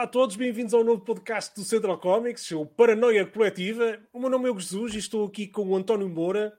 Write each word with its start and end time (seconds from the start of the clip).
Olá 0.00 0.06
a 0.06 0.10
todos, 0.10 0.34
bem-vindos 0.34 0.72
ao 0.72 0.82
novo 0.82 1.02
podcast 1.02 1.54
do 1.54 1.62
Central 1.62 1.98
Comics, 1.98 2.50
o 2.52 2.64
Paranoia 2.64 3.26
Coletiva. 3.26 4.00
O 4.10 4.18
meu 4.18 4.30
nome 4.30 4.50
é 4.50 4.54
Jesus 4.54 4.94
e 4.94 4.98
estou 4.98 5.26
aqui 5.26 5.46
com 5.46 5.68
o 5.68 5.76
António 5.76 6.08
Moura. 6.08 6.58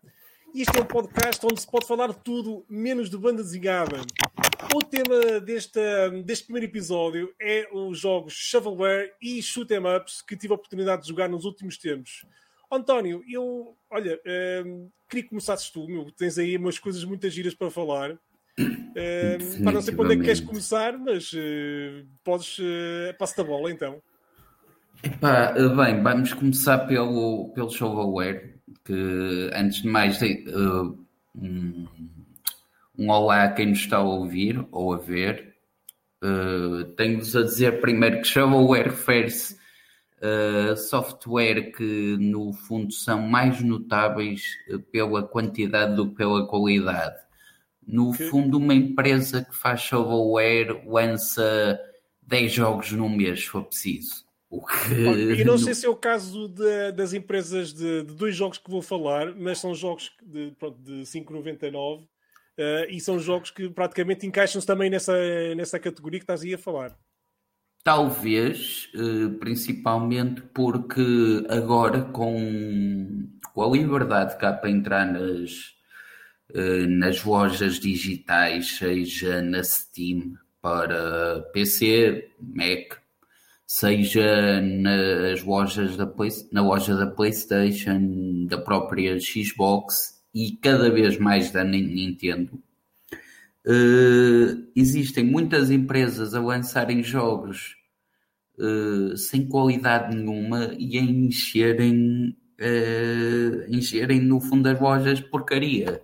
E 0.54 0.61
este 0.61 0.77
é 0.77 0.81
um 0.83 0.86
podcast 0.86 1.43
onde 1.43 1.59
se 1.59 1.65
pode 1.65 1.88
falar 1.88 2.09
de 2.09 2.19
tudo, 2.19 2.63
menos 2.69 3.09
de 3.09 3.17
banda 3.17 3.41
desenhada. 3.41 3.98
O 4.75 4.84
tema 4.84 5.39
deste, 5.39 5.80
deste 6.23 6.43
primeiro 6.43 6.67
episódio 6.67 7.34
é 7.41 7.67
os 7.73 7.98
jogos 7.98 8.34
Shovelware 8.34 9.12
e 9.20 9.41
Shoot 9.41 9.73
'em 9.73 9.80
Ups 9.80 10.21
que 10.21 10.38
tive 10.38 10.53
a 10.53 10.55
oportunidade 10.55 11.02
de 11.02 11.08
jogar 11.08 11.27
nos 11.27 11.44
últimos 11.44 11.80
tempos. 11.80 12.23
António, 12.71 13.23
eu, 13.27 13.76
olha, 13.89 14.21
hum, 14.63 14.88
queria 15.09 15.23
que 15.23 15.30
começasses 15.30 15.71
tu, 15.71 15.88
meu, 15.88 16.12
tens 16.12 16.38
aí 16.38 16.55
umas 16.58 16.77
coisas 16.77 17.03
muito 17.03 17.27
giras 17.27 17.55
para 17.55 17.71
falar. 17.71 18.20
Uh, 18.59 19.63
para 19.63 19.71
não 19.71 19.81
sei 19.81 19.95
onde 19.98 20.13
é 20.13 20.17
que 20.17 20.23
queres 20.23 20.39
começar, 20.41 20.98
mas 20.98 21.31
uh, 21.34 22.05
podes. 22.23 22.59
Uh, 22.59 23.17
Passa-te 23.17 23.41
a 23.41 23.43
bola 23.43 23.71
então. 23.71 24.02
Epá, 25.03 25.53
bem, 25.53 26.02
vamos 26.03 26.34
começar 26.34 26.79
pelo, 26.79 27.52
pelo 27.55 27.71
shovelware, 27.71 28.55
que 28.85 29.49
antes 29.53 29.81
de 29.81 29.88
mais 29.88 30.21
uh, 30.21 30.98
um, 31.35 31.88
um 32.98 33.09
olá 33.09 33.45
a 33.45 33.52
quem 33.52 33.67
nos 33.67 33.79
está 33.79 33.98
a 33.98 34.03
ouvir 34.03 34.63
ou 34.71 34.93
a 34.93 34.98
ver. 34.98 35.55
Uh, 36.23 36.84
Tenho-vos 36.95 37.35
a 37.35 37.41
dizer 37.41 37.81
primeiro 37.81 38.21
que 38.21 38.27
shovelware 38.27 38.90
refere-se 38.90 39.59
a 40.21 40.76
software 40.76 41.71
que 41.71 42.15
no 42.20 42.54
fundo 42.54 42.93
são 42.93 43.23
mais 43.23 43.59
notáveis 43.63 44.43
pela 44.91 45.23
quantidade 45.23 45.95
do 45.95 46.09
que 46.09 46.15
pela 46.15 46.45
qualidade. 46.48 47.15
No 47.85 48.12
que... 48.13 48.26
fundo, 48.26 48.58
uma 48.58 48.73
empresa 48.73 49.44
que 49.44 49.55
faz 49.55 49.81
shovelware 49.81 50.88
lança 50.88 51.79
10 52.21 52.51
jogos 52.51 52.91
num 52.91 53.10
mês, 53.10 53.41
se 53.41 53.48
for 53.48 53.63
preciso. 53.63 54.26
O 54.49 54.65
que... 54.65 54.93
E 55.40 55.43
não 55.43 55.57
sei 55.60 55.74
se 55.74 55.85
é 55.85 55.90
o 55.90 55.96
caso 55.96 56.48
de, 56.49 56.91
das 56.91 57.13
empresas 57.13 57.74
de, 57.74 58.04
de, 58.04 58.13
dois 58.13 58.35
jogos 58.35 58.57
que 58.57 58.70
vou 58.70 58.82
falar, 58.82 59.34
mas 59.35 59.59
são 59.59 59.74
jogos 59.74 60.12
de, 60.21 60.52
pronto, 60.59 60.77
de 60.82 61.02
5,99 61.04 62.04
uh, 62.04 62.07
e 62.90 62.99
são 62.99 63.18
jogos 63.18 63.49
que 63.49 63.70
praticamente 63.70 64.28
encaixam-se 64.28 64.68
também 64.68 64.90
nessa, 64.90 65.13
nessa 65.56 65.79
categoria 65.79 66.19
que 66.19 66.24
estás 66.24 66.41
aí 66.41 66.53
a 66.53 66.57
falar. 66.57 66.97
Talvez, 67.84 68.90
uh, 68.94 69.31
principalmente 69.40 70.41
porque 70.53 71.46
agora 71.50 72.03
com, 72.03 73.28
com 73.53 73.63
a 73.63 73.69
liberdade 73.69 74.38
que 74.38 74.46
há 74.46 74.53
para 74.53 74.69
entrar 74.69 75.06
nas, 75.06 75.74
nas 76.90 77.24
lojas 77.24 77.80
digitais, 77.80 78.78
seja 78.78 79.41
na 79.41 79.63
Steam 79.63 80.34
para 80.62 81.41
PC, 81.53 82.30
Mac, 82.40 82.97
seja 83.66 84.62
nas 84.62 85.44
lojas 85.44 85.96
da 85.96 86.06
Play, 86.06 86.30
na 86.52 86.62
loja 86.62 86.96
da 86.96 87.08
PlayStation, 87.08 88.46
da 88.47 88.58
própria 88.58 89.18
Xbox 89.19 90.22
e 90.34 90.52
cada 90.62 90.90
vez 90.90 91.18
mais 91.18 91.52
da 91.52 91.63
Nintendo. 91.63 92.62
Uh, 93.66 94.68
existem 94.75 95.24
muitas 95.24 95.69
empresas 95.69 96.34
a 96.34 96.41
lançarem 96.41 97.03
jogos 97.03 97.75
uh, 98.58 99.16
sem 99.16 99.47
qualidade 99.47 100.16
nenhuma 100.16 100.75
e 100.80 100.97
a 100.97 101.02
encherem, 101.02 102.36
uh, 102.59 103.74
encherem 103.75 104.19
no 104.19 104.41
fundo 104.41 104.63
das 104.63 104.80
lojas 104.81 105.19
porcaria. 105.22 106.02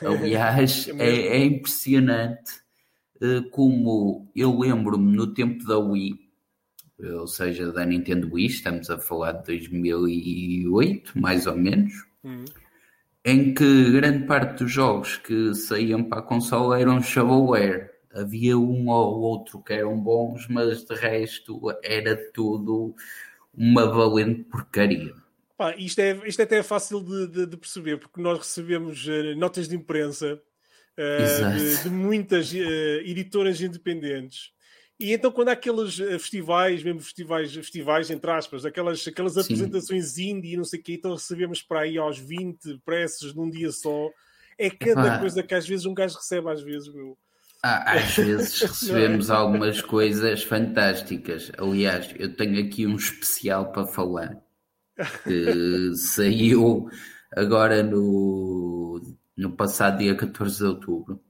Aliás, 0.06 0.88
é, 0.98 1.38
é 1.38 1.44
impressionante 1.44 2.60
como 3.50 4.30
eu 4.34 4.58
lembro-me 4.58 5.14
no 5.14 5.34
tempo 5.34 5.62
da 5.66 5.78
Wii 5.78 6.30
ou 7.02 7.26
seja, 7.26 7.72
da 7.72 7.84
Nintendo 7.84 8.28
Wii, 8.32 8.46
estamos 8.46 8.90
a 8.90 8.98
falar 8.98 9.32
de 9.32 9.46
2008, 9.46 11.18
mais 11.18 11.46
ou 11.46 11.56
menos, 11.56 11.92
uhum. 12.22 12.44
em 13.24 13.54
que 13.54 13.90
grande 13.92 14.26
parte 14.26 14.62
dos 14.62 14.72
jogos 14.72 15.16
que 15.16 15.54
saíam 15.54 16.04
para 16.04 16.18
a 16.18 16.22
consola 16.22 16.80
eram 16.80 17.02
shovelware. 17.02 17.90
Havia 18.12 18.58
um 18.58 18.88
ou 18.88 19.20
outro 19.20 19.62
que 19.62 19.72
eram 19.72 19.96
bons, 19.98 20.48
mas 20.48 20.84
de 20.84 20.94
resto 20.94 21.60
era 21.82 22.16
tudo 22.32 22.94
uma 23.54 23.86
valente 23.86 24.42
porcaria. 24.44 25.14
Pá, 25.60 25.74
isto, 25.76 25.98
é, 25.98 26.18
isto 26.26 26.40
até 26.40 26.56
é 26.56 26.62
fácil 26.62 27.02
de, 27.02 27.26
de, 27.26 27.46
de 27.46 27.54
perceber, 27.54 27.98
porque 27.98 28.18
nós 28.18 28.38
recebemos 28.38 29.06
uh, 29.06 29.36
notas 29.36 29.68
de 29.68 29.76
imprensa 29.76 30.40
uh, 30.96 31.58
de, 31.58 31.82
de, 31.82 31.90
muitas 31.90 32.50
uh, 32.50 32.56
editoras 33.04 33.60
independentes 33.60 34.52
e 34.98 35.12
então, 35.12 35.30
quando 35.30 35.50
há 35.50 35.52
aqueles 35.52 35.96
festivais, 35.96 36.82
mesmo 36.82 37.02
festivais, 37.02 37.54
festivais 37.54 38.10
entre 38.10 38.30
aspas, 38.30 38.64
aquelas, 38.64 39.06
aquelas 39.06 39.36
apresentações 39.36 40.16
indie 40.16 40.54
e 40.54 40.56
não 40.56 40.64
sei 40.64 40.80
o 40.80 40.82
quê, 40.82 40.94
então 40.94 41.12
recebemos 41.12 41.60
para 41.60 41.80
aí 41.80 41.98
aos 41.98 42.18
20 42.18 42.78
preços 42.82 43.34
num 43.34 43.50
dia 43.50 43.70
só. 43.70 44.08
É 44.58 44.70
cada 44.70 45.18
coisa 45.18 45.42
que 45.42 45.54
às 45.54 45.68
vezes 45.68 45.84
um 45.84 45.92
gajo 45.92 46.16
recebe, 46.16 46.50
às 46.50 46.62
vezes, 46.62 46.88
meu. 46.88 47.18
Ah, 47.62 47.92
às 47.92 48.16
vezes 48.16 48.60
recebemos 48.62 49.28
é? 49.28 49.34
algumas 49.34 49.82
coisas 49.82 50.42
fantásticas. 50.42 51.52
Aliás, 51.58 52.14
eu 52.18 52.34
tenho 52.34 52.66
aqui 52.66 52.86
um 52.86 52.96
especial 52.96 53.72
para 53.72 53.86
falar 53.86 54.42
que 55.24 55.94
saiu 55.96 56.88
agora 57.34 57.82
no, 57.82 59.00
no 59.36 59.52
passado 59.52 59.98
dia 59.98 60.14
14 60.14 60.58
de 60.58 60.64
outubro 60.64 61.20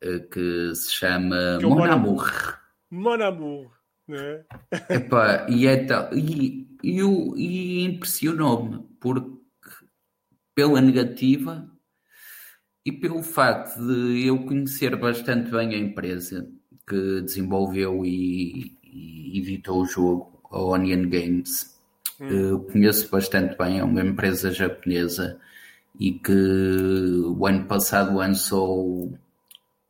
eh, 0.00 0.18
que 0.20 0.74
se 0.74 0.92
chama 0.92 1.58
que 1.58 1.64
é 1.64 1.68
Mon 1.68 1.84
Amour. 1.84 2.58
Mon 2.90 3.22
Amour, 3.22 3.70
né? 4.08 4.44
Epá, 4.90 5.46
e, 5.48 5.66
é 5.66 5.84
tal, 5.84 6.12
e, 6.12 6.68
e, 6.82 7.00
e 7.00 7.84
impressionou-me 7.84 8.84
porque 9.00 9.40
pela 10.54 10.80
negativa 10.80 11.70
e 12.84 12.92
pelo 12.92 13.22
facto 13.22 13.78
de 13.78 14.26
eu 14.26 14.44
conhecer 14.44 14.96
bastante 14.96 15.50
bem 15.50 15.74
a 15.74 15.78
empresa 15.78 16.50
que 16.86 17.20
desenvolveu 17.22 18.04
e, 18.04 18.76
e 18.82 19.38
editou 19.38 19.82
o 19.82 19.86
jogo, 19.86 20.42
a 20.50 20.60
Onion 20.60 21.08
Games. 21.08 21.80
Hum. 22.22 22.28
Eu 22.28 22.60
conheço 22.60 23.10
bastante 23.10 23.58
bem, 23.58 23.80
é 23.80 23.84
uma 23.84 24.00
empresa 24.00 24.52
japonesa 24.52 25.40
e 25.98 26.12
que 26.12 26.32
o 26.32 27.44
ano 27.44 27.66
passado 27.66 28.16
lançou 28.16 29.12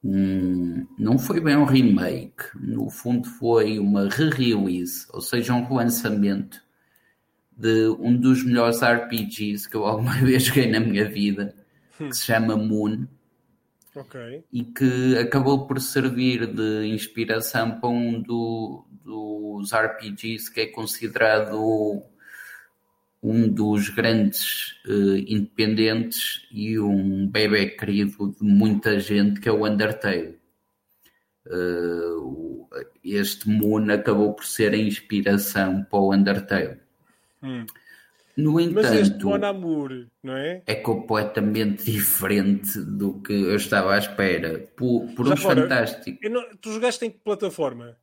um, 0.03 0.87
não 0.99 1.19
foi 1.19 1.41
bem 1.41 1.57
um 1.57 1.65
remake, 1.65 2.45
no 2.59 2.89
fundo 2.89 3.29
foi 3.29 3.79
uma 3.79 4.09
re-release, 4.09 5.07
ou 5.13 5.21
seja, 5.21 5.55
um 5.55 5.65
relançamento 5.65 6.61
de 7.57 7.89
um 8.01 8.17
dos 8.17 8.43
melhores 8.43 8.81
RPGs 8.83 9.69
que 9.69 9.77
eu 9.77 9.85
alguma 9.85 10.15
vez 10.25 10.45
joguei 10.45 10.71
na 10.71 10.81
minha 10.81 11.09
vida, 11.09 11.55
que 11.99 12.13
se 12.15 12.25
chama 12.25 12.57
Moon. 12.57 13.07
Okay. 13.95 14.43
E 14.51 14.65
que 14.65 15.19
acabou 15.19 15.67
por 15.67 15.79
servir 15.79 16.47
de 16.47 16.87
inspiração 16.87 17.79
para 17.79 17.91
um 17.91 18.23
do, 18.23 18.87
dos 19.05 19.71
RPGs 19.75 20.51
que 20.51 20.63
é 20.63 20.67
considerado 20.67 22.03
um 23.23 23.49
dos 23.49 23.89
grandes 23.89 24.73
uh, 24.87 25.17
independentes 25.27 26.47
e 26.51 26.79
um 26.79 27.29
bebê 27.29 27.67
querido 27.67 28.35
de 28.39 28.45
muita 28.45 28.99
gente 28.99 29.41
que 29.41 29.49
é 29.49 29.53
o 29.53 29.65
Undertale. 29.65 30.39
Uh, 31.47 32.67
este 33.05 33.49
Moon 33.49 33.91
acabou 33.93 34.35
por 34.35 34.45
ser 34.45 34.73
a 34.73 34.77
inspiração 34.77 35.85
para 35.85 35.99
o 36.01 36.13
Undertale. 36.13 36.79
Hum. 37.43 37.65
No 38.37 38.59
entanto, 38.59 38.89
Mas 38.89 38.93
este 38.93 39.25
Mon 39.25 39.45
Amour, 39.45 40.07
não 40.23 40.37
é? 40.37 40.63
É 40.67 40.75
completamente 40.75 41.85
diferente 41.91 42.81
do 42.81 43.21
que 43.21 43.33
eu 43.33 43.57
estava 43.57 43.95
à 43.95 43.99
espera. 43.99 44.67
Por, 44.75 45.07
por 45.15 45.29
um 45.29 45.37
fantástico. 45.37 46.19
Não, 46.29 46.43
tu 46.57 46.73
jogaste 46.73 47.05
em 47.05 47.11
que 47.11 47.19
plataforma? 47.19 47.97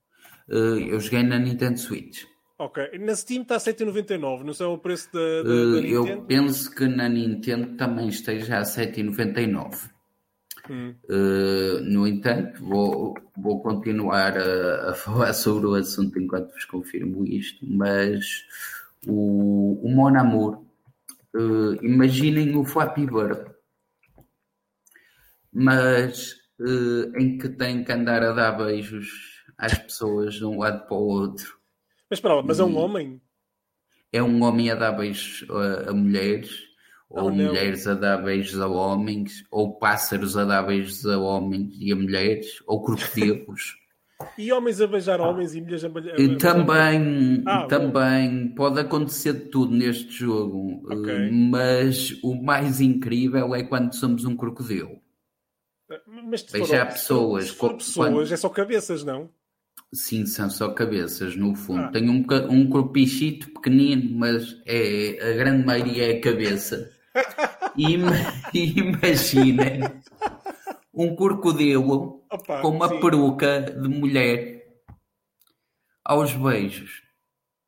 Uh, 0.48 0.80
eu 0.80 1.00
joguei 1.00 1.24
na 1.24 1.40
Nintendo 1.40 1.80
Switch. 1.80 2.26
Ok. 2.60 3.00
Na 3.00 3.16
Steam 3.16 3.44
está 3.44 3.56
a 3.56 3.60
7,99, 3.60 4.44
não 4.44 4.54
sei 4.54 4.66
o 4.66 4.78
preço 4.78 5.10
da, 5.14 5.44
da, 5.44 5.50
uh, 5.50 5.76
da 5.76 5.82
Nintendo? 5.82 6.10
Eu 6.10 6.22
penso 6.24 6.76
que 6.76 6.86
na 6.88 7.08
Nintendo 7.08 7.78
também 7.78 8.10
esteja 8.10 8.60
a 8.60 8.64
7,99. 8.64 9.90
Hum. 10.70 10.94
Uh, 11.10 11.80
no 11.82 12.06
entanto, 12.06 12.62
vou, 12.62 13.16
vou 13.38 13.62
continuar 13.62 14.38
a, 14.38 14.90
a, 14.90 14.94
falar 14.94 15.32
sobre 15.34 15.68
o 15.68 15.74
assunto 15.74 16.20
enquanto 16.20 16.52
vos 16.52 16.66
confirmo 16.66 17.26
isto, 17.26 17.66
mas 17.66 18.46
o, 19.08 19.80
o 19.82 19.90
Mon 19.90 20.20
Amour, 20.20 20.62
uh, 21.34 21.74
imaginem 21.82 22.58
o 22.58 22.66
Flappy 22.66 23.06
Bird, 23.06 23.50
mas 25.52 26.34
uh, 26.60 27.18
em 27.18 27.38
que 27.38 27.48
tem 27.48 27.86
que 27.86 27.92
andar 27.94 28.22
a 28.22 28.34
dar 28.34 28.52
beijos 28.52 29.08
às 29.58 29.78
pessoas 29.78 30.36
de 30.36 30.46
um 30.46 30.60
lado 30.60 30.86
para 30.86 30.98
o 30.98 31.08
outro 31.08 31.59
mas 32.10 32.18
espera 32.18 32.36
lá, 32.36 32.44
mas 32.44 32.60
é 32.60 32.64
um 32.64 32.78
homem? 32.78 33.22
É 34.12 34.24
um 34.24 34.44
homem 34.44 34.72
a 34.72 34.76
dar 34.76 34.94
beijos 34.94 35.46
a, 35.50 35.92
a 35.92 35.94
mulheres, 35.94 36.52
oh, 37.10 37.24
ou 37.24 37.32
não. 37.32 37.46
mulheres 37.46 37.88
a 37.88 37.94
dar 37.94 38.18
beijos 38.18 38.60
a 38.60 38.68
homens, 38.68 39.46
ou 39.52 39.78
pássaros 39.78 40.36
a 40.36 40.46
dar 40.46 40.64
beijos 40.64 41.06
a 41.06 41.20
homens 41.20 41.76
e 41.80 41.92
a 41.92 41.96
mulheres, 41.96 42.64
ou 42.66 42.84
crocodilos. 42.84 43.78
E 44.38 44.52
homens 44.52 44.82
a 44.82 44.88
beijar 44.88 45.22
homens 45.22 45.56
e 45.56 45.62
mulheres 45.62 45.86
a 45.86 45.88
beijar. 45.88 46.20
E 46.20 46.38
também, 46.38 47.42
ah, 47.46 47.66
também 47.68 48.50
pode 48.50 48.78
acontecer 48.78 49.32
de 49.32 49.46
tudo 49.46 49.74
neste 49.74 50.12
jogo, 50.12 50.86
okay. 50.92 51.32
mas 51.32 52.22
o 52.22 52.36
mais 52.36 52.82
incrível 52.82 53.56
é 53.56 53.64
quando 53.64 53.94
somos 53.94 54.26
um 54.26 54.36
crocodilo. 54.36 55.02
Mas 56.06 56.44
beijar 56.44 56.88
pessoas. 56.88 57.48
Se 57.48 57.56
pessoas, 57.56 57.96
quando... 57.96 58.34
é 58.34 58.36
só 58.36 58.50
cabeças, 58.50 59.06
não? 59.06 59.30
Sim, 59.94 60.26
são 60.26 60.50
só 60.50 60.70
cabeças, 60.70 61.36
no 61.36 61.56
fundo. 61.56 61.86
Ah. 61.86 61.92
Tem 61.92 62.10
um, 62.10 62.26
um 62.50 62.70
corpichito 62.70 63.52
pequenino, 63.54 64.18
mas 64.18 64.62
é, 64.66 65.18
a 65.22 65.34
grande 65.38 65.66
maioria 65.66 66.14
é 66.14 66.18
a 66.18 66.22
cabeça. 66.22 66.92
E 68.54 68.80
imaginem 68.80 69.81
um 70.94 71.16
crocodilo 71.16 72.24
Opa, 72.30 72.62
com 72.62 72.70
uma 72.70 72.90
sim. 72.90 73.00
peruca 73.00 73.62
de 73.62 73.88
mulher 73.88 74.66
aos 76.04 76.34
beijos. 76.34 77.04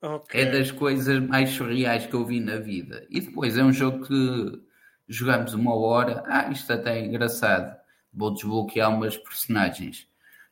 Okay. 0.01 0.41
É 0.41 0.51
das 0.51 0.71
coisas 0.71 1.19
mais 1.19 1.51
surreais 1.51 2.07
que 2.07 2.13
eu 2.13 2.25
vi 2.25 2.39
na 2.39 2.57
vida. 2.57 3.05
E 3.09 3.21
depois 3.21 3.57
é 3.57 3.63
um 3.63 3.71
jogo 3.71 4.05
que 4.05 4.61
jogamos 5.07 5.53
uma 5.53 5.75
hora. 5.75 6.23
Ah, 6.25 6.49
isto 6.51 6.73
até 6.73 6.99
é 6.99 7.05
engraçado. 7.05 7.73
Vou 8.11 8.33
desbloquear 8.33 8.93
umas 8.93 9.15
personagens. 9.15 10.07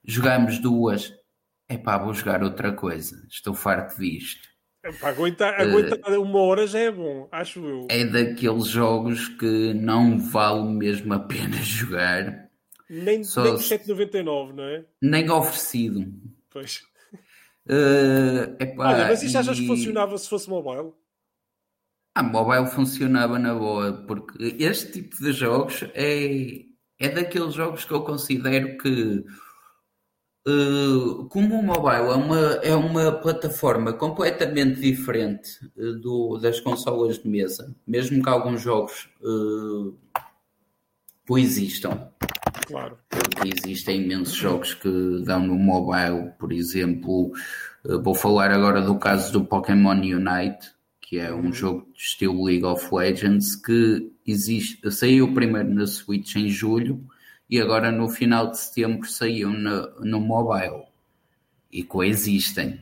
Jogamos 0.05 0.59
duas. 0.59 1.13
Epá, 1.69 1.97
vou 1.97 2.13
jogar 2.13 2.43
outra 2.43 2.71
coisa. 2.73 3.25
Estou 3.29 3.53
farto 3.53 3.99
disto. 3.99 4.49
Epá, 4.83 5.09
aguentar, 5.09 5.59
aguentar 5.59 5.99
uh, 6.11 6.21
uma 6.21 6.39
hora 6.39 6.65
já 6.65 6.79
é 6.79 6.91
bom, 6.91 7.27
acho 7.31 7.59
eu. 7.59 7.87
É 7.89 8.05
daqueles 8.05 8.65
jogos 8.67 9.27
que 9.27 9.73
não 9.73 10.17
vale 10.17 10.63
mesmo 10.63 11.13
a 11.13 11.19
pena 11.19 11.57
jogar 11.61 12.49
nem, 12.89 13.23
Só 13.23 13.43
nem 13.43 13.53
7,99, 13.53 14.53
não 14.53 14.63
é? 14.63 14.83
Nem 14.99 15.29
oferecido. 15.29 16.11
Pois. 16.49 16.81
Uh, 17.67 18.55
epá, 18.59 18.93
Olha, 18.93 19.07
mas 19.07 19.21
isto 19.21 19.37
achas 19.37 19.59
que 19.59 19.67
funcionava 19.67 20.17
se 20.17 20.27
fosse 20.27 20.49
mobile? 20.49 20.91
Ah, 22.15 22.23
mobile 22.23 22.65
funcionava 22.65 23.37
na 23.37 23.53
boa, 23.53 23.93
porque 24.07 24.55
este 24.59 24.91
tipo 24.91 25.15
de 25.17 25.31
jogos 25.31 25.83
é, 25.93 26.65
é 26.97 27.09
daqueles 27.09 27.53
jogos 27.53 27.85
que 27.85 27.91
eu 27.91 28.01
considero 28.01 28.75
que 28.79 29.23
como 31.29 31.59
o 31.59 31.63
mobile 31.63 32.09
é 32.09 32.15
uma, 32.15 32.39
é 32.63 32.75
uma 32.75 33.11
plataforma 33.11 33.93
completamente 33.93 34.79
diferente 34.79 35.49
uh, 35.77 35.93
do, 35.99 36.37
das 36.37 36.59
consolas 36.59 37.19
de 37.19 37.27
mesa, 37.27 37.75
mesmo 37.85 38.23
que 38.23 38.29
alguns 38.29 38.61
jogos 38.61 39.09
uh, 39.21 39.93
coexistam, 41.27 42.09
Claro. 42.69 42.97
Porque 43.09 43.49
existem 43.49 44.03
imensos 44.03 44.35
jogos 44.35 44.73
que 44.73 45.23
dão 45.23 45.45
no 45.45 45.55
mobile, 45.55 46.31
por 46.37 46.51
exemplo, 46.51 47.31
eh, 47.85 47.97
vou 47.97 48.13
falar 48.13 48.51
agora 48.51 48.81
do 48.81 48.97
caso 48.97 49.33
do 49.33 49.43
Pokémon 49.43 49.95
Unite, 49.95 50.71
que 51.01 51.17
é 51.17 51.33
um 51.33 51.45
uhum. 51.45 51.53
jogo 51.53 51.87
de 51.93 52.01
estilo 52.01 52.43
League 52.43 52.63
of 52.63 52.87
Legends 52.93 53.55
que 53.55 54.11
existe, 54.25 54.91
saiu 54.91 55.33
primeiro 55.33 55.73
na 55.73 55.87
Switch 55.87 56.35
em 56.35 56.47
julho 56.47 57.03
e 57.49 57.59
agora 57.59 57.91
no 57.91 58.07
final 58.07 58.51
de 58.51 58.59
setembro 58.59 59.09
saiu 59.09 59.49
no, 59.49 59.89
no 60.01 60.19
mobile 60.19 60.83
e 61.71 61.83
coexistem. 61.83 62.79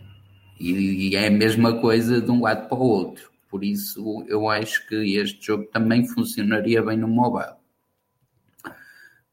E, 0.59 1.09
e 1.09 1.15
é 1.15 1.27
a 1.27 1.31
mesma 1.31 1.79
coisa 1.79 2.19
de 2.19 2.29
um 2.29 2.41
lado 2.41 2.67
para 2.67 2.77
o 2.77 2.81
outro. 2.81 3.31
Por 3.49 3.63
isso 3.63 4.25
eu 4.27 4.49
acho 4.49 4.85
que 4.87 5.15
este 5.15 5.45
jogo 5.45 5.65
também 5.65 6.05
funcionaria 6.07 6.81
bem 6.81 6.97
no 6.97 7.07
mobile. 7.07 7.55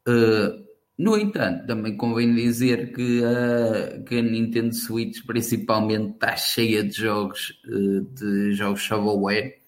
Uh, 0.07 0.65
no 0.97 1.17
entanto, 1.17 1.67
também 1.67 1.97
convém 1.97 2.33
dizer 2.35 2.93
que, 2.93 3.21
uh, 3.21 4.05
que 4.05 4.19
a 4.19 4.23
Nintendo 4.23 4.75
Switch 4.75 5.25
principalmente 5.27 6.15
está 6.15 6.37
cheia 6.37 6.85
de 6.85 6.93
jogos 6.93 7.61
uh, 7.67 8.03
de 8.03 8.53
jogos 8.53 8.83
shovelware 8.83 9.59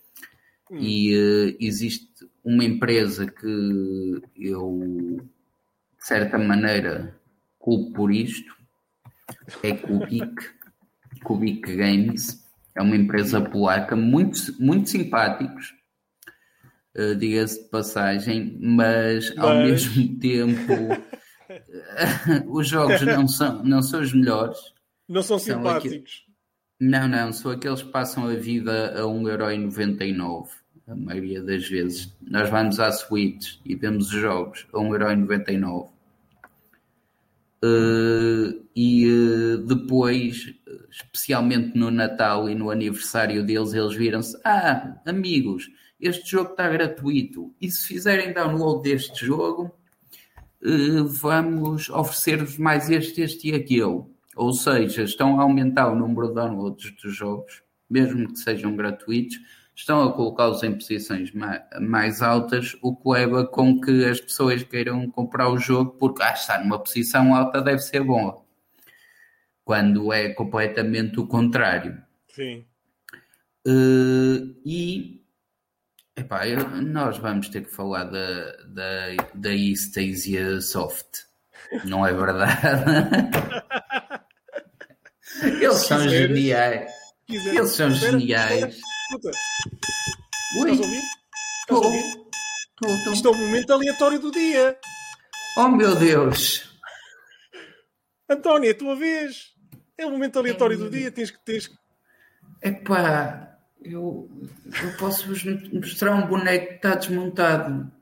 hum. 0.70 0.78
e 0.78 1.16
uh, 1.16 1.56
existe 1.58 2.06
uma 2.44 2.64
empresa 2.64 3.26
que 3.26 4.20
eu 4.36 5.26
de 6.06 6.08
certa 6.08 6.38
maneira 6.38 7.18
culpo 7.58 7.92
por 7.92 8.12
isto 8.12 8.54
é 9.60 9.72
Kubik 9.72 10.36
Kubik 11.24 11.74
Games 11.74 12.46
é 12.76 12.80
uma 12.80 12.94
empresa 12.94 13.40
polaca 13.40 13.96
muito, 13.96 14.38
muito 14.60 14.88
simpáticos 14.88 15.74
uh, 16.96 17.16
diga-se 17.16 17.60
de 17.60 17.70
passagem, 17.70 18.56
mas, 18.60 19.34
mas, 19.34 19.38
ao 19.38 19.56
mesmo 19.56 20.16
tempo 20.22 20.72
os 22.54 22.68
jogos 22.68 23.02
não 23.02 23.26
são, 23.26 23.64
não 23.64 23.82
são 23.82 24.00
os 24.00 24.12
melhores. 24.12 24.58
Não 25.08 25.22
são, 25.22 25.40
são 25.40 25.56
simpáticos. 25.56 26.22
Aqui... 26.22 26.36
Não, 26.78 27.08
não, 27.08 27.32
são 27.32 27.50
aqueles 27.50 27.82
que 27.82 27.90
passam 27.90 28.28
a 28.28 28.34
vida 28.34 28.92
a 28.96 29.02
1,99€ 29.02 30.50
a 30.86 30.94
maioria 30.94 31.42
das 31.42 31.68
vezes. 31.68 32.16
Nós 32.20 32.48
vamos 32.48 32.78
à 32.78 32.92
Switch 32.92 33.56
e 33.64 33.74
vemos 33.74 34.12
os 34.12 34.20
jogos 34.20 34.68
a 34.72 34.78
1,99€. 34.78 35.95
Uh, 37.66 38.66
e 38.76 39.08
uh, 39.08 39.58
depois, 39.58 40.54
especialmente 40.90 41.76
no 41.76 41.90
Natal 41.90 42.48
e 42.48 42.54
no 42.54 42.70
aniversário 42.70 43.44
deles, 43.44 43.72
eles 43.72 43.94
viram-se: 43.94 44.38
Ah, 44.44 45.00
amigos, 45.06 45.68
este 46.00 46.30
jogo 46.30 46.50
está 46.50 46.68
gratuito 46.68 47.54
e 47.60 47.70
se 47.70 47.86
fizerem 47.86 48.32
download 48.32 48.82
deste 48.82 49.24
jogo, 49.24 49.74
eh, 50.62 51.02
vamos 51.06 51.88
oferecer-vos 51.88 52.58
mais 52.58 52.90
este, 52.90 53.22
este 53.22 53.48
e 53.48 53.54
aquele. 53.54 54.04
Ou 54.36 54.52
seja, 54.52 55.02
estão 55.02 55.40
a 55.40 55.42
aumentar 55.42 55.90
o 55.90 55.96
número 55.96 56.28
de 56.28 56.34
downloads 56.34 56.94
dos 57.02 57.16
jogos, 57.16 57.62
mesmo 57.88 58.28
que 58.28 58.38
sejam 58.38 58.76
gratuitos, 58.76 59.38
estão 59.76 60.02
a 60.02 60.12
colocá-los 60.12 60.62
em 60.62 60.72
posições 60.72 61.30
mais 61.78 62.22
altas, 62.22 62.74
o 62.80 62.96
que 62.96 63.08
leva 63.10 63.46
com 63.46 63.78
que 63.78 64.06
as 64.06 64.20
pessoas 64.20 64.62
queiram 64.62 65.08
comprar 65.10 65.50
o 65.50 65.58
jogo 65.58 65.92
porque 65.92 66.22
ah, 66.22 66.32
está 66.32 66.58
numa 66.58 66.78
posição 66.78 67.34
alta, 67.34 67.60
deve 67.60 67.80
ser 67.80 68.02
bom. 68.02 68.44
Quando 69.64 70.12
é 70.12 70.30
completamente 70.30 71.20
o 71.20 71.26
contrário. 71.26 72.02
Sim. 72.28 72.64
Uh, 73.66 74.56
e 74.64 75.22
Epá, 76.16 76.48
eu, 76.48 76.66
nós 76.80 77.18
vamos 77.18 77.50
ter 77.50 77.62
que 77.62 77.70
falar 77.70 78.04
da, 78.04 78.52
da, 78.68 79.16
da 79.34 79.54
Eastasia 79.54 80.62
Soft. 80.62 81.26
Não 81.84 82.06
é 82.06 82.14
verdade? 82.14 82.56
Eles 85.60 85.78
são 85.78 86.08
geniais. 86.08 86.90
Eles 87.28 87.70
são 87.72 87.90
geniais. 87.90 88.78
Escuta. 89.06 89.30
Ui. 90.58 90.72
Estás 90.72 90.80
a 90.80 90.82
ouvir? 90.82 91.02
Estás 91.60 91.80
a 91.80 91.86
ouvir? 91.86 92.26
Tô, 92.76 92.86
tô. 93.04 93.12
Isto 93.12 93.28
é 93.28 93.30
o 93.30 93.34
momento 93.34 93.72
aleatório 93.72 94.18
do 94.18 94.32
dia. 94.32 94.78
Oh 95.56 95.68
meu 95.68 95.94
Deus! 95.94 96.76
António, 98.28 98.68
é 98.68 98.72
a 98.72 98.76
tua 98.76 98.96
vez. 98.96 99.54
É 99.96 100.04
o 100.04 100.10
momento 100.10 100.38
aleatório 100.38 100.76
do 100.76 100.90
dia. 100.90 101.12
Tens 101.12 101.30
que. 101.30 101.38
Tens... 101.44 101.70
Epá, 102.60 103.56
eu, 103.80 104.28
eu 104.82 104.96
posso 104.98 105.28
vos 105.28 105.44
mostrar 105.72 106.12
um 106.16 106.26
boneco 106.26 106.66
que 106.66 106.74
está 106.74 106.96
desmontado. 106.96 107.92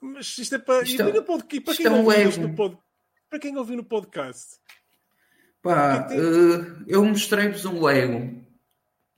Mas 0.00 0.38
isto 0.38 0.54
é 0.54 0.58
para. 0.58 0.84
Isto, 0.84 1.02
é, 1.02 1.20
para, 1.20 1.74
quem 1.76 1.86
é 1.86 1.90
um 1.90 2.04
ouviu 2.06 2.54
pod, 2.54 2.78
para 3.28 3.38
quem 3.38 3.56
ouviu 3.58 3.76
no 3.76 3.84
podcast. 3.84 4.56
Pá, 5.60 5.96
é 5.96 6.02
que 6.08 6.14
uh, 6.14 6.84
eu 6.86 7.04
mostrei-vos 7.04 7.66
um 7.66 7.84
Lego. 7.84 8.47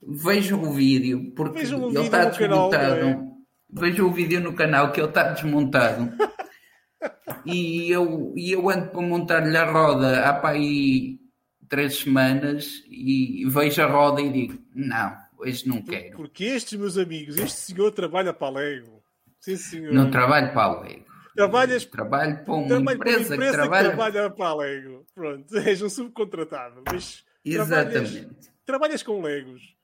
Vejam 0.02 0.62
o 0.62 0.72
vídeo, 0.72 1.32
porque 1.36 1.60
Vejam 1.60 1.88
ele 1.88 2.00
está 2.00 2.24
desmontado. 2.24 3.00
Canal, 3.00 3.30
Vejam 3.72 4.06
o 4.08 4.12
vídeo 4.12 4.40
no 4.40 4.54
canal 4.54 4.92
que 4.92 5.00
ele 5.00 5.08
está 5.08 5.32
desmontado. 5.32 6.12
e, 7.44 7.90
eu, 7.90 8.32
e 8.36 8.52
eu 8.52 8.68
ando 8.68 8.88
para 8.88 9.00
montar-lhe 9.00 9.56
a 9.56 9.70
roda 9.70 10.28
há 10.28 10.32
para 10.34 10.56
aí 10.56 11.20
três 11.68 11.98
semanas 11.98 12.82
e 12.88 13.44
vejo 13.46 13.82
a 13.82 13.86
roda 13.86 14.20
e 14.20 14.30
digo: 14.30 14.58
não, 14.74 15.16
hoje 15.38 15.68
não 15.68 15.80
quero. 15.80 16.16
Porque 16.16 16.44
estes 16.44 16.78
meus 16.78 16.98
amigos, 16.98 17.36
este 17.38 17.58
senhor 17.58 17.92
trabalha 17.92 18.34
para 18.34 18.48
a 18.48 18.50
Lego. 18.50 19.02
Sim, 19.40 19.56
senhor. 19.56 19.94
Não 19.94 20.10
trabalho 20.10 20.52
para 20.52 20.62
a 20.62 20.80
Lego. 20.80 21.10
Trabalhas, 21.34 21.84
trabalho 21.84 22.44
para 22.44 22.54
uma 22.54 22.66
trabalho 22.66 22.96
empresa, 22.96 23.18
para 23.18 23.36
uma 23.36 23.36
empresa 23.36 23.36
que, 23.36 23.52
trabalha... 23.52 23.90
que 23.90 23.96
trabalha 23.96 24.30
para 24.30 24.46
a 24.46 24.54
Lego. 24.56 25.06
Pronto, 25.14 25.56
és 25.58 25.80
um 25.80 25.88
subcontratado. 25.88 26.82
Mas 26.90 27.24
Exatamente. 27.44 28.20
Trabalhas, 28.20 28.52
trabalhas 28.66 29.02
com 29.02 29.22
Legos. 29.22 29.79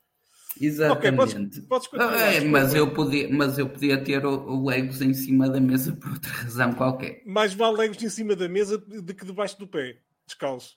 Exatamente. 0.61 1.61
Okay, 1.61 1.63
podes, 1.63 1.89
podes 1.89 2.21
é, 2.21 2.41
mas, 2.45 2.75
eu 2.75 2.93
podia, 2.93 3.29
mas 3.31 3.59
eu 3.59 3.69
podia 3.69 4.03
ter 4.03 4.25
o, 4.25 4.35
o, 4.49 4.67
Legos 4.67 5.03
em 5.03 5.13
cima 5.13 5.49
da 5.49 5.61
mesa 5.61 5.95
por 5.95 6.13
outra 6.13 6.31
razão 6.31 6.73
qualquer. 6.73 7.23
Mais 7.27 7.53
vale 7.55 7.77
Legos 7.77 8.03
em 8.03 8.09
cima 8.09 8.35
da 8.35 8.49
mesa 8.49 8.79
do 8.79 9.15
que 9.15 9.25
debaixo 9.25 9.59
do 9.59 9.67
pé, 9.67 9.99
descalço. 10.27 10.77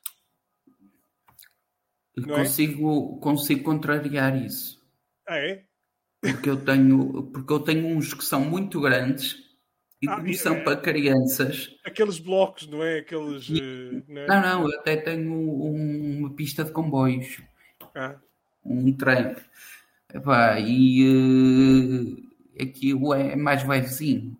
Não 2.18 2.36
é? 2.36 2.40
consigo, 2.40 3.18
é? 3.18 3.24
consigo 3.24 3.64
contrariar 3.64 4.36
isso. 4.36 4.80
Ah, 5.28 5.38
é? 5.38 5.64
Porque 6.22 6.50
eu 6.50 6.58
tenho, 6.58 7.24
porque 7.32 7.54
eu 7.54 7.60
tenho 7.62 7.88
uns 7.88 8.14
que 8.14 8.26
são 8.26 8.42
muito 8.42 8.82
grandes 8.82 9.38
E 10.02 10.08
Ah, 10.08 10.24
e- 10.26 10.34
são 10.34 10.56
é- 10.56 10.64
para 10.64 10.78
crianças. 10.78 11.76
Aqueles 11.86 12.20
blocos, 12.20 12.68
não 12.68 12.84
é? 12.84 13.00
Aqueles. 13.00 13.50
eh, 13.50 14.04
não 14.08 14.22
é? 14.22 14.28
Não, 14.28 14.42
não, 14.42 14.72
eu 14.72 14.80
até 14.80 14.96
tenho 14.96 15.32
um- 15.32 16.20
uma 16.20 16.34
pista 16.34 16.64
de 16.64 16.72
comboios. 16.72 17.42
Ah, 17.94 18.18
um 18.64 18.92
trem. 18.94 19.36
Epá, 20.14 20.60
e 20.60 22.26
eh, 22.58 22.64
aquilo 22.64 23.14
é 23.14 23.36
mais 23.36 23.66
levezinho. 23.68 24.38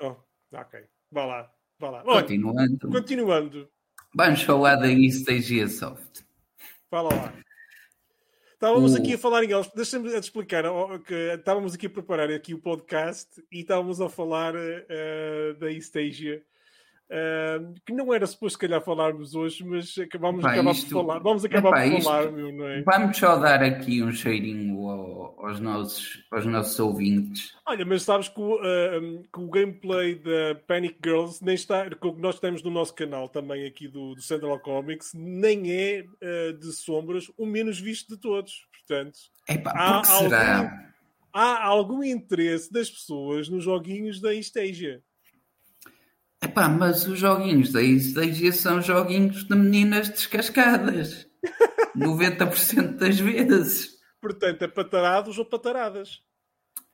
oh, 0.00 0.14
ok. 0.52 0.80
Vá 1.10 1.24
lá. 1.24 1.52
Vá 1.78 1.90
lá. 1.90 2.02
Olha, 2.06 2.22
Continuando, 2.22 2.88
continuando. 2.90 3.68
vamos 4.14 4.42
falar 4.42 4.76
da 4.76 4.90
East 4.90 5.28
Asia 5.28 5.68
Soft. 5.68 6.22
Fala 6.90 7.14
lá. 7.14 7.34
Estávamos 8.54 8.94
O- 8.94 8.98
aqui 8.98 9.14
a 9.14 9.18
falar 9.18 9.44
em 9.44 9.52
eles. 9.52 9.70
Deixa-me 9.74 10.08
te 10.10 10.16
explicar 10.16 10.64
ó, 10.66 10.98
que 10.98 11.14
estávamos 11.14 11.74
aqui 11.74 11.86
a 11.86 11.90
preparar 11.90 12.30
aqui 12.30 12.54
o 12.54 12.58
podcast 12.58 13.42
e 13.52 13.60
estávamos 13.60 14.00
a 14.00 14.08
falar 14.08 14.54
eh, 14.56 15.54
da 15.60 15.70
East 15.70 15.94
Eh, 17.08 17.60
que 17.86 17.92
não 17.92 18.12
era 18.12 18.26
suposto, 18.26 18.58
se 18.58 18.66
calhar, 18.66 18.82
falarmos 18.82 19.34
hoje, 19.36 19.64
mas 19.64 19.96
acabamos 19.96 20.40
Epá, 20.40 20.52
acabar 20.54 20.70
isto- 20.72 20.88
por 20.90 21.06
falar. 21.06 21.18
Vamos 21.20 21.44
acabar 21.44 21.68
epá, 21.68 21.82
por 21.82 21.98
isto- 21.98 22.04
falar, 22.10 22.32
meu, 22.32 22.52
não 22.52 22.66
é? 22.68 22.82
Vamos 22.82 23.16
só 23.16 23.36
dar 23.38 23.62
aqui 23.62 24.02
um 24.02 24.10
cheirinho 24.12 24.88
ao- 24.88 25.46
aos 25.46 25.60
nossos, 25.60 26.24
aos 26.32 26.44
nossos 26.46 26.78
ouvintes. 26.80 27.54
Olha, 27.64 27.84
mas 27.84 28.02
sabes 28.02 28.28
que 28.28 28.40
o, 28.40 28.58
eh, 28.60 29.22
que 29.32 29.38
o 29.40 29.48
gameplay 29.48 30.16
da 30.16 30.56
Panic 30.66 30.96
Girls 31.04 31.44
nem 31.44 31.54
está, 31.54 31.88
que 31.88 32.12
nós 32.20 32.40
temos 32.40 32.60
no 32.64 32.70
nosso 32.72 32.92
canal 32.94 33.28
também 33.28 33.64
aqui 33.66 33.86
do, 33.86 34.14
do 34.16 34.20
Central 34.22 34.58
Comics, 34.58 35.12
nem 35.14 35.70
é 35.70 36.04
eh, 36.20 36.52
de 36.52 36.72
sombras 36.72 37.30
o 37.38 37.46
menos 37.46 37.78
visto 37.78 38.16
de 38.16 38.20
todos. 38.20 38.66
Portanto, 38.72 39.18
Epá, 39.48 39.70
Há 39.76 40.00
que 40.00 40.06
será? 40.08 40.58
algum- 40.58 40.76
há 41.32 41.64
algum 41.66 42.02
interesse 42.02 42.72
das 42.72 42.90
pessoas 42.90 43.48
nos 43.48 43.62
joguinhos 43.62 44.20
da 44.20 44.34
East 44.34 44.56
Asia. 44.56 45.00
Epá, 46.42 46.68
mas 46.68 47.06
os 47.06 47.18
joguinhos 47.18 47.72
da 47.72 47.82
East 47.82 48.16
Asia 48.16 48.52
são 48.52 48.80
joguinhos 48.82 49.44
de 49.44 49.54
meninas 49.56 50.08
descascadas. 50.08 51.26
90% 51.96 52.96
das 52.96 53.18
vezes. 53.18 53.96
Portanto, 54.20 54.62
é 54.62 54.68
patarados 54.68 55.38
ou 55.38 55.44
pataradas. 55.44 56.20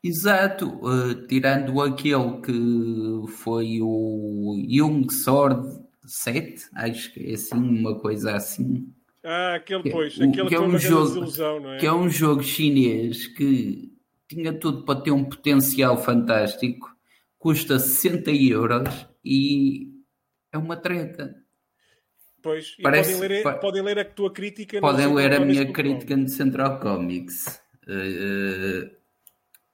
Exato, 0.04 0.80
eh, 0.84 1.26
tirando 1.28 1.80
aquele 1.80 2.40
que 2.40 3.32
foi 3.32 3.78
o 3.80 4.56
Young 4.68 5.08
Sword 5.12 5.80
7, 6.04 6.64
acho 6.74 7.12
que 7.14 7.30
é 7.30 7.34
assim, 7.34 7.56
uma 7.56 7.98
coisa 7.98 8.34
assim, 8.36 8.92
Ah, 9.24 9.54
aquele, 9.54 9.84
Que- 9.84 9.90
pois, 9.90 10.18
o- 10.18 10.24
aquele 10.24 10.48
que 10.48 10.54
é 10.56 10.60
um 10.60 10.76
jogo- 10.76 11.04
desilusão, 11.06 11.60
não 11.60 11.72
é? 11.74 11.78
que 11.78 11.86
é 11.86 11.92
um 11.92 12.08
jogo 12.10 12.42
chinês 12.42 13.28
que 13.28 13.92
tinha 14.28 14.52
tudo 14.52 14.84
para 14.84 15.00
ter 15.00 15.12
um 15.12 15.24
potencial 15.24 15.96
fantástico, 15.96 16.88
custa 17.38 17.78
60 17.78 18.32
euros 18.32 18.88
e 19.24 19.88
é 20.52 20.58
uma 20.58 20.76
treta. 20.76 21.34
Pois, 22.42 22.76
Parece- 22.82 23.12
podem, 23.14 23.28
ler, 23.28 23.42
pa- 23.42 23.54
podem 23.54 23.82
ler 23.82 23.98
a 24.00 24.04
tua 24.04 24.32
crítica. 24.32 24.80
Podem 24.80 25.14
ler 25.14 25.32
a 25.34 25.40
minha 25.40 25.72
crítica 25.72 26.16
no 26.16 26.28
Central 26.28 26.80
Comics. 26.80 27.62
Eh, 27.86 28.90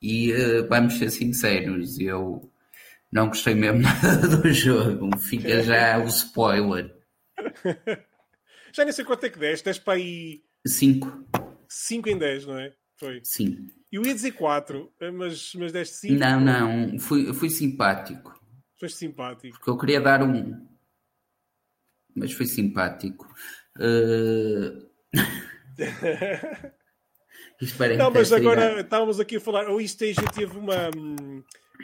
e 0.02 0.32
eh, 0.32 0.62
vamos 0.62 0.94
ser 0.94 1.10
sinceros, 1.10 1.98
eu 1.98 2.50
não 3.10 3.28
gostei 3.28 3.54
mesmo 3.54 3.80
nada 3.82 4.36
do 4.36 4.52
jogo. 4.52 5.16
Fica 5.18 5.62
já 5.62 5.98
o 5.98 6.06
spoiler. 6.08 6.94
Já 8.70 8.84
nem 8.84 8.92
sei 8.92 9.02
quanto 9.04 9.24
é 9.24 9.30
que 9.30 9.38
deste, 9.38 9.64
deste 9.64 9.82
para 9.82 9.94
aí 9.94 10.42
5, 10.66 11.24
5 11.66 12.08
em 12.10 12.18
10, 12.18 12.46
não 12.46 12.58
é? 12.58 12.72
Foi. 12.96 13.20
sim. 13.24 13.70
Eu 13.90 14.04
ia 14.04 14.14
dizer 14.14 14.32
4, 14.32 14.92
mas, 15.14 15.54
mas 15.54 15.72
deste 15.72 15.96
5. 15.96 16.14
Não, 16.14 16.38
não, 16.38 16.98
fui, 16.98 17.32
fui 17.32 17.48
simpático. 17.48 18.37
Foste 18.78 18.98
simpático. 18.98 19.56
Porque 19.56 19.70
eu 19.70 19.78
queria 19.78 20.00
dar 20.00 20.22
um. 20.22 20.66
Mas 22.14 22.32
foi 22.32 22.46
simpático. 22.46 23.26
Eh, 23.80 24.88
Isto 27.60 27.78
Não, 27.96 28.10
mas 28.10 28.32
agora 28.32 28.80
estávamos 28.80 29.18
aqui 29.20 29.36
a 29.36 29.40
falar. 29.40 29.68
O 29.68 29.80
East 29.80 30.00
Asia 30.02 30.28
teve 30.34 30.56
uma. 30.56 30.90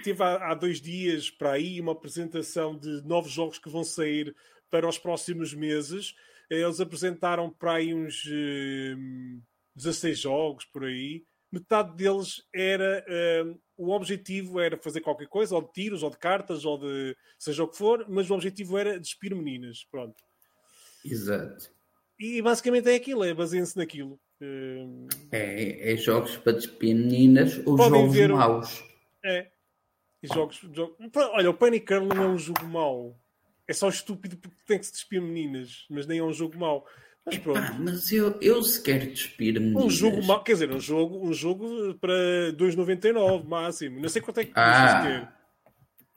Teve 0.02 0.22
há, 0.22 0.50
há 0.50 0.54
dois 0.54 0.80
dias 0.80 1.30
para 1.30 1.52
aí 1.52 1.80
uma 1.80 1.92
apresentação 1.92 2.76
de 2.76 3.02
novos 3.04 3.30
jogos 3.30 3.58
que 3.58 3.68
vão 3.68 3.84
sair 3.84 4.34
para 4.70 4.88
os 4.88 4.98
próximos 4.98 5.54
meses. 5.54 6.14
Eles 6.50 6.80
apresentaram 6.80 7.50
para 7.50 7.74
aí 7.74 7.94
uns 7.94 8.24
hum, 8.26 9.40
16 9.76 10.18
jogos 10.18 10.64
por 10.64 10.84
aí. 10.84 11.24
Metade 11.50 11.94
deles 11.96 12.42
era. 12.52 13.04
O 13.76 13.90
objetivo 13.90 14.61
era 14.61 14.76
fazer 14.78 15.00
qualquer 15.00 15.26
coisa, 15.28 15.54
ou 15.54 15.62
de 15.62 15.73
tiros, 15.73 16.02
ou 16.02 16.11
de 16.11 16.19
cartas, 16.19 16.64
ou 16.64 16.78
de 16.78 17.16
seja 17.38 17.64
o 17.64 17.69
que 17.69 17.76
for, 17.76 18.07
mas 18.09 18.31
o 18.31 18.35
objetivo 18.35 18.78
era 18.78 18.99
despir 19.00 19.35
meninas. 19.35 19.85
Pronto. 19.90 20.23
Exato. 21.04 21.71
E 22.19 22.40
basicamente 22.40 22.88
é 22.88 22.95
aquilo, 22.95 23.25
é 23.25 23.35
baseiem-se 23.35 23.76
naquilo. 23.76 24.19
Hum, 24.40 25.07
É, 25.33 25.93
é 25.93 25.97
jogos 25.97 26.37
para 26.37 26.52
despir 26.52 26.95
meninas 26.95 27.59
ou 27.66 27.76
Podem 27.76 28.00
jogos 28.02 28.14
ver 28.16 28.28
maus. 28.31 28.85
É. 29.25 29.50
Jogos, 30.23 30.57
jogos- 30.73 30.97
Olha, 31.33 31.50
o 31.50 31.54
Panic 31.54 31.87
Girl 31.87 32.07
não 32.07 32.23
é 32.23 32.26
um 32.28 32.38
jogo 32.38 32.64
mau. 32.66 33.19
É 33.69 33.73
só 33.73 33.88
estúpido 33.88 34.37
porque 34.37 34.57
tem 34.66 34.78
que 34.78 34.87
se 34.87 34.93
despir 34.93 35.21
meninas, 35.21 35.85
mas 35.90 36.07
nem 36.07 36.19
é 36.19 36.23
um 36.23 36.33
jogo 36.33 36.57
mau. 36.59 36.87
Mas 37.26 37.38
pronto. 37.38 37.59
Ah, 37.59 37.76
mas 37.81 38.12
eu, 38.12 38.37
eu 38.40 38.62
se 38.62 38.83
quero 38.83 39.07
despir 39.11 39.54
meninas. 39.59 39.85
Um 39.85 39.90
jogo 39.90 40.23
mau, 40.25 40.43
quer 40.45 40.52
dizer, 40.52 40.71
um 40.71 40.81
jogo, 40.81 41.26
um 41.26 41.33
jogo 41.33 41.95
para 41.95 42.12
2,99 42.52 43.45
máximo. 43.49 43.99
Não 44.00 44.09
sei 44.09 44.21
quanto 44.21 44.40
é 44.40 44.45
que 44.45 44.52
Ah. 44.54 44.85
custas 44.85 45.02
ter. 45.04 45.28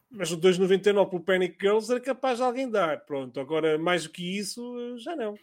Mas 0.09 0.31
o 0.31 0.37
2,99 0.37 1.09
pelo 1.09 1.21
Panic 1.23 1.57
Girls 1.59 1.91
era 1.91 1.99
capaz 2.01 2.37
de 2.37 2.43
alguém 2.43 2.69
dar. 2.69 3.01
Pronto, 3.05 3.39
agora 3.39 3.77
mais 3.77 4.03
do 4.03 4.09
que 4.09 4.37
isso, 4.37 4.97
já 4.99 5.15
não. 5.15 5.37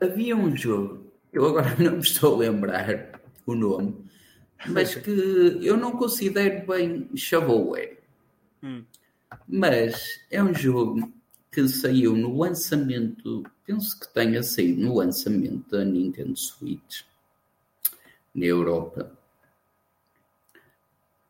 Havia 0.00 0.36
um 0.36 0.54
jogo, 0.56 1.10
eu 1.32 1.46
agora 1.46 1.74
não 1.78 1.92
me 1.92 1.98
estou 2.02 2.34
a 2.34 2.38
lembrar 2.38 3.20
o 3.46 3.54
nome, 3.54 4.04
mas 4.66 4.94
que 4.94 5.10
eu 5.62 5.76
não 5.76 5.92
considero 5.92 6.66
bem 6.66 7.08
shovelware. 7.16 7.98
Hum. 8.62 8.84
Mas 9.48 10.20
é 10.30 10.42
um 10.42 10.54
jogo 10.54 11.12
que 11.54 11.68
saiu 11.68 12.16
no 12.16 12.36
lançamento, 12.36 13.44
penso 13.64 13.98
que 14.00 14.12
tenha 14.12 14.42
saído 14.42 14.82
no 14.82 14.96
lançamento 14.96 15.70
da 15.70 15.84
Nintendo 15.84 16.36
Switch 16.36 17.02
na 18.34 18.44
Europa. 18.44 19.16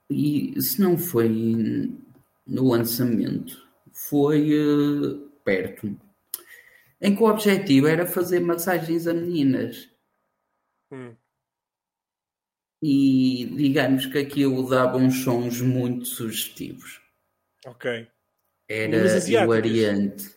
E 0.09 0.61
se 0.63 0.81
não 0.81 0.97
foi 0.97 1.29
no 2.47 2.69
lançamento, 2.69 3.69
foi 3.93 4.51
eh, 4.51 5.29
perto. 5.45 5.95
Em 7.01 7.15
que 7.15 7.23
o 7.23 7.27
objetivo 7.27 7.87
era 7.87 8.07
fazer 8.07 8.41
massagens 8.41 9.07
a 9.07 9.13
meninas. 9.13 9.91
Hum. 10.91 11.15
E 12.83 13.47
digamos 13.57 14.07
que 14.07 14.19
aquilo 14.19 14.69
dava 14.69 14.97
uns 14.97 15.23
sons 15.23 15.61
muito 15.61 16.07
sugestivos. 16.07 17.03
Ok. 17.67 18.14
Era 18.69 19.05
asiáticas? 19.17 19.29
hilariante. 19.29 20.35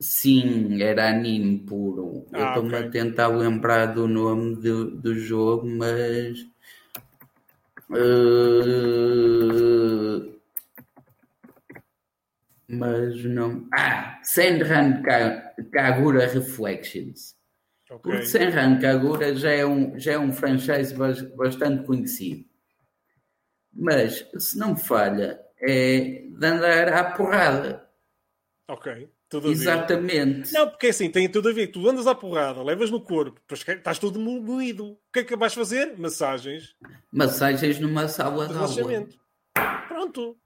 Sim, 0.00 0.82
era 0.82 1.08
anime 1.10 1.58
puro. 1.64 2.26
Eu 2.32 2.44
Ah, 2.44 2.48
estou-me 2.48 2.74
ok. 2.74 2.88
a 2.88 2.90
tentar 2.90 3.28
lembrar 3.28 3.86
do 3.86 4.08
nome 4.08 4.56
do, 4.56 4.90
do 4.90 5.14
jogo, 5.14 5.64
mas. 5.66 6.38
eh, 7.94 10.32
mas 12.68 13.24
não. 13.24 13.66
Ah! 13.72 14.18
Senran 14.22 15.02
Ka- 15.02 15.54
Kagura 15.72 16.26
Reflections. 16.26 17.34
Ok. 17.90 18.00
Porque 18.10 18.26
Senran 18.26 18.78
Kagura 18.80 19.34
já 19.34 19.50
é 19.50 19.66
um, 19.66 19.98
já 19.98 20.12
é 20.12 20.18
um 20.18 20.32
franchise 20.32 20.94
bas- 20.94 21.22
bastante 21.36 21.84
conhecido. 21.84 22.44
Mas, 23.74 24.26
se 24.38 24.58
não 24.58 24.72
me 24.74 24.80
falha, 24.80 25.40
é 25.62 25.98
de 26.28 26.46
andar 26.46 26.88
à 26.92 27.04
porrada. 27.12 27.88
Ok. 28.68 29.08
Tudo. 29.28 29.50
Exatamente. 29.50 30.52
Não, 30.52 30.68
porque 30.68 30.88
é 30.88 30.90
assim, 30.90 31.10
tem 31.10 31.26
tudo 31.26 31.48
a 31.48 31.52
ver. 31.52 31.68
Tu 31.68 31.88
andas 31.88 32.06
à 32.06 32.14
porrada, 32.14 32.62
levas 32.62 32.90
no 32.90 33.00
corpo, 33.00 33.40
estás 33.50 33.98
todo 33.98 34.18
mo- 34.20 34.42
moído. 34.42 34.92
O 34.92 34.98
que 35.12 35.20
é 35.20 35.24
que 35.24 35.34
vais 35.36 35.54
fazer? 35.54 35.98
Massagens 35.98 36.76
Massagens 37.10 37.78
numa 37.78 38.08
sala 38.08 38.46
de 38.46 38.54
aula. 38.54 39.08
Pronto. 39.88 40.36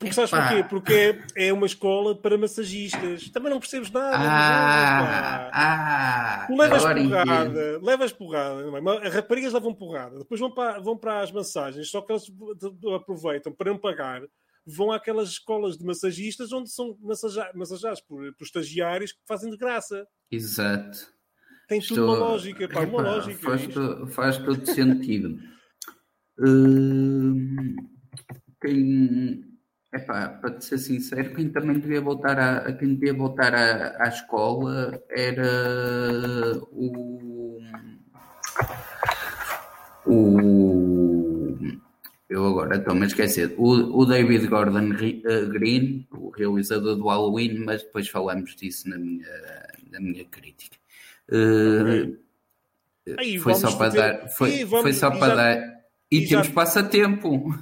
Porque 0.00 0.14
sabes 0.14 0.30
porquê? 0.30 0.64
Porque 0.66 0.92
é, 1.36 1.48
é 1.48 1.52
uma 1.52 1.66
escola 1.66 2.14
para 2.16 2.38
massagistas. 2.38 3.28
Também 3.28 3.50
não 3.50 3.60
percebes 3.60 3.90
nada. 3.90 4.16
Ah, 4.16 5.50
pá. 5.52 6.46
ah, 6.48 6.48
levas 6.50 6.84
entendo. 6.84 7.10
porrada, 7.10 7.78
levas 7.82 8.12
porrada, 8.12 8.62
não 8.64 8.76
é? 8.78 8.80
Mas 8.80 9.02
As 9.06 9.14
raparigas 9.14 9.52
levam 9.52 9.74
porrada, 9.74 10.18
depois 10.18 10.40
vão 10.40 10.50
para, 10.50 10.80
vão 10.80 10.96
para 10.96 11.20
as 11.20 11.30
massagens, 11.30 11.90
só 11.90 12.00
que 12.00 12.12
elas 12.12 12.24
aproveitam 12.96 13.52
para 13.52 13.70
não 13.72 13.78
pagar, 13.78 14.22
vão 14.66 14.90
àquelas 14.90 15.28
escolas 15.28 15.76
de 15.76 15.84
massagistas 15.84 16.50
onde 16.50 16.70
são 16.72 16.96
massaja- 17.02 17.50
massajados 17.54 18.00
por, 18.00 18.32
por 18.36 18.44
estagiários 18.44 19.12
que 19.12 19.18
fazem 19.28 19.50
de 19.50 19.58
graça. 19.58 20.06
Exato. 20.32 20.98
Tem 21.68 21.78
tudo 21.78 21.90
Estou- 22.00 22.06
uma 22.06 22.16
lógica, 22.18 22.68
pá, 22.70 22.80
uma 22.80 23.02
lógica. 23.02 23.38
Faz, 23.38 23.66
to- 23.66 24.06
faz 24.06 24.38
todo 24.38 24.64
sentido. 24.66 25.38
Hum, 26.38 27.76
quem, 28.62 29.44
Epá, 29.92 30.28
para 30.28 30.52
te 30.52 30.64
ser 30.64 30.78
sincero, 30.78 31.34
quem 31.34 31.48
também 31.48 31.78
devia 31.78 32.00
voltar 32.00 32.38
a, 32.38 32.72
quem 32.72 32.94
devia 32.94 33.12
voltar 33.12 33.52
à, 33.54 34.04
à 34.04 34.08
escola 34.08 35.02
era 35.10 36.62
o, 36.70 37.58
o 40.06 40.60
eu 42.28 42.46
agora 42.46 42.76
estou-me 42.76 43.02
a 43.02 43.06
esquecer 43.06 43.52
o, 43.58 44.00
o 44.00 44.06
David 44.06 44.46
Gordon 44.46 44.92
eh, 44.92 45.46
Green, 45.46 46.06
o 46.12 46.30
realizador 46.30 46.94
do 46.94 47.08
Halloween, 47.08 47.64
mas 47.64 47.82
depois 47.82 48.08
falamos 48.08 48.54
disso 48.54 48.88
na 48.88 48.96
minha, 48.96 49.26
na 49.90 50.00
minha 50.00 50.24
crítica. 50.24 50.76
Uh, 51.28 52.16
Aí, 53.18 53.36
foi, 53.40 53.54
só 53.54 53.76
para 53.76 53.88
dar, 53.92 54.28
foi, 54.28 54.64
vamos, 54.64 54.82
foi 54.82 54.92
só 54.92 55.10
para 55.10 55.28
já, 55.28 55.34
dar. 55.34 55.80
E, 56.08 56.18
e 56.18 56.28
temos 56.28 56.46
já... 56.46 56.52
passatempo. 56.52 57.52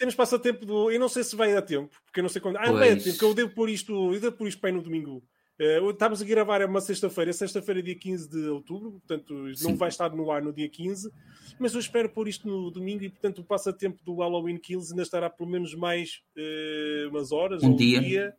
Temos 0.00 0.14
passatempo 0.14 0.64
do. 0.64 0.90
Eu 0.90 0.98
não 0.98 1.10
sei 1.10 1.22
se 1.22 1.36
vai 1.36 1.52
dar 1.52 1.60
tempo, 1.60 1.94
porque 2.06 2.20
eu 2.20 2.22
não 2.22 2.30
sei 2.30 2.40
quando. 2.40 2.56
Ah, 2.56 2.72
vai 2.72 2.96
dar 2.96 3.02
tempo, 3.02 3.10
porque 3.10 3.24
eu 3.26 3.34
devo 3.34 3.54
pôr 3.54 3.68
isto, 3.68 4.14
eu 4.14 4.18
devo 4.18 4.34
pôr 4.34 4.48
isto 4.48 4.58
para 4.58 4.70
aí 4.70 4.74
no 4.74 4.80
domingo. 4.80 5.22
Uh, 5.60 5.90
estamos 5.90 6.22
a 6.22 6.24
gravar 6.24 6.62
é 6.62 6.64
uma 6.64 6.80
sexta-feira, 6.80 7.34
sexta-feira, 7.34 7.82
dia 7.82 7.94
15 7.94 8.30
de 8.30 8.48
outubro, 8.48 8.92
portanto 8.92 9.54
Sim. 9.54 9.64
não 9.64 9.76
vai 9.76 9.90
estar 9.90 10.08
no 10.08 10.30
ar 10.30 10.40
no 10.40 10.54
dia 10.54 10.70
15, 10.70 11.12
mas 11.58 11.74
eu 11.74 11.80
espero 11.80 12.08
pôr 12.08 12.28
isto 12.28 12.48
no 12.48 12.70
domingo 12.70 13.04
e, 13.04 13.10
portanto, 13.10 13.42
o 13.42 13.44
passatempo 13.44 14.02
do 14.02 14.16
Halloween 14.16 14.56
Kills 14.56 14.90
ainda 14.90 15.02
estará 15.02 15.28
pelo 15.28 15.50
menos 15.50 15.74
mais 15.74 16.22
uh, 16.34 17.10
umas 17.10 17.30
horas 17.30 17.62
um 17.62 17.72
ou 17.72 17.76
dia. 17.76 17.98
um 17.98 18.02
dia, 18.02 18.34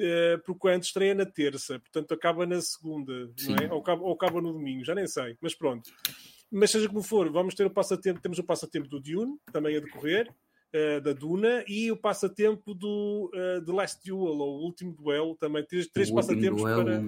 uh, 0.00 0.42
porque 0.44 0.68
antes 0.68 0.88
estreia 0.88 1.14
na 1.14 1.24
terça, 1.24 1.78
portanto 1.78 2.12
acaba 2.12 2.44
na 2.44 2.60
segunda, 2.60 3.30
não 3.46 3.56
é? 3.64 3.72
ou, 3.72 3.78
acaba, 3.78 4.02
ou 4.02 4.12
acaba 4.12 4.40
no 4.40 4.52
domingo, 4.52 4.84
já 4.84 4.96
nem 4.96 5.06
sei, 5.06 5.36
mas 5.40 5.54
pronto. 5.54 5.88
Mas 6.50 6.72
seja 6.72 6.88
como 6.88 7.04
for, 7.04 7.30
vamos 7.30 7.54
ter 7.54 7.66
o 7.66 7.70
passatempo, 7.70 8.20
temos 8.20 8.40
o 8.40 8.44
passatempo 8.44 8.88
do 8.88 8.98
Dune, 8.98 9.38
também 9.52 9.76
a 9.76 9.80
decorrer, 9.80 10.28
uh, 10.74 11.00
da 11.00 11.12
Duna 11.12 11.64
e 11.68 11.90
o 11.90 11.96
passatempo 11.96 12.74
do 12.74 13.30
uh, 13.34 13.64
The 13.64 13.72
Last 13.72 14.00
Duel, 14.04 14.38
ou 14.38 14.60
o 14.60 14.64
último 14.64 14.92
duelo, 14.92 15.36
também 15.36 15.64
três, 15.64 15.86
três 15.88 16.10
passatempos 16.10 16.62
para. 16.62 17.02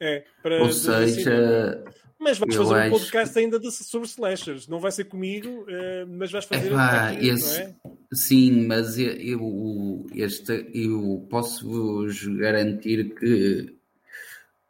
É, 0.00 0.24
para 0.42 0.62
ou 0.62 0.72
seja, 0.72 1.84
mas 2.18 2.38
vais 2.38 2.56
fazer 2.56 2.74
acho... 2.74 2.88
um 2.88 2.98
podcast 2.98 3.38
ainda 3.38 3.60
de, 3.60 3.70
sobre 3.70 4.08
slashers. 4.08 4.66
Não 4.66 4.80
vai 4.80 4.90
ser 4.90 5.04
comigo, 5.04 5.48
uh, 5.48 6.06
mas 6.08 6.32
vais 6.32 6.44
fazer 6.44 6.68
Epá, 6.68 7.14
esse... 7.14 7.60
é? 7.60 7.74
Sim, 8.12 8.66
mas 8.66 8.98
eu, 8.98 9.12
eu, 9.12 10.06
este, 10.14 10.70
eu 10.72 11.26
posso-vos 11.28 12.26
garantir 12.26 13.14
que 13.14 13.76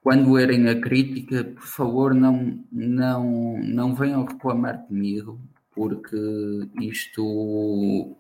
quando 0.00 0.32
lerem 0.32 0.68
a 0.68 0.80
crítica, 0.80 1.44
por 1.44 1.62
favor, 1.62 2.14
não, 2.14 2.62
não, 2.70 3.58
não 3.62 3.94
venham 3.94 4.24
reclamar 4.24 4.86
comigo, 4.86 5.40
porque 5.74 6.16
isto, 6.80 8.16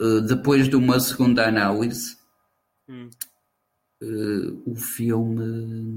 eh, 0.00 0.20
depois 0.26 0.68
de 0.68 0.76
uma 0.76 0.98
segunda 1.00 1.46
análise, 1.46 2.16
hum. 2.88 3.08
Eh, 4.02 4.52
o 4.64 4.74
filme 4.74 5.44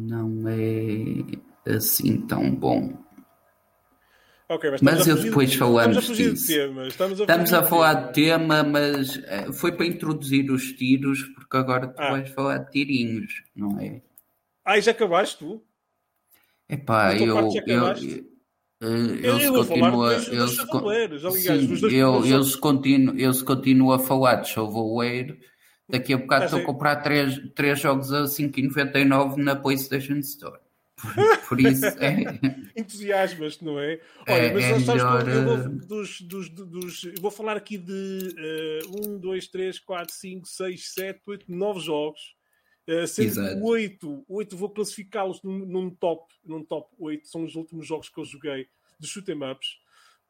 não 0.09 0.43
é 0.49 1.73
assim 1.73 2.19
tão 2.27 2.53
bom. 2.53 3.01
Okay, 4.49 4.71
mas, 4.71 4.81
mas 4.81 5.07
eu 5.07 5.15
depois 5.15 5.51
de, 5.51 5.57
falamos 5.57 5.97
estamos 5.97 6.19
a 6.19 6.23
disso. 6.31 6.47
De 6.47 6.53
tema, 6.53 6.87
estamos 6.87 7.19
a, 7.19 7.23
estamos 7.23 7.53
a 7.53 7.63
falar 7.63 7.93
de 7.93 8.13
tema, 8.13 8.61
mas 8.61 9.17
eh, 9.23 9.53
foi 9.53 9.71
para 9.71 9.85
introduzir 9.85 10.51
os 10.51 10.73
tiros, 10.73 11.23
porque 11.33 11.55
agora 11.55 11.87
tu 11.87 12.01
ah. 12.01 12.11
vais 12.11 12.29
falar 12.29 12.57
de 12.57 12.71
tirinhos, 12.71 13.41
não 13.55 13.79
é? 13.79 14.01
Ah, 14.65 14.77
e 14.77 14.81
já 14.81 14.91
acabaste 14.91 15.39
tu? 15.39 15.63
Epá, 16.67 17.15
eu, 17.15 17.37
eu, 17.37 18.32
eles 18.83 19.47
continuam, 19.49 20.11
eles, 20.11 20.55
sim, 21.41 21.95
eu, 21.95 22.25
eles, 22.25 22.55
continuam, 22.55 23.17
eles 23.17 23.41
continuam 23.41 23.91
a 23.93 23.99
falar 23.99 24.35
de 24.35 24.49
Shovelware. 24.49 25.39
Daqui 25.89 26.13
a 26.13 26.17
bocado 26.17 26.45
estou 26.45 26.59
a 26.59 26.63
comprar 26.63 26.97
3, 26.97 27.51
3 27.53 27.79
jogos 27.79 28.11
a 28.13 28.23
5,99 28.23 29.37
na 29.37 29.55
PlayStation 29.55 30.15
Store. 30.15 30.59
Por, 31.01 31.47
por 31.49 31.59
isso 31.59 31.85
é. 31.85 32.39
Entusiasmas, 32.75 33.59
não 33.59 33.79
é? 33.79 33.99
Olha, 34.27 34.35
é, 34.35 34.53
mas 34.53 34.63
é 34.63 34.91
melhor... 34.91 35.27
eu 35.27 35.43
vou, 35.43 35.69
dos, 35.87 36.21
dos, 36.21 36.49
dos, 36.49 37.03
eu 37.03 37.21
vou 37.21 37.31
falar 37.31 37.57
aqui 37.57 37.77
de 37.77 38.81
uh, 38.87 39.09
1, 39.09 39.19
2, 39.19 39.47
3, 39.47 39.79
4, 39.79 40.13
5, 40.13 40.47
6, 40.47 40.93
7, 40.93 41.21
8, 41.27 41.45
9 41.49 41.79
jogos. 41.81 42.21
Uh, 42.87 43.07
sendo 43.07 43.65
8, 43.65 44.25
8 44.27 44.57
vou 44.57 44.69
classificá-los 44.69 45.41
num, 45.41 45.59
num, 45.59 45.89
top, 45.89 46.33
num 46.43 46.63
top 46.63 46.89
8, 46.99 47.27
são 47.27 47.45
os 47.45 47.55
últimos 47.55 47.87
jogos 47.87 48.09
que 48.09 48.19
eu 48.19 48.25
joguei 48.25 48.67
de 48.99 49.07
shoot'em 49.07 49.41
ups. 49.51 49.81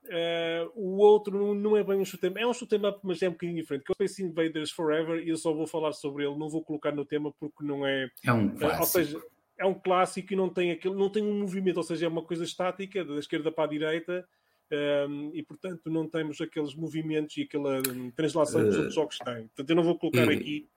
Uh, 0.05 0.69
o 0.75 0.97
outro 0.97 1.37
não, 1.37 1.55
não, 1.55 1.77
é 1.77 1.83
bem 1.83 1.97
um 1.97 2.05
shoot'em 2.05 2.33
é 2.35 2.45
um 2.45 2.53
shoot'em 2.53 2.85
up, 2.85 2.99
mas 3.01 3.21
é 3.21 3.29
um 3.29 3.31
bocadinho 3.31 3.59
diferente, 3.59 3.85
que 3.85 3.91
é 3.91 3.93
o 3.93 3.95
Space 3.95 4.23
Invaders 4.23 4.69
Forever, 4.69 5.23
e 5.23 5.29
eu 5.29 5.37
só 5.37 5.51
vou 5.53 5.65
falar 5.65 5.93
sobre 5.93 6.25
ele, 6.25 6.37
não 6.37 6.49
vou 6.49 6.63
colocar 6.63 6.91
no 6.91 7.05
tema 7.05 7.31
porque 7.39 7.63
não 7.63 7.87
é. 7.87 8.09
É 8.23 8.31
um 8.31 8.49
clássico. 8.49 8.75
Uh, 8.75 8.79
ou 8.79 8.85
seja, 8.85 9.21
é 9.57 9.65
um 9.65 9.73
clássico 9.73 10.33
e 10.33 10.35
não 10.35 10.49
tem, 10.49 10.71
aquele, 10.71 10.95
não 10.95 11.09
tem 11.09 11.23
um 11.23 11.39
movimento, 11.39 11.77
ou 11.77 11.83
seja, 11.83 12.05
é 12.05 12.09
uma 12.09 12.23
coisa 12.23 12.43
estática, 12.43 13.03
da 13.03 13.17
esquerda 13.17 13.51
para 13.51 13.63
a 13.63 13.67
direita. 13.67 14.27
Um, 14.71 15.29
e 15.35 15.43
portanto 15.43 15.87
não 15.91 16.09
temos 16.09 16.41
aqueles 16.41 16.73
movimentos 16.73 17.37
e 17.37 17.43
aquela 17.43 17.79
um, 17.79 18.09
translação 18.09 18.61
que 18.63 18.69
os 18.69 18.75
outros 18.75 18.95
jogos 18.95 19.17
têm. 19.19 19.47
Portanto, 19.47 19.69
eu 19.69 19.75
não 19.75 19.83
vou 19.83 19.99
colocar 19.99 20.27
aqui 20.29 20.67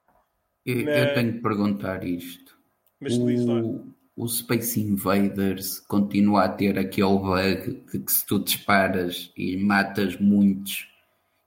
eu, 0.67 0.85
na... 0.85 0.91
eu 0.91 1.13
tenho 1.13 1.33
que 1.33 1.39
perguntar 1.39 2.03
isto. 2.03 2.57
Mas 2.99 3.17
o, 3.17 3.93
o 4.15 4.27
Space 4.27 4.79
Invaders 4.79 5.79
continua 5.79 6.45
a 6.45 6.49
ter 6.49 6.77
aquele 6.77 7.17
bug 7.17 7.83
de 7.91 7.99
que 7.99 8.11
se 8.11 8.25
tu 8.25 8.39
disparas 8.39 9.31
e 9.37 9.55
matas 9.57 10.17
muitos, 10.17 10.87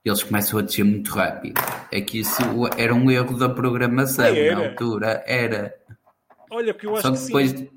eles 0.03 0.23
começam 0.23 0.59
a 0.59 0.61
descer 0.61 0.83
muito 0.83 1.11
rápido. 1.11 1.61
É 1.91 2.01
que 2.01 2.19
isso 2.19 2.41
era 2.77 2.93
um 2.93 3.11
erro 3.11 3.37
da 3.37 3.49
programação 3.49 4.33
na 4.33 4.69
altura. 4.69 5.23
Era. 5.27 5.75
Olha, 6.49 6.73
que 6.73 6.87
eu 6.87 6.95
acho 6.95 7.01
só 7.03 7.13
que, 7.13 7.25
depois, 7.25 7.51
sim. 7.51 7.69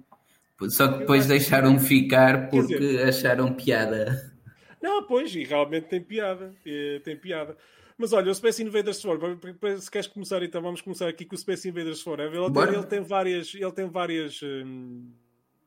Só 0.70 0.88
que 0.88 0.98
depois 1.00 1.26
deixaram 1.26 1.78
ficar 1.78 2.48
porque 2.48 2.78
dizer, 2.78 3.08
acharam 3.08 3.52
piada. 3.52 4.32
Não, 4.80 5.02
pois, 5.02 5.34
e 5.34 5.44
realmente 5.44 5.88
tem 5.88 6.00
piada. 6.00 6.54
É, 6.64 7.00
tem 7.04 7.16
piada. 7.16 7.56
Mas 7.96 8.12
olha, 8.12 8.30
o 8.30 8.34
Space 8.34 8.62
Invaders 8.62 9.00
Forever, 9.00 9.38
se 9.80 9.90
queres 9.90 10.08
começar 10.08 10.42
então, 10.42 10.60
vamos 10.60 10.80
começar 10.80 11.08
aqui 11.08 11.24
com 11.24 11.36
o 11.36 11.38
Space 11.38 11.68
Invaders 11.68 12.02
Forever. 12.02 12.42
Ele, 12.42 12.52
tem, 12.52 12.74
ele 12.74 12.86
tem 12.86 13.00
várias, 13.00 13.54
ele 13.54 13.72
tem 13.72 13.88
várias 13.88 14.40
hum, 14.42 15.12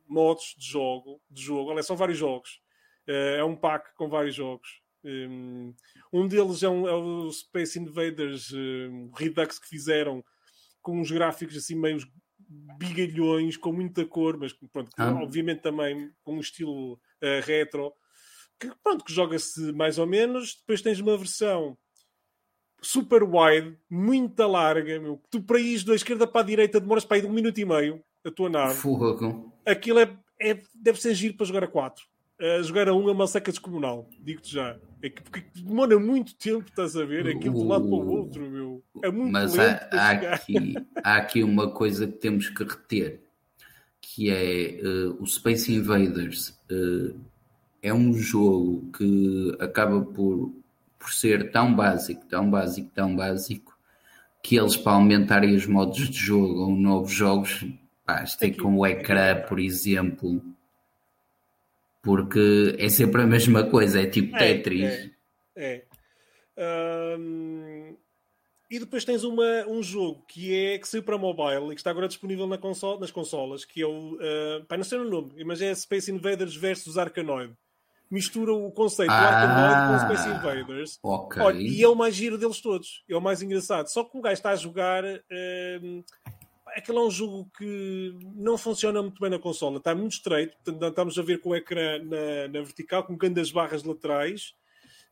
modos 0.07 0.55
de 0.57 0.65
jogo, 0.65 1.21
de 1.31 1.41
jogo. 1.41 1.71
Olha, 1.71 1.83
são 1.83 1.95
vários 1.95 2.17
jogos. 2.17 2.61
Uh, 3.07 3.37
é 3.37 3.43
um 3.43 3.55
pack 3.55 3.95
com 3.95 4.09
vários 4.09 4.35
jogos. 4.35 4.81
Um, 5.03 5.73
um 6.11 6.27
deles 6.27 6.63
é, 6.63 6.69
um, 6.69 6.85
é, 6.85 6.93
o 6.93 7.31
Space 7.31 7.79
Invaders 7.79 8.51
um, 8.51 9.09
Redux 9.15 9.57
que 9.57 9.67
fizeram 9.67 10.23
com 10.81 10.99
uns 10.99 11.09
gráficos 11.09 11.55
assim 11.55 11.75
meio 11.75 11.99
bigalhões, 12.77 13.55
com 13.55 13.71
muita 13.71 14.05
cor, 14.05 14.37
mas 14.37 14.53
pronto, 14.53 14.89
ah. 14.97 15.13
obviamente 15.21 15.61
também 15.61 16.11
com 16.23 16.35
um 16.35 16.39
estilo 16.39 16.93
uh, 16.93 17.41
retro. 17.43 17.93
Que, 18.59 18.71
pronto, 18.83 19.05
que 19.05 19.13
joga-se 19.13 19.71
mais 19.71 19.97
ou 19.97 20.07
menos. 20.07 20.55
Depois 20.55 20.81
tens 20.81 20.99
uma 20.99 21.17
versão 21.17 21.77
super 22.81 23.23
wide, 23.23 23.77
muito 23.89 24.45
larga, 24.45 24.99
meu. 24.99 25.21
Tu 25.29 25.41
para 25.41 25.59
ir 25.59 25.83
da 25.83 25.95
esquerda 25.95 26.27
para 26.27 26.41
a 26.41 26.45
direita 26.45 26.79
demoras 26.79 27.05
para 27.05 27.17
ir 27.17 27.21
de 27.21 27.27
um 27.27 27.33
minuto 27.33 27.57
e 27.57 27.65
meio 27.65 28.01
a 28.25 28.31
tua 28.31 28.49
nave. 28.49 28.75
Fogo. 28.75 29.53
Aquilo 29.65 29.99
é, 29.99 30.17
é, 30.39 30.61
deve 30.75 31.01
ser 31.01 31.13
giro 31.13 31.35
para 31.35 31.45
jogar 31.45 31.63
a 31.63 31.67
4. 31.67 32.05
Uh, 32.39 32.63
jogar 32.63 32.87
a 32.87 32.93
1 32.93 33.03
um 33.03 33.09
é 33.09 33.11
uma 33.11 33.25
seca 33.25 33.51
descomunal, 33.51 34.07
digo-te 34.21 34.53
já. 34.53 34.77
É 35.01 35.09
que, 35.09 35.23
porque 35.23 35.43
demora 35.55 35.99
muito 35.99 36.35
tempo, 36.35 36.65
estás 36.69 36.95
a 36.95 37.03
ver? 37.03 37.27
Aquilo 37.27 37.55
de 37.55 37.61
um 37.61 37.67
lado 37.67 37.85
para 37.85 37.95
o 37.95 38.07
outro, 38.07 38.47
meu. 38.49 38.83
É 39.03 39.09
muito 39.09 39.31
Mas 39.31 39.57
há, 39.57 39.89
há, 39.91 40.11
aqui, 40.11 40.75
há 41.03 41.15
aqui 41.17 41.43
uma 41.43 41.71
coisa 41.71 42.05
que 42.05 42.13
temos 42.13 42.49
que 42.49 42.63
reter, 42.63 43.21
que 43.99 44.29
é 44.29 44.79
uh, 44.83 45.17
o 45.21 45.25
Space 45.25 45.73
Invaders. 45.73 46.49
Uh, 46.69 47.19
é 47.81 47.91
um 47.91 48.13
jogo 48.13 48.91
que 48.91 49.55
acaba 49.59 50.01
por 50.01 50.53
por 50.99 51.13
ser 51.13 51.51
tão 51.51 51.73
básico, 51.73 52.25
tão 52.25 52.49
básico, 52.49 52.89
tão 52.93 53.15
básico, 53.15 53.77
que 54.41 54.57
eles 54.57 54.75
para 54.75 54.93
aumentarem 54.93 55.55
os 55.55 55.65
modos 55.65 56.09
de 56.09 56.17
jogo 56.17 56.61
ou 56.61 56.69
novos 56.71 57.11
jogos, 57.11 57.65
pá, 58.05 58.23
tem 58.39 58.53
com 58.53 58.77
o 58.77 58.85
ecrã, 58.85 59.41
por 59.41 59.59
exemplo, 59.59 60.41
porque 62.01 62.75
é 62.79 62.89
sempre 62.89 63.21
a 63.21 63.27
mesma 63.27 63.65
coisa, 63.65 64.01
é 64.01 64.05
tipo 64.05 64.35
é, 64.35 64.39
Tetris. 64.39 65.11
É. 65.55 65.83
é. 66.55 66.77
E 68.69 68.79
depois 68.79 69.05
tens 69.05 69.23
uma, 69.23 69.65
um 69.67 69.81
jogo 69.81 70.25
que 70.27 70.53
é 70.53 70.77
que 70.77 70.87
saiu 70.87 71.01
para 71.01 71.17
mobile 71.17 71.67
e 71.67 71.69
que 71.69 71.79
está 71.79 71.89
agora 71.89 72.07
disponível 72.07 72.45
na 72.47 72.57
console, 72.57 72.99
nas 72.99 73.11
consolas, 73.11 73.63
que 73.63 73.81
é 73.81 73.85
o. 73.85 74.15
Uh, 74.15 74.65
pá, 74.67 74.75
não 74.75 74.83
sei 74.83 74.99
o 74.99 75.09
nome, 75.09 75.43
mas 75.45 75.61
é 75.61 75.73
Space 75.73 76.11
Invaders 76.11 76.55
versus 76.55 76.97
Arkanoid 76.97 77.53
mistura 78.09 78.53
o 78.53 78.71
conceito 78.71 79.11
ah, 79.11 79.19
do 79.19 79.25
Arkanoid 79.27 79.87
com 79.87 79.95
o 79.95 80.15
Space 80.15 80.29
Invaders. 80.29 80.99
Okay. 81.01 81.41
Olha, 81.41 81.57
e 81.59 81.83
é 81.83 81.87
o 81.87 81.95
mais 81.95 82.15
giro 82.15 82.37
deles 82.37 82.61
todos. 82.61 83.03
É 83.09 83.15
o 83.15 83.21
mais 83.21 83.41
engraçado. 83.41 83.87
Só 83.87 84.03
que 84.03 84.17
o 84.17 84.21
gajo 84.21 84.33
está 84.33 84.51
a 84.51 84.55
jogar. 84.55 85.03
Um, 85.03 86.03
aquele 86.67 86.97
é 86.97 87.01
um 87.01 87.11
jogo 87.11 87.49
que 87.57 88.17
não 88.35 88.57
funciona 88.57 89.01
muito 89.01 89.19
bem 89.19 89.29
na 89.29 89.39
consola. 89.39 89.77
Está 89.77 89.93
muito 89.93 90.13
estreito. 90.13 90.55
Portanto, 90.63 90.87
estamos 90.87 91.19
a 91.19 91.21
ver 91.21 91.39
com 91.41 91.49
o 91.49 91.55
ecrã 91.55 91.99
na, 91.99 92.47
na 92.47 92.61
vertical, 92.61 93.03
com 93.03 93.15
grandes 93.17 93.51
barras 93.51 93.83
laterais. 93.83 94.53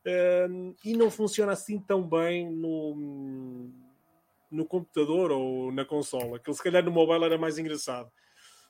Uh, 0.06 0.74
e 0.84 0.96
não 0.96 1.10
funciona 1.10 1.52
assim 1.52 1.80
tão 1.80 2.02
bem 2.02 2.48
no, 2.48 3.68
no 4.50 4.64
computador 4.64 5.32
ou 5.32 5.72
na 5.72 5.84
consola. 5.84 6.36
Aquele 6.36 6.56
se 6.56 6.62
calhar 6.62 6.84
no 6.84 6.90
mobile 6.90 7.24
era 7.24 7.36
mais 7.36 7.58
engraçado. 7.58 8.10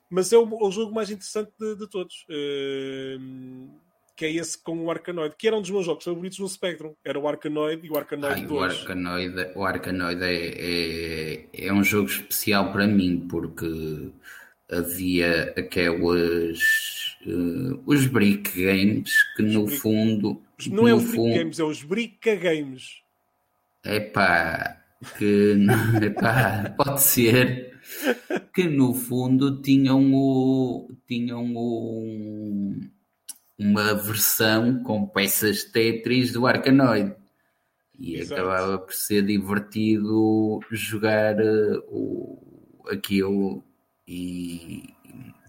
Mas 0.08 0.32
é 0.32 0.38
o, 0.38 0.48
o 0.48 0.70
jogo 0.70 0.94
mais 0.94 1.10
interessante 1.10 1.52
de, 1.58 1.76
de 1.76 1.88
todos. 1.88 2.24
Uh, 2.30 3.85
que 4.16 4.24
é 4.24 4.32
esse 4.32 4.56
com 4.56 4.84
o 4.84 4.90
Arkanoid, 4.90 5.34
que 5.36 5.46
era 5.46 5.54
um 5.54 5.60
dos 5.60 5.70
meus 5.70 5.84
jogos 5.84 6.04
favoritos 6.04 6.38
no 6.38 6.48
Spectrum. 6.48 6.94
Era 7.04 7.18
o 7.18 7.28
Arkanoid 7.28 7.86
e 7.86 7.90
o 7.90 7.96
Arkanoid 7.96 8.40
Ai, 8.40 8.46
2. 8.46 8.50
O 8.50 8.82
Arkanoid, 8.82 9.34
o 9.54 10.24
é, 10.24 10.34
é, 10.34 11.48
é, 11.52 11.72
um 11.72 11.84
jogo 11.84 12.08
especial 12.08 12.72
para 12.72 12.86
mim, 12.86 13.26
porque 13.28 14.10
havia 14.70 15.54
aquelas... 15.56 16.58
Uh, 17.26 17.82
os 17.84 18.06
Brick 18.06 18.50
Games, 18.58 19.12
que 19.36 19.42
os 19.42 19.54
no 19.54 19.64
brick... 19.66 19.80
fundo... 19.80 20.42
Não 20.70 20.88
é 20.88 20.94
os 20.94 21.02
Brick 21.02 21.16
fundo... 21.16 21.34
Games, 21.34 21.58
é 21.58 21.64
os 21.64 21.82
Bricka 21.82 22.34
Games. 22.36 23.02
É 23.84 24.00
pá, 24.00 24.82
que... 25.18 25.56
epá, 26.02 26.74
pode 26.78 27.02
ser 27.02 27.74
que 28.54 28.64
no 28.64 28.94
fundo 28.94 29.60
tinham 29.60 30.14
o... 30.14 30.90
tinham 31.06 31.52
o 31.54 32.95
uma 33.58 33.94
versão 33.94 34.82
com 34.82 35.06
peças 35.06 35.64
Tetris 35.64 36.32
do 36.32 36.46
Arkanoid. 36.46 37.14
E 37.98 38.16
Exato. 38.16 38.42
acabava 38.42 38.78
por 38.78 38.92
ser 38.92 39.22
divertido 39.22 40.60
jogar 40.70 41.36
uh, 41.40 41.82
o, 41.88 42.84
aquilo 42.90 43.64
e 44.06 44.94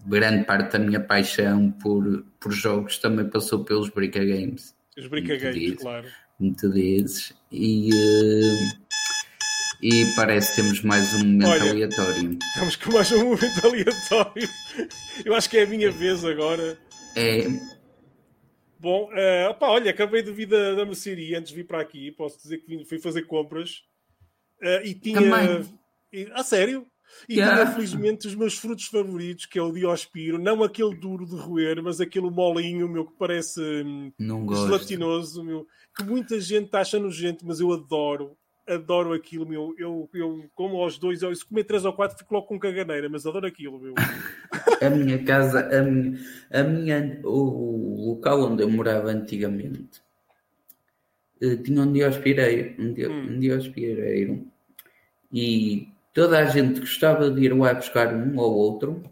grande 0.06 0.44
parte 0.44 0.72
da 0.72 0.78
minha 0.78 1.00
paixão 1.00 1.70
por, 1.70 2.24
por 2.40 2.50
jogos 2.50 2.98
também 2.98 3.28
passou 3.28 3.64
pelos 3.64 3.90
Brica 3.90 4.24
Games. 4.24 4.74
Os 4.96 5.06
Brica 5.06 5.36
Games, 5.36 5.54
desses, 5.54 5.82
claro. 5.82 6.08
Muito 6.40 6.68
desses. 6.70 7.34
E, 7.52 7.90
uh, 7.92 8.88
e 9.82 10.06
parece 10.16 10.56
que 10.56 10.62
temos 10.62 10.82
mais 10.82 11.12
um 11.14 11.26
momento 11.26 11.50
Olha, 11.50 11.70
aleatório. 11.70 12.38
Estamos 12.42 12.76
com 12.76 12.92
mais 12.92 13.12
um 13.12 13.24
momento 13.24 13.66
aleatório. 13.66 14.48
Eu 15.24 15.34
acho 15.34 15.50
que 15.50 15.58
é 15.58 15.64
a 15.64 15.66
minha 15.66 15.90
vez 15.90 16.24
agora. 16.24 16.78
É, 17.14 17.46
Bom, 18.80 19.10
uh, 19.10 19.50
opa, 19.50 19.68
olha, 19.68 19.90
acabei 19.90 20.22
de 20.22 20.30
vir 20.30 20.46
da, 20.46 20.74
da 20.74 20.84
mercearia 20.84 21.38
antes 21.38 21.50
de 21.50 21.56
vir 21.56 21.66
para 21.66 21.80
aqui. 21.80 22.12
Posso 22.12 22.38
dizer 22.40 22.58
que 22.58 22.66
vim, 22.66 22.84
fui 22.84 22.98
fazer 22.98 23.22
compras 23.22 23.82
uh, 24.62 24.84
e 24.84 24.94
tinha. 24.94 25.20
E, 26.12 26.30
a 26.32 26.42
sério? 26.42 26.86
E 27.28 27.36
yeah. 27.36 27.64
tinha, 27.64 27.74
felizmente, 27.74 28.26
os 28.26 28.34
meus 28.34 28.56
frutos 28.56 28.86
favoritos, 28.86 29.46
que 29.46 29.58
é 29.58 29.62
o 29.62 29.72
Diospiro, 29.72 30.38
não 30.38 30.62
aquele 30.62 30.94
duro 30.94 31.26
de 31.26 31.36
roer, 31.36 31.82
mas 31.82 32.00
aquele 32.00 32.30
molinho, 32.30 32.88
meu, 32.88 33.06
que 33.06 33.16
parece 33.18 33.60
hum, 33.60 34.12
gelatinoso, 34.18 35.42
meu, 35.42 35.66
que 35.96 36.04
muita 36.04 36.40
gente 36.40 36.74
acha 36.74 36.98
nojento, 36.98 37.46
mas 37.46 37.60
eu 37.60 37.72
adoro 37.72 38.36
adoro 38.68 39.12
aquilo, 39.12 39.46
meu. 39.46 39.74
Eu, 39.78 40.08
eu 40.12 40.44
como 40.54 40.76
aos 40.76 40.98
dois, 40.98 41.22
eu, 41.22 41.34
se 41.34 41.44
comer 41.44 41.64
três 41.64 41.84
ou 41.84 41.92
quatro, 41.92 42.18
fico 42.18 42.34
logo 42.34 42.46
com 42.46 42.58
caganeira, 42.58 43.08
mas 43.08 43.26
adoro 43.26 43.46
aquilo, 43.46 43.78
meu. 43.78 43.94
a 44.82 44.90
minha 44.90 45.22
casa, 45.24 45.68
a 45.76 45.82
minha, 45.82 46.18
a 46.50 46.62
minha, 46.62 47.20
o, 47.24 48.10
local 48.10 48.42
onde 48.42 48.62
eu 48.62 48.70
morava 48.70 49.08
antigamente 49.10 50.02
eh, 51.40 51.56
tinha 51.56 51.82
um 51.82 51.92
diospireiro, 51.92 52.74
um, 52.78 52.92
dio, 52.92 53.10
hum. 53.10 53.26
um 53.30 53.40
diospireiro, 53.40 54.46
e 55.32 55.88
toda 56.12 56.38
a 56.38 56.44
gente 56.46 56.80
gostava 56.80 57.30
de 57.30 57.44
ir 57.44 57.56
lá 57.56 57.74
buscar 57.74 58.14
um 58.14 58.38
ou 58.38 58.54
outro, 58.54 59.02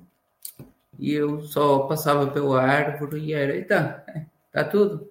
e 0.99 1.13
eu 1.13 1.43
só 1.43 1.81
passava 1.81 2.29
pela 2.29 2.63
árvore 2.63 3.21
e 3.21 3.33
era, 3.33 3.57
então, 3.57 3.95
está 4.49 4.65
tudo. 4.65 5.09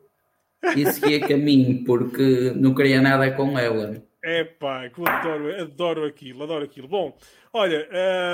E 0.75 0.91
seguia 0.91 1.19
caminho, 1.19 1.83
porque 1.83 2.51
não 2.55 2.73
queria 2.73 2.99
nada 2.99 3.29
com 3.31 3.57
ela. 3.57 4.01
É 4.27 4.43
pá, 4.43 4.89
que 4.89 4.97
eu 4.97 5.05
adoro, 5.05 5.61
adoro 5.61 6.03
aquilo, 6.03 6.41
adoro 6.41 6.65
aquilo. 6.65 6.87
Bom, 6.87 7.15
olha, 7.53 7.87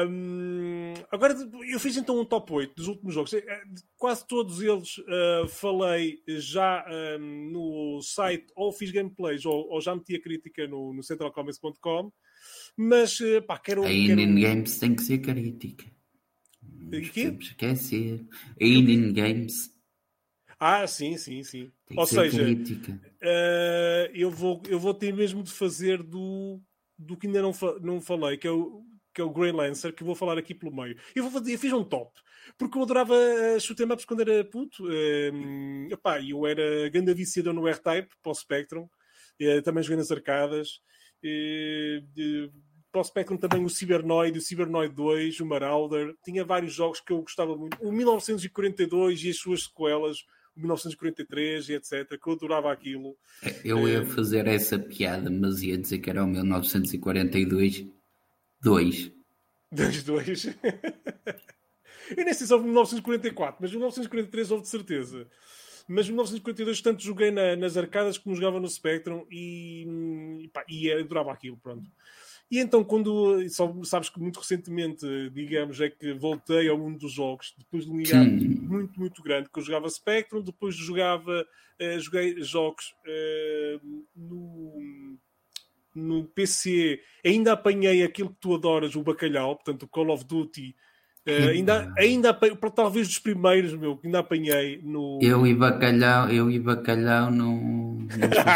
hum, 0.07 0.93
agora 1.11 1.35
eu 1.69 1.77
fiz 1.81 1.97
então 1.97 2.17
um 2.17 2.23
top 2.23 2.53
8 2.53 2.73
dos 2.73 2.87
últimos 2.87 3.13
jogos. 3.13 3.33
Eh, 3.33 3.43
quase 3.97 4.25
todos 4.25 4.61
eles 4.61 4.99
uh, 4.99 5.49
falei 5.49 6.23
já 6.25 6.85
um, 7.19 7.49
no 7.51 8.01
site, 8.01 8.47
ou 8.55 8.71
fiz 8.71 8.89
gameplays, 8.89 9.45
ou, 9.45 9.67
ou 9.69 9.81
já 9.81 9.93
meti 9.93 10.15
a 10.15 10.21
crítica 10.21 10.65
no, 10.65 10.93
no 10.93 11.03
centralcomics.com. 11.03 12.09
Mas, 12.77 13.19
uh, 13.19 13.41
pá, 13.45 13.59
quero. 13.59 13.83
A 13.83 13.91
Indian 13.91 14.33
Games 14.35 14.79
tem 14.79 14.95
que 14.95 15.03
ser 15.03 15.17
crítica. 15.17 15.91
E 16.89 17.01
quê? 17.01 17.35
Esquecer. 17.37 18.25
A 18.61 18.63
Indian 18.63 19.11
Games 19.11 19.70
ah, 20.63 20.85
sim, 20.85 21.17
sim, 21.17 21.41
sim. 21.41 21.71
Tem 21.87 21.97
Ou 21.97 22.05
seja, 22.05 22.43
uh, 22.43 24.11
eu, 24.13 24.29
vou, 24.29 24.61
eu 24.69 24.79
vou 24.79 24.93
ter 24.93 25.11
mesmo 25.11 25.41
de 25.41 25.51
fazer 25.51 26.03
do, 26.03 26.61
do 26.95 27.17
que 27.17 27.25
ainda 27.25 27.41
não, 27.41 27.51
fa 27.51 27.79
não 27.79 27.99
falei, 27.99 28.37
que 28.37 28.45
é 28.45 28.51
o, 28.51 28.85
que 29.11 29.19
é 29.19 29.23
o 29.23 29.31
Grey 29.31 29.51
Lancer, 29.51 29.91
que 29.91 30.03
vou 30.03 30.13
falar 30.13 30.37
aqui 30.37 30.53
pelo 30.53 30.71
meio. 30.71 30.95
Eu, 31.15 31.23
vou 31.23 31.31
fazer, 31.31 31.55
eu 31.55 31.57
fiz 31.57 31.73
um 31.73 31.83
top, 31.83 32.11
porque 32.59 32.77
eu 32.77 32.83
adorava 32.83 33.15
uh, 33.15 33.59
shoot'em 33.59 33.91
ups 33.91 34.05
quando 34.05 34.21
era 34.21 34.45
puto. 34.45 34.85
Uh, 34.85 35.91
epá, 35.91 36.21
eu 36.21 36.45
era 36.45 36.87
grande 36.91 37.11
viciador 37.15 37.55
no 37.55 37.67
R-Type, 37.67 38.13
para 38.21 38.31
o 38.31 38.35
Spectrum. 38.35 38.87
Uh, 39.41 39.63
também 39.63 39.81
joguei 39.81 39.97
nas 39.97 40.11
arcadas. 40.11 40.79
Uh, 41.25 42.51
para 42.91 43.01
o 43.01 43.03
Spectrum 43.03 43.37
também 43.37 43.65
o 43.65 43.69
Cybernoid, 43.69 44.37
o 44.37 44.41
Cybernoid 44.41 44.93
2, 44.93 45.39
o 45.39 45.45
Marauder. 45.47 46.13
Tinha 46.23 46.45
vários 46.45 46.71
jogos 46.71 47.01
que 47.01 47.13
eu 47.13 47.21
gostava 47.23 47.57
muito. 47.57 47.81
O 47.81 47.91
1942 47.91 49.23
e 49.23 49.31
as 49.31 49.37
suas 49.37 49.63
sequelas 49.63 50.19
1943 50.55 51.69
e 51.69 51.73
etc. 51.73 52.19
Que 52.21 52.29
eu 52.29 52.33
adorava 52.33 52.71
aquilo. 52.71 53.15
Eu 53.63 53.87
ia 53.87 53.99
eh, 53.99 54.05
fazer 54.05 54.47
essa 54.47 54.77
piada, 54.77 55.29
mas 55.29 55.61
ia 55.61 55.77
dizer 55.77 55.99
que 55.99 56.09
era 56.09 56.23
o 56.23 56.27
1942 56.27 57.87
2. 58.61 59.11
2, 59.71 60.03
2. 60.03 60.45
eu 62.17 62.25
nem 62.25 62.33
sei 62.33 62.45
se 62.45 62.53
houve 62.53 62.65
1944, 62.65 63.57
mas 63.59 63.71
1943 63.71 64.51
houve 64.51 64.63
de 64.63 64.69
certeza. 64.69 65.27
Mas 65.87 66.07
1942 66.07 66.81
tanto 66.81 67.03
joguei 67.03 67.31
na, 67.31 67.55
nas 67.55 67.75
arcadas 67.75 68.17
como 68.17 68.35
jogava 68.35 68.59
no 68.59 68.69
Spectrum 68.69 69.25
e, 69.31 69.85
e, 70.43 70.47
pá, 70.49 70.63
e 70.69 70.91
adorava 70.91 71.31
aquilo, 71.31 71.57
pronto. 71.57 71.89
E 72.51 72.59
então, 72.59 72.83
quando 72.83 73.39
sabes 73.85 74.09
que 74.09 74.19
muito 74.19 74.37
recentemente, 74.37 75.05
digamos, 75.29 75.79
é 75.79 75.89
que 75.89 76.13
voltei 76.13 76.67
ao 76.67 76.77
mundo 76.77 76.99
dos 76.99 77.13
jogos, 77.13 77.55
depois 77.57 77.85
de 77.85 77.91
um 77.91 78.01
hiato 78.01 78.29
muito, 78.29 78.99
muito 78.99 79.23
grande, 79.23 79.49
que 79.49 79.57
eu 79.57 79.63
jogava 79.63 79.89
Spectrum, 79.89 80.41
depois 80.41 80.75
jogava, 80.75 81.47
uh, 81.81 81.99
joguei 82.01 82.43
jogos 82.43 82.93
uh, 83.07 84.05
no, 84.13 85.17
no 85.95 86.25
PC, 86.25 86.99
ainda 87.25 87.53
apanhei 87.53 88.03
aquilo 88.03 88.31
que 88.31 88.41
tu 88.41 88.53
adoras, 88.53 88.97
o 88.97 89.01
bacalhau, 89.01 89.55
portanto, 89.55 89.83
o 89.83 89.87
Call 89.87 90.09
of 90.09 90.25
Duty. 90.25 90.75
Uh, 91.25 91.51
ainda, 91.51 91.93
ainda 91.97 92.29
apanhei, 92.31 92.57
talvez 92.75 93.07
dos 93.07 93.19
primeiros, 93.19 93.73
meu, 93.75 93.95
que 93.95 94.07
ainda 94.07 94.19
apanhei 94.19 94.81
no. 94.83 95.19
Eu 95.21 95.47
e 95.47 95.55
bacalhau, 95.55 96.29
eu 96.29 96.51
e 96.51 96.59
bacalhau 96.59 97.31
não, 97.31 97.55
não 97.55 98.07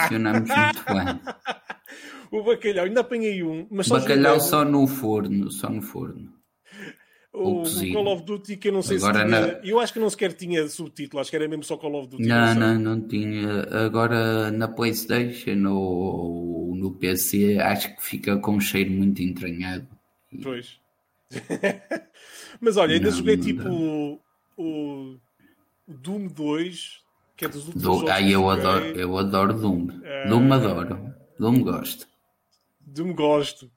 funcionamos 0.01 0.49
muito 0.51 0.84
bem. 0.86 1.64
O 2.39 2.43
bacalhau, 2.43 2.85
ainda 2.85 3.01
apanhei 3.01 3.43
um. 3.43 3.67
Mas 3.69 3.87
só 3.87 3.99
bacalhau 3.99 4.39
só 4.39 4.65
no 4.65 4.87
forno, 4.87 5.51
só 5.51 5.69
no 5.69 5.81
forno. 5.81 6.33
O, 7.33 7.63
o, 7.63 7.93
Call 7.93 8.07
of 8.13 8.23
Duty, 8.23 8.55
que 8.55 8.69
eu 8.69 8.73
não 8.73 8.81
sei 8.81 8.97
Agora 8.97 9.19
se 9.19 9.25
tinha. 9.25 9.41
Na... 9.41 9.47
Eu 9.61 9.79
acho 9.79 9.91
que 9.91 9.99
não 9.99 10.09
sequer 10.09 10.33
tinha 10.33 10.67
subtítulo, 10.67 11.19
acho 11.19 11.29
que 11.29 11.35
era 11.35 11.47
mesmo 11.47 11.63
só 11.63 11.75
Call 11.75 11.95
of 11.95 12.07
Duty. 12.07 12.23
Não, 12.23 12.55
não, 12.55 12.73
não, 12.73 12.95
não 12.95 13.07
tinha. 13.07 13.61
Agora 13.85 14.51
na 14.51 14.67
PlayStation 14.69 15.67
ou 15.67 16.75
no 16.75 16.91
PC, 16.93 17.57
acho 17.59 17.93
que 17.95 18.03
fica 18.03 18.37
com 18.37 18.53
um 18.53 18.59
cheiro 18.61 18.91
muito 18.91 19.21
entranhado. 19.21 19.87
Pois. 20.41 20.79
Mas 22.61 22.77
olha, 22.77 22.95
ainda 22.95 23.09
não, 23.09 23.17
joguei 23.17 23.35
não 23.35 23.43
tipo 23.43 23.69
o, 23.69 24.19
o, 24.57 25.17
Doom 25.87 26.27
2, 26.27 27.01
que 27.35 27.45
é 27.45 27.47
dos 27.49 27.67
últimos 27.67 27.83
Do... 27.83 27.93
jogos. 27.95 28.09
Ah, 28.11 28.21
eu 28.21 28.49
adoro, 28.49 28.85
eu 28.85 29.17
adoro 29.17 29.53
Doom. 29.53 29.87
Uh... 29.87 30.29
Doom 30.29 30.53
adoro. 30.53 31.13
Doom 31.37 31.61
gosto. 31.63 32.07
Doom 32.95 33.13
gosto. 33.13 33.71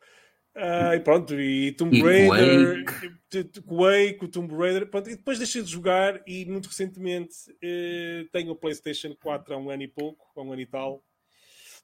Uh, 0.57 0.94
e 0.94 1.00
pronto, 1.00 1.40
e 1.40 1.70
Tomb 1.72 1.96
e 1.96 2.02
Raider, 2.02 2.85
Quake. 2.85 3.62
Quake, 3.62 4.24
o 4.24 4.28
Tomb 4.28 4.52
Raider, 4.57 4.90
pronto, 4.90 5.09
e 5.09 5.14
depois 5.14 5.38
deixei 5.38 5.62
de 5.62 5.70
jogar 5.70 6.20
e 6.26 6.44
muito 6.46 6.66
recentemente 6.66 7.37
eh, 7.62 8.24
tenho 8.33 8.50
o 8.50 8.57
PlayStation 8.57 9.14
4 9.14 9.54
há 9.54 9.57
um 9.57 9.70
ano 9.70 9.85
e 9.85 9.88
pouco, 9.88 10.26
há 10.35 10.42
um 10.42 10.50
ano 10.50 10.61
e 10.61 10.66
tal, 10.66 11.04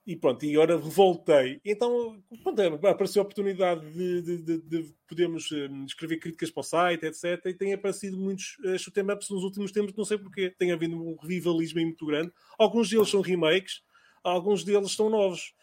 e 0.07 0.17
pronto, 0.17 0.45
e 0.45 0.55
agora 0.55 0.77
voltei. 0.77 1.61
Então, 1.65 2.23
pronto, 2.43 2.61
apareceu 2.87 3.23
a 3.23 3.25
oportunidade 3.25 3.89
de, 3.93 4.23
de, 4.23 4.43
de, 4.43 4.61
de 4.61 4.95
podermos 5.09 5.51
um, 5.51 5.85
escrever 5.87 6.19
críticas 6.19 6.51
para 6.51 6.61
o 6.61 6.65
site, 6.65 7.07
etc. 7.07 7.47
E 7.47 7.55
tem 7.55 7.73
aparecido 7.73 8.19
muitos 8.19 8.59
uh, 8.65 8.79
shoot'em 8.79 9.11
ups 9.11 9.31
nos 9.31 9.43
últimos 9.43 9.73
tempos, 9.73 9.95
não 9.95 10.05
sei 10.05 10.19
porquê. 10.19 10.51
Tem 10.51 10.73
havido 10.73 10.97
um 10.97 11.17
revivalismo 11.17 11.81
muito 11.81 12.05
grande. 12.05 12.33
Alguns 12.59 12.91
deles 12.91 13.09
são 13.09 13.23
remakes, 13.23 13.83
alguns 14.23 14.63
deles 14.63 14.93
são 14.93 15.09
novos. 15.09 15.55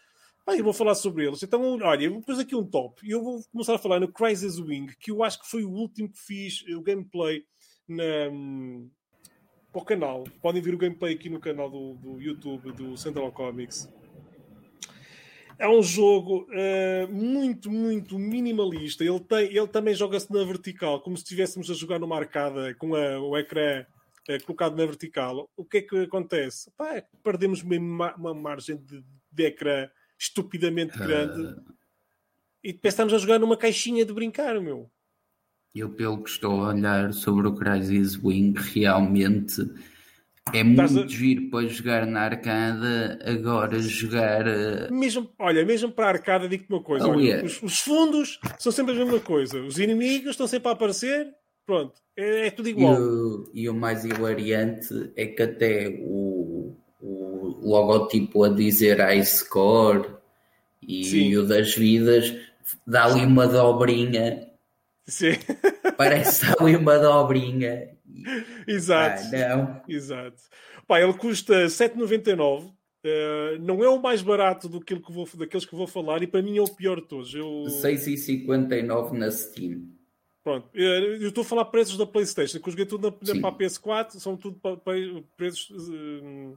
Bem, 0.44 0.58
eu 0.58 0.64
vou 0.64 0.72
falar 0.72 0.96
sobre 0.96 1.24
eles. 1.24 1.40
Então, 1.40 1.78
olha, 1.80 2.04
eu 2.04 2.20
pôr 2.20 2.40
aqui 2.40 2.56
um 2.56 2.66
top. 2.66 3.08
Eu 3.08 3.22
vou 3.22 3.40
começar 3.52 3.76
a 3.76 3.78
falar 3.78 4.00
no 4.00 4.12
Crisis 4.12 4.58
Wing, 4.58 4.92
que 4.98 5.12
eu 5.12 5.22
acho 5.22 5.40
que 5.40 5.48
foi 5.48 5.62
o 5.62 5.70
último 5.70 6.10
que 6.10 6.18
fiz, 6.18 6.64
o 6.66 6.82
gameplay, 6.82 7.44
na, 7.88 8.04
para 9.70 9.82
o 9.82 9.84
canal. 9.84 10.24
Podem 10.42 10.60
ver 10.60 10.74
o 10.74 10.78
gameplay 10.78 11.14
aqui 11.14 11.30
no 11.30 11.38
canal 11.38 11.70
do, 11.70 11.94
do 11.94 12.20
YouTube 12.20 12.72
do 12.72 12.96
Central 12.96 13.30
Comics. 13.30 13.88
É 15.60 15.68
um 15.68 15.80
jogo 15.80 16.48
uh, 16.50 17.12
muito, 17.12 17.70
muito 17.70 18.18
minimalista. 18.18 19.04
Ele, 19.04 19.20
tem, 19.20 19.44
ele 19.56 19.68
também 19.68 19.94
joga-se 19.94 20.32
na 20.32 20.42
vertical, 20.42 21.00
como 21.02 21.16
se 21.16 21.22
estivéssemos 21.22 21.70
a 21.70 21.74
jogar 21.74 22.00
numa 22.00 22.16
arcada 22.16 22.74
com 22.74 22.96
a, 22.96 23.20
o 23.20 23.38
ecrã 23.38 23.86
uh, 24.28 24.44
colocado 24.44 24.76
na 24.76 24.86
vertical. 24.86 25.48
O 25.56 25.64
que 25.64 25.76
é 25.78 25.82
que 25.82 25.96
acontece? 25.98 26.68
Pá, 26.76 26.96
é 26.96 27.06
perdemos 27.22 27.62
uma, 27.62 28.12
uma 28.16 28.34
margem 28.34 28.76
de, 28.76 29.04
de 29.30 29.44
ecrã 29.44 29.88
estupidamente 30.22 30.96
grande. 30.96 31.42
Uh... 31.42 31.74
E 32.64 32.72
depois 32.72 32.94
estamos 32.94 33.12
a 33.12 33.18
jogar 33.18 33.40
numa 33.40 33.56
caixinha 33.56 34.04
de 34.04 34.12
brincar, 34.12 34.60
meu. 34.60 34.90
Eu, 35.74 35.90
pelo 35.90 36.22
que 36.22 36.30
estou 36.30 36.64
a 36.64 36.68
olhar 36.68 37.12
sobre 37.12 37.48
o 37.48 37.54
Crisis 37.54 38.16
Wing, 38.22 38.54
realmente 38.56 39.62
é 40.52 40.62
muito 40.62 41.00
a... 41.00 41.06
giro 41.06 41.50
para 41.50 41.66
jogar 41.66 42.06
na 42.06 42.20
arcada, 42.20 43.18
agora 43.24 43.80
jogar. 43.80 44.46
Eh, 44.46 44.90
mesmo, 44.90 45.30
olha, 45.38 45.64
mesmo 45.64 45.90
para 45.90 46.06
a 46.06 46.10
arcada, 46.10 46.48
digo-te 46.48 46.72
uma 46.72 46.82
coisa: 46.82 47.08
olha, 47.08 47.44
os, 47.44 47.62
os, 47.62 47.80
fundos 47.80 48.38
são 48.58 48.70
sempre 48.70 48.94
a 48.94 49.04
mesma 49.04 49.18
coisa, 49.18 49.60
os 49.60 49.78
inimigos 49.78 50.32
estão 50.32 50.46
sempre 50.46 50.68
a 50.68 50.72
aparecer, 50.72 51.32
pronto, 51.66 51.94
é, 52.16 52.48
é 52.48 52.50
tudo 52.50 52.68
igual. 52.68 52.94
E 52.94 52.98
o, 52.98 53.50
e 53.54 53.68
o, 53.68 53.74
mais 53.74 54.04
hilariante 54.04 55.12
é 55.16 55.26
que 55.26 55.42
até 55.42 55.88
o 56.00 56.76
logotipo 57.62 58.44
a 58.44 58.48
dizer 58.48 59.00
High 59.00 59.24
Score 59.24 60.10
e, 60.82 61.36
o 61.36 61.46
das 61.46 61.74
vidas 61.74 62.34
dá 62.86 63.04
ali 63.04 63.24
uma 63.24 63.46
dobrinha 63.46 64.52
Sim. 65.06 65.32
Parece 65.96 66.46
ali 66.58 66.76
uma 66.76 66.98
dobrinha. 66.98 67.90
Exato. 68.66 69.22
Ah, 69.34 69.56
não. 69.56 69.82
Exato. 69.88 70.42
Pá, 70.86 71.00
ele 71.00 71.14
custa 71.14 71.66
7,99. 71.66 72.64
Uh, 72.64 72.72
eh, 73.04 73.58
não 73.58 73.82
é 73.82 73.88
o 73.88 74.00
mais 74.00 74.22
barato 74.22 74.68
do 74.68 74.80
que 74.80 74.94
vou, 74.94 75.28
daqueles 75.34 75.66
que 75.66 75.74
vou 75.74 75.88
falar 75.88 76.22
e 76.22 76.26
para 76.26 76.40
mim 76.40 76.56
é 76.56 76.62
o 76.62 76.72
pior 76.72 77.00
de 77.00 77.08
todos. 77.08 77.34
Eu... 77.34 77.64
6,59 77.66 79.12
na 79.12 79.30
Steam. 79.30 79.88
Pronto, 80.44 80.68
eh, 80.74 81.18
eu 81.20 81.28
estou 81.28 81.42
a 81.42 81.44
falar 81.44 81.64
preços 81.66 81.96
da 81.96 82.06
PlayStation, 82.06 82.60
que 82.60 82.68
eu 82.68 82.70
joguei 82.70 82.86
tudo 82.86 83.10
na, 83.10 83.34
na 83.34 83.40
para 83.40 83.50
a 83.50 83.58
PS4, 83.58 84.10
são 84.18 84.36
tudo 84.36 84.56
para, 84.60 84.76
para 84.76 84.94
preços. 85.36 85.70
Uh, 85.88 86.56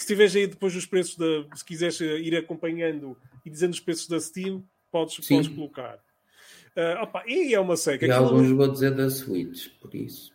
se 0.00 0.06
tiveres 0.06 0.34
aí 0.36 0.46
depois 0.46 0.74
os 0.74 0.86
preços 0.86 1.16
da. 1.16 1.56
Se 1.56 1.64
quiseres 1.64 2.00
ir 2.00 2.36
acompanhando 2.36 3.16
e 3.44 3.50
dizendo 3.50 3.72
os 3.72 3.80
preços 3.80 4.06
da 4.08 4.20
Steam, 4.20 4.64
podes, 4.90 5.16
podes 5.26 5.48
colocar. 5.48 5.98
Uh, 6.76 7.02
opa, 7.02 7.24
e 7.26 7.54
é 7.54 7.60
uma 7.60 7.76
seca. 7.76 8.06
E 8.06 8.10
alguns 8.10 8.50
vou 8.50 8.68
dizer 8.68 8.94
da 8.94 9.10
Switch, 9.10 9.68
por 9.80 9.94
isso. 9.94 10.32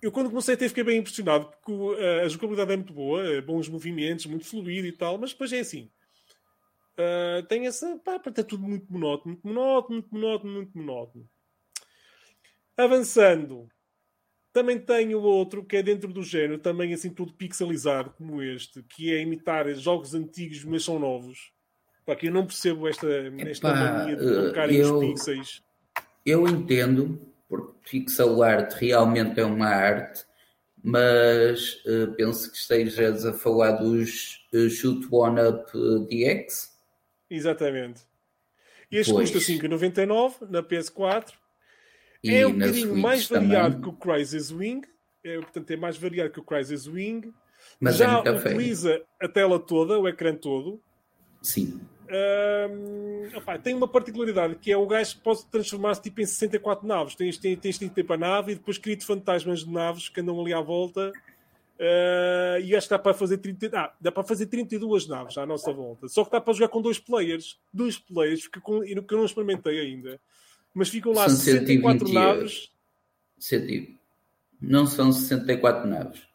Eu 0.00 0.12
quando 0.12 0.28
comecei 0.28 0.54
até 0.54 0.68
fiquei 0.68 0.84
bem 0.84 0.98
impressionado, 0.98 1.46
porque 1.46 1.72
uh, 1.72 2.20
a 2.24 2.28
jogabilidade 2.28 2.72
é 2.72 2.76
muito 2.76 2.92
boa, 2.92 3.42
bons 3.42 3.68
movimentos, 3.68 4.26
muito 4.26 4.44
fluido 4.44 4.86
e 4.86 4.92
tal, 4.92 5.18
mas 5.18 5.32
depois 5.32 5.52
é 5.52 5.60
assim. 5.60 5.90
Uh, 6.94 7.42
tem 7.46 7.66
essa. 7.66 7.98
Pá, 8.04 8.16
está 8.16 8.44
tudo 8.44 8.62
muito 8.62 8.92
monótono, 8.92 9.32
muito 9.32 9.46
monótono, 9.46 9.94
muito 9.94 10.14
monótono, 10.14 10.52
muito 10.52 10.78
monótono. 10.78 11.28
Avançando, 12.76 13.68
também 14.52 14.78
tenho 14.78 15.20
outro 15.20 15.64
que 15.64 15.76
é 15.76 15.82
dentro 15.82 16.12
do 16.12 16.22
género, 16.22 16.58
também 16.58 16.92
assim 16.92 17.10
tudo 17.10 17.32
pixelizado, 17.32 18.10
como 18.10 18.42
este, 18.42 18.82
que 18.82 19.14
é 19.14 19.20
imitar 19.20 19.72
jogos 19.74 20.14
antigos, 20.14 20.64
mas 20.64 20.84
são 20.84 20.98
novos. 20.98 21.52
Pá, 22.04 22.16
que 22.16 22.28
eu 22.28 22.32
não 22.32 22.46
percebo 22.46 22.88
esta, 22.88 23.06
esta 23.38 23.74
mania 23.74 24.16
de 24.16 24.24
colocarem 24.24 24.76
eu... 24.76 24.98
os 24.98 25.06
pixels 25.06 25.62
eu 26.24 26.46
entendo, 26.46 27.20
porque 27.48 27.72
pixel 27.90 28.42
art 28.42 28.72
realmente 28.74 29.40
é 29.40 29.44
uma 29.44 29.68
arte, 29.68 30.24
mas 30.82 31.82
uh, 31.86 32.12
penso 32.16 32.50
que 32.50 32.56
estejas 32.56 33.24
a 33.24 33.32
falar 33.32 33.72
dos 33.72 34.46
uh, 34.52 34.68
Shoot 34.68 35.06
One 35.10 35.40
Up 35.40 35.76
uh, 35.76 36.06
DX. 36.06 36.78
Exatamente. 37.28 38.02
Este 38.90 39.12
pois. 39.12 39.30
custa 39.30 39.52
5,99 39.52 40.50
na 40.50 40.62
PS4. 40.62 41.32
E 42.22 42.34
é 42.34 42.46
um 42.46 42.52
bocadinho 42.52 42.96
mais 42.96 43.26
variado 43.26 43.76
também. 43.76 43.82
que 43.82 43.88
o 43.88 43.92
Crisis 43.92 44.50
Wing. 44.50 44.86
É, 45.24 45.36
portanto, 45.36 45.70
é 45.70 45.76
mais 45.76 45.96
variado 45.96 46.30
que 46.30 46.40
o 46.40 46.44
Crisis 46.44 46.86
Wing. 46.86 47.32
Mas 47.78 47.96
Já 47.96 48.22
é 48.24 48.30
utiliza 48.30 48.92
feio. 48.92 49.06
a 49.20 49.28
tela 49.28 49.58
toda, 49.58 49.98
o 49.98 50.08
ecrã 50.08 50.34
todo. 50.34 50.80
Sim 51.42 51.80
opa, 53.36 53.58
tem 53.58 53.74
uma 53.74 53.88
particularidade 53.88 54.56
que 54.56 54.72
é 54.72 54.76
o 54.76 54.86
gajo 54.86 55.18
pode 55.22 55.44
transformar-se 55.46 56.02
tipo 56.02 56.20
em 56.20 56.26
64 56.26 56.86
naves. 56.86 57.14
Tens, 57.14 57.38
tens, 57.38 57.58
tens 57.58 57.78
tempo 57.78 58.12
a 58.12 58.16
nave 58.16 58.52
e 58.52 58.54
depois 58.56 58.78
cria 58.78 58.98
fantasmas 59.00 59.64
de 59.64 59.70
naves 59.70 60.08
que 60.08 60.20
andam 60.20 60.40
ali 60.40 60.52
à 60.52 60.60
volta. 60.60 61.12
Uh, 61.78 62.60
e 62.62 62.76
acho 62.76 62.88
que 62.88 62.90
dá 62.94 62.98
para 62.98 63.14
fazer 63.14 63.38
30, 63.38 63.70
ah, 63.74 63.94
dá 63.98 64.12
para 64.12 64.22
fazer 64.22 64.46
32 64.46 65.08
naves 65.08 65.38
à 65.38 65.46
nossa 65.46 65.72
volta. 65.72 66.08
Só 66.08 66.24
que 66.24 66.30
dá 66.30 66.40
para 66.40 66.52
jogar 66.52 66.68
com 66.68 66.82
dois 66.82 66.98
players. 66.98 67.58
Dois 67.72 67.98
players, 67.98 68.42
fica 68.42 68.60
com, 68.60 68.80
que 68.80 69.14
eu 69.14 69.18
não 69.18 69.24
experimentei 69.24 69.80
ainda. 69.80 70.20
Mas 70.74 70.88
ficam 70.88 71.12
lá 71.12 71.28
são 71.28 71.36
64 71.36 72.06
120, 72.06 72.14
naves. 72.14 72.70
Não 74.60 74.86
são 74.86 75.12
64 75.12 75.88
naves 75.88 76.30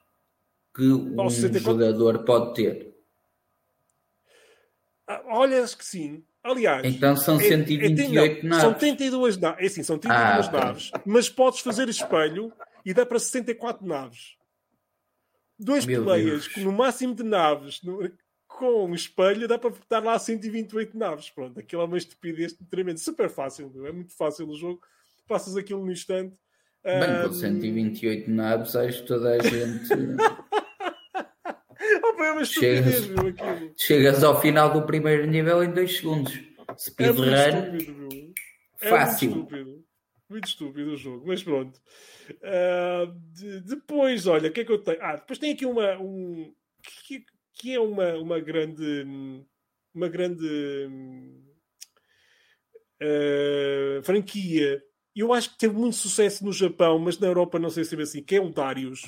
que 0.75 0.83
um 0.83 1.29
64... 1.29 1.59
jogador 1.61 2.25
pode 2.25 2.53
ter. 2.53 2.93
Ah, 5.07 5.23
olha, 5.27 5.63
acho 5.63 5.77
que 5.77 5.85
sim. 5.85 6.23
Aliás, 6.43 6.85
então 6.85 7.15
são 7.15 7.39
128 7.39 7.99
é, 7.99 8.39
é, 8.39 8.43
não, 8.43 8.49
naves. 8.49 8.63
São 8.63 8.73
32 8.73 9.37
naves. 9.37 9.63
É 9.63 9.65
assim, 9.67 9.83
são 9.83 9.97
32 9.97 10.47
ah, 10.47 10.51
naves, 10.51 10.91
mas 11.05 11.29
podes 11.29 11.61
fazer 11.61 11.89
espelho 11.89 12.53
e 12.85 12.93
dá 12.93 13.05
para 13.05 13.17
64 13.17 13.85
naves. 13.85 14.35
Dois 15.57 15.85
Meu 15.85 16.03
players 16.03 16.47
Deus. 16.53 16.65
no 16.65 16.71
máximo 16.71 17.15
de 17.15 17.23
naves 17.23 17.81
no, 17.81 18.11
com 18.57 18.85
um 18.85 18.95
espelho 18.95 19.47
dá 19.47 19.57
para 19.57 19.69
estar 19.71 20.03
lá 20.03 20.17
128 20.17 20.97
naves. 20.97 21.29
Pronto, 21.29 21.59
aquilo 21.59 21.81
é 21.81 21.85
uma 21.85 21.97
estupidez 21.97 22.53
tremenda. 22.69 22.97
Super 22.97 23.29
fácil, 23.29 23.71
é 23.85 23.91
muito 23.91 24.15
fácil 24.15 24.47
o 24.49 24.55
jogo. 24.55 24.81
Passas 25.27 25.55
aquilo 25.57 25.85
no 25.85 25.91
instante. 25.91 26.37
Bem, 26.83 27.27
com 27.27 27.33
128 27.33 28.29
naves, 28.29 28.75
acho 28.75 29.01
que 29.01 29.07
toda 29.07 29.31
a 29.31 29.39
gente. 29.39 29.89
uma 32.35 32.45
chegas, 32.45 33.07
meu, 33.07 33.33
chegas 33.77 34.23
ao 34.23 34.41
final 34.41 34.71
do 34.73 34.85
primeiro 34.85 35.25
nível 35.25 35.63
em 35.63 35.71
2 35.71 35.97
segundos. 35.97 36.33
Speedrun. 36.77 37.25
É 37.33 38.87
É 38.87 38.89
Fácil. 38.89 39.31
Muito 39.31 39.45
estúpido. 39.45 39.85
Muito 40.27 40.47
estúpido 40.47 40.91
o 40.91 40.97
jogo, 40.97 41.27
mas 41.27 41.43
pronto. 41.43 41.79
Uh, 42.29 43.13
de, 43.31 43.61
depois, 43.61 44.25
olha, 44.25 44.49
o 44.49 44.51
que 44.51 44.61
é 44.61 44.65
que 44.65 44.71
eu 44.71 44.79
tenho? 44.79 44.97
Ah, 45.01 45.15
depois 45.15 45.39
tem 45.39 45.53
aqui 45.53 45.65
uma. 45.65 45.97
Um, 45.99 46.53
que, 47.07 47.23
que 47.55 47.73
é 47.73 47.79
uma, 47.79 48.13
uma 48.15 48.39
grande. 48.39 49.05
Uma 49.93 50.09
grande. 50.09 50.45
Uh, 53.01 54.03
franquia. 54.03 54.81
Eu 55.15 55.33
acho 55.33 55.51
que 55.51 55.57
teve 55.57 55.73
muito 55.73 55.95
sucesso 55.95 56.43
no 56.43 56.51
Japão, 56.51 56.99
mas 56.99 57.17
na 57.17 57.27
Europa 57.27 57.57
não 57.57 57.69
sei 57.69 57.85
se 57.85 57.95
é 57.97 58.01
assim, 58.01 58.21
que 58.21 58.35
é 58.35 58.41
o 58.41 58.49
Darius. 58.49 59.01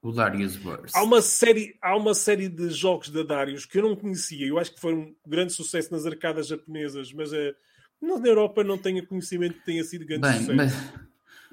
O 0.00 0.12
Darius 0.12 0.56
Burst. 0.56 0.94
Há 0.94 1.02
uma, 1.02 1.20
série, 1.20 1.76
há 1.82 1.96
uma 1.96 2.14
série 2.14 2.48
de 2.48 2.70
jogos 2.70 3.10
da 3.10 3.24
Darius 3.24 3.66
que 3.66 3.78
eu 3.78 3.82
não 3.82 3.96
conhecia. 3.96 4.46
Eu 4.46 4.58
acho 4.58 4.72
que 4.72 4.80
foram 4.80 4.98
um 4.98 5.16
grande 5.26 5.52
sucesso 5.52 5.90
nas 5.90 6.06
arcadas 6.06 6.46
japonesas, 6.46 7.12
mas 7.12 7.32
uh, 7.32 7.54
na 8.00 8.28
Europa 8.28 8.62
não 8.62 8.78
tenho 8.78 9.04
conhecimento 9.06 9.54
que 9.54 9.64
tenha 9.64 9.82
sido 9.82 10.06
grande 10.06 10.22
Bem, 10.22 10.38
sucesso. 10.38 10.56
Mas, 10.56 10.72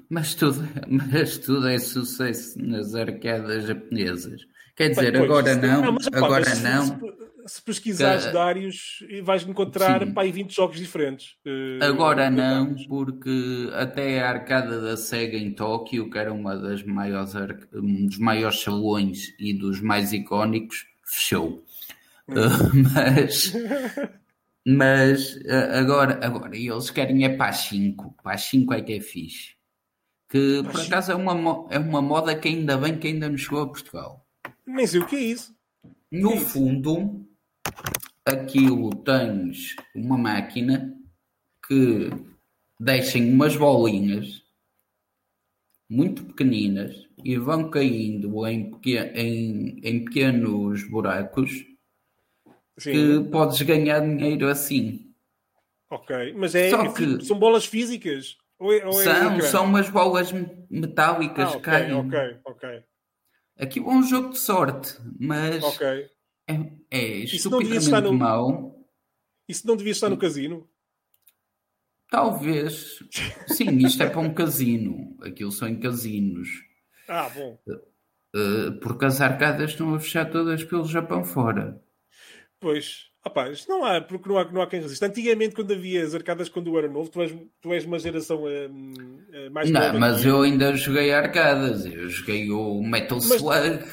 mas, 0.08 0.34
tudo, 0.36 0.60
mas 0.86 1.38
tudo 1.38 1.68
é 1.68 1.78
sucesso 1.78 2.56
nas 2.60 2.94
arcadas 2.94 3.66
japonesas. 3.66 4.46
Quer 4.76 4.90
dizer, 4.90 5.12
pois, 5.12 5.24
agora 5.24 5.56
não, 5.56 5.82
não 5.82 5.92
mas, 5.94 6.06
agora 6.12 6.54
não 6.56 7.16
se 7.46 7.62
pesquisares 7.62 8.26
que... 8.26 8.32
Darius, 8.32 8.98
vais 9.22 9.42
encontrar 9.44 10.04
pá, 10.12 10.24
20 10.24 10.54
jogos 10.54 10.78
diferentes. 10.78 11.36
Uh, 11.46 11.82
Agora 11.82 12.28
não, 12.28 12.74
porque 12.88 13.70
até 13.72 14.20
a 14.20 14.28
arcada 14.28 14.80
da 14.80 14.96
SEGA 14.96 15.38
em 15.38 15.52
Tóquio, 15.52 16.10
que 16.10 16.18
era 16.18 16.32
uma 16.32 16.56
das 16.56 16.82
maiores, 16.82 17.34
um 17.72 18.06
dos 18.06 18.18
maiores 18.18 18.60
salões 18.60 19.32
e 19.38 19.54
dos 19.54 19.80
mais 19.80 20.12
icónicos, 20.12 20.86
fechou. 21.04 21.64
Uh, 22.28 22.34
mas 22.92 23.52
mas 24.68 25.36
uh, 25.36 25.78
agora, 25.78 26.18
agora 26.26 26.56
eles 26.56 26.90
querem 26.90 27.24
é 27.24 27.28
para 27.28 27.50
as 27.50 27.58
5. 27.58 28.16
Para 28.20 28.34
as 28.34 28.42
5 28.42 28.74
é 28.74 28.82
que 28.82 28.94
é 28.94 29.00
fixe. 29.00 29.54
Que 30.28 30.60
por 30.64 30.80
acaso 30.80 31.12
é 31.12 31.14
uma, 31.14 31.68
é 31.70 31.78
uma 31.78 32.02
moda 32.02 32.34
que 32.34 32.48
ainda 32.48 32.76
bem 32.76 32.98
que 32.98 33.06
ainda 33.06 33.28
nos 33.28 33.42
chegou 33.42 33.62
a 33.62 33.68
Portugal. 33.68 34.25
Nem 34.66 34.86
sei 34.86 35.00
o 35.00 35.06
que 35.06 35.16
é 35.16 35.20
isso. 35.20 35.54
No 36.10 36.36
fundo, 36.38 37.26
aquilo 38.24 38.94
tens 38.96 39.76
uma 39.94 40.18
máquina 40.18 40.94
que 41.66 42.10
deixem 42.78 43.32
umas 43.32 43.56
bolinhas 43.56 44.42
muito 45.88 46.24
pequeninas 46.24 47.06
e 47.24 47.36
vão 47.36 47.70
caindo 47.70 48.46
em, 48.46 48.72
em, 48.84 49.80
em 49.82 50.04
pequenos 50.04 50.88
buracos 50.88 51.64
Sim. 52.78 52.92
que 52.92 53.30
podes 53.30 53.62
ganhar 53.62 54.00
dinheiro 54.00 54.48
assim. 54.48 55.14
Ok, 55.88 56.34
mas 56.34 56.54
é, 56.54 56.70
Só 56.70 56.92
que, 56.92 57.24
são 57.24 57.38
bolas 57.38 57.64
físicas? 57.64 58.36
Ou 58.58 58.72
é, 58.72 58.84
ou 58.84 59.00
é 59.00 59.04
são, 59.04 59.40
são 59.42 59.64
umas 59.64 59.88
bolas 59.88 60.32
metálicas 60.68 61.44
ah, 61.44 61.56
okay, 61.56 61.60
que 61.60 61.64
caem. 61.64 61.92
Ok, 61.94 62.38
ok. 62.44 62.84
Aquilo 63.58 63.90
é 63.90 63.94
um 63.94 64.02
jogo 64.02 64.30
de 64.30 64.38
sorte, 64.38 64.96
mas 65.18 65.62
Ok. 65.64 65.86
é, 65.86 66.52
é 66.52 66.58
não 66.58 66.58
devia 66.60 67.24
estar 67.24 67.36
estupidamente 67.36 68.02
no- 68.02 68.12
mau. 68.12 68.88
Isso 69.48 69.66
não 69.66 69.76
devia 69.76 69.92
estar 69.92 70.08
no 70.10 70.16
casino? 70.18 70.68
Talvez. 72.10 72.98
Sim, 73.48 73.78
isto 73.78 74.02
é 74.02 74.08
para 74.08 74.20
um 74.20 74.32
casino. 74.32 75.16
Aquilo 75.22 75.50
são 75.52 75.68
em 75.68 75.78
casinos. 75.78 76.48
Ah, 77.08 77.28
bom. 77.28 77.58
Uh, 78.34 78.78
porque 78.80 79.04
as 79.06 79.20
arcadas 79.20 79.70
estão 79.70 79.94
a 79.94 80.00
fechar 80.00 80.30
todas 80.30 80.62
pelo 80.64 80.84
Japão 80.86 81.24
fora. 81.24 81.82
Pois. 82.60 83.10
Rapaz, 83.26 83.58
isto 83.58 83.68
não 83.68 83.84
há, 83.84 84.00
porque 84.00 84.28
não 84.28 84.38
há, 84.38 84.44
não 84.52 84.62
há 84.62 84.68
quem 84.68 84.80
resista. 84.80 85.04
Antigamente, 85.04 85.52
quando 85.56 85.72
havia 85.72 86.00
as 86.04 86.14
arcadas 86.14 86.48
quando 86.48 86.68
eu 86.70 86.78
era 86.78 86.88
novo, 86.88 87.10
tu 87.10 87.20
és, 87.20 87.34
tu 87.60 87.72
és 87.72 87.84
uma 87.84 87.98
geração 87.98 88.44
hum, 88.44 89.18
eh, 89.32 89.48
mais 89.50 89.68
nova 89.68 89.92
Não, 89.92 89.98
mas 89.98 90.22
que 90.22 90.28
eu 90.28 90.42
ainda 90.42 90.72
joguei 90.76 91.12
arcadas. 91.12 91.84
Eu 91.86 92.08
joguei 92.08 92.48
o 92.52 92.80
Metal 92.80 93.18
Mas- 93.18 93.40
Slug, 93.40 93.84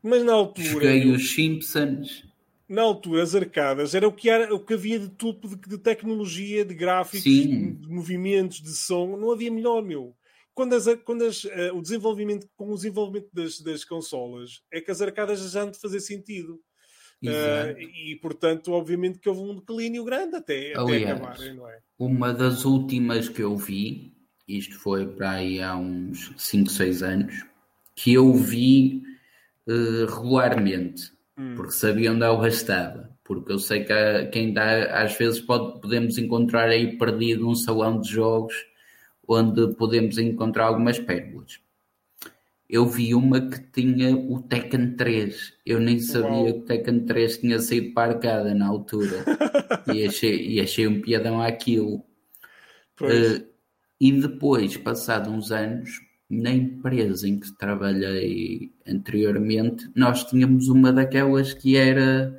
Mas 0.00 0.22
na 0.22 0.34
altura, 0.34 0.68
joguei 0.68 1.10
os 1.10 1.34
Simpsons. 1.34 2.24
na 2.68 2.82
altura, 2.82 3.24
as 3.24 3.34
arcadas 3.34 3.92
era 3.92 4.06
o 4.06 4.12
que, 4.12 4.30
era, 4.30 4.54
o 4.54 4.60
que 4.60 4.74
havia 4.74 5.00
de 5.00 5.08
tudo 5.08 5.48
de, 5.48 5.56
de 5.68 5.78
tecnologia, 5.78 6.64
de 6.64 6.72
gráficos, 6.74 7.24
Sim. 7.24 7.72
de 7.80 7.88
movimentos, 7.88 8.62
de 8.62 8.70
som. 8.70 9.16
Não 9.16 9.32
havia 9.32 9.50
melhor, 9.50 9.82
meu. 9.82 10.14
Quando, 10.54 10.74
as, 10.74 10.86
quando 11.04 11.24
as, 11.24 11.44
eh, 11.44 11.72
o 11.72 11.82
desenvolvimento, 11.82 12.46
com 12.56 12.70
o 12.70 12.76
desenvolvimento 12.76 13.30
das, 13.32 13.60
das 13.60 13.84
consolas, 13.84 14.62
é 14.72 14.80
que 14.80 14.92
as 14.92 15.02
arcadas 15.02 15.50
já 15.50 15.62
han 15.64 15.72
de 15.72 15.80
fazer 15.80 15.98
sentido. 15.98 16.60
Eh, 17.24 17.76
e, 18.10 18.16
portanto, 18.16 18.72
obviamente 18.72 19.18
que 19.18 19.28
houve 19.28 19.40
um 19.40 19.54
declínio 19.56 20.04
grande 20.04 20.36
até, 20.36 20.72
até 20.74 20.80
Aliás, 20.80 21.20
acabarem, 21.20 21.54
não 21.54 21.68
é? 21.68 21.78
Uma 21.98 22.32
das 22.32 22.64
últimas 22.64 23.28
que 23.28 23.42
eu 23.42 23.56
vi, 23.56 24.12
isto 24.46 24.78
foi 24.78 25.06
para 25.06 25.30
aí 25.32 25.60
há 25.62 25.74
uns 25.76 26.32
5, 26.36 26.70
6 26.70 27.02
anos, 27.02 27.44
que 27.94 28.12
eu 28.14 28.32
vi 28.34 29.02
eh, 29.68 30.06
regularmente, 30.08 31.12
Hum. 31.36 31.54
porque 31.56 31.72
sabia 31.72 32.12
onde 32.12 32.22
ela 32.22 32.46
estava. 32.48 33.10
Porque 33.24 33.50
eu 33.50 33.58
sei 33.58 33.82
que, 33.82 33.92
há- 33.92 34.26
que 34.28 34.38
ainda 34.38 34.62
há- 34.62 35.02
às 35.02 35.16
vezes 35.18 35.40
pode- 35.40 35.80
podemos 35.80 36.16
encontrar 36.18 36.68
aí 36.68 36.96
perdido 36.96 37.48
um 37.48 37.54
salão 37.56 38.00
de 38.00 38.08
jogos 38.08 38.54
onde 39.26 39.74
podemos 39.74 40.18
encontrar 40.18 40.66
algumas 40.66 40.98
pérolas. 41.00 41.58
Eu 42.68 42.86
vi 42.86 43.14
uma 43.14 43.40
que 43.40 43.60
tinha 43.72 44.16
o 44.16 44.40
Tekken 44.42 44.96
3. 44.96 45.54
Eu 45.64 45.78
nem 45.80 46.00
sabia 46.00 46.30
Uau. 46.30 46.44
que 46.44 46.50
o 46.50 46.62
Tekken 46.62 47.00
3 47.06 47.38
tinha 47.38 47.58
saído 47.60 47.94
para 47.94 48.14
arcada 48.14 48.54
na 48.54 48.66
altura. 48.66 49.24
e, 49.94 50.04
achei, 50.06 50.48
e 50.48 50.60
achei 50.60 50.86
um 50.86 51.00
piadão 51.00 51.40
àquilo. 51.40 52.04
Eh, 53.02 53.44
e 54.00 54.12
depois, 54.12 54.76
passado 54.76 55.30
uns 55.30 55.52
anos, 55.52 56.00
na 56.28 56.50
empresa 56.50 57.28
em 57.28 57.38
que 57.38 57.56
trabalhei 57.56 58.72
anteriormente, 58.86 59.88
nós 59.94 60.24
tínhamos 60.24 60.68
uma 60.68 60.92
daquelas 60.92 61.54
que 61.54 61.76
era 61.76 62.36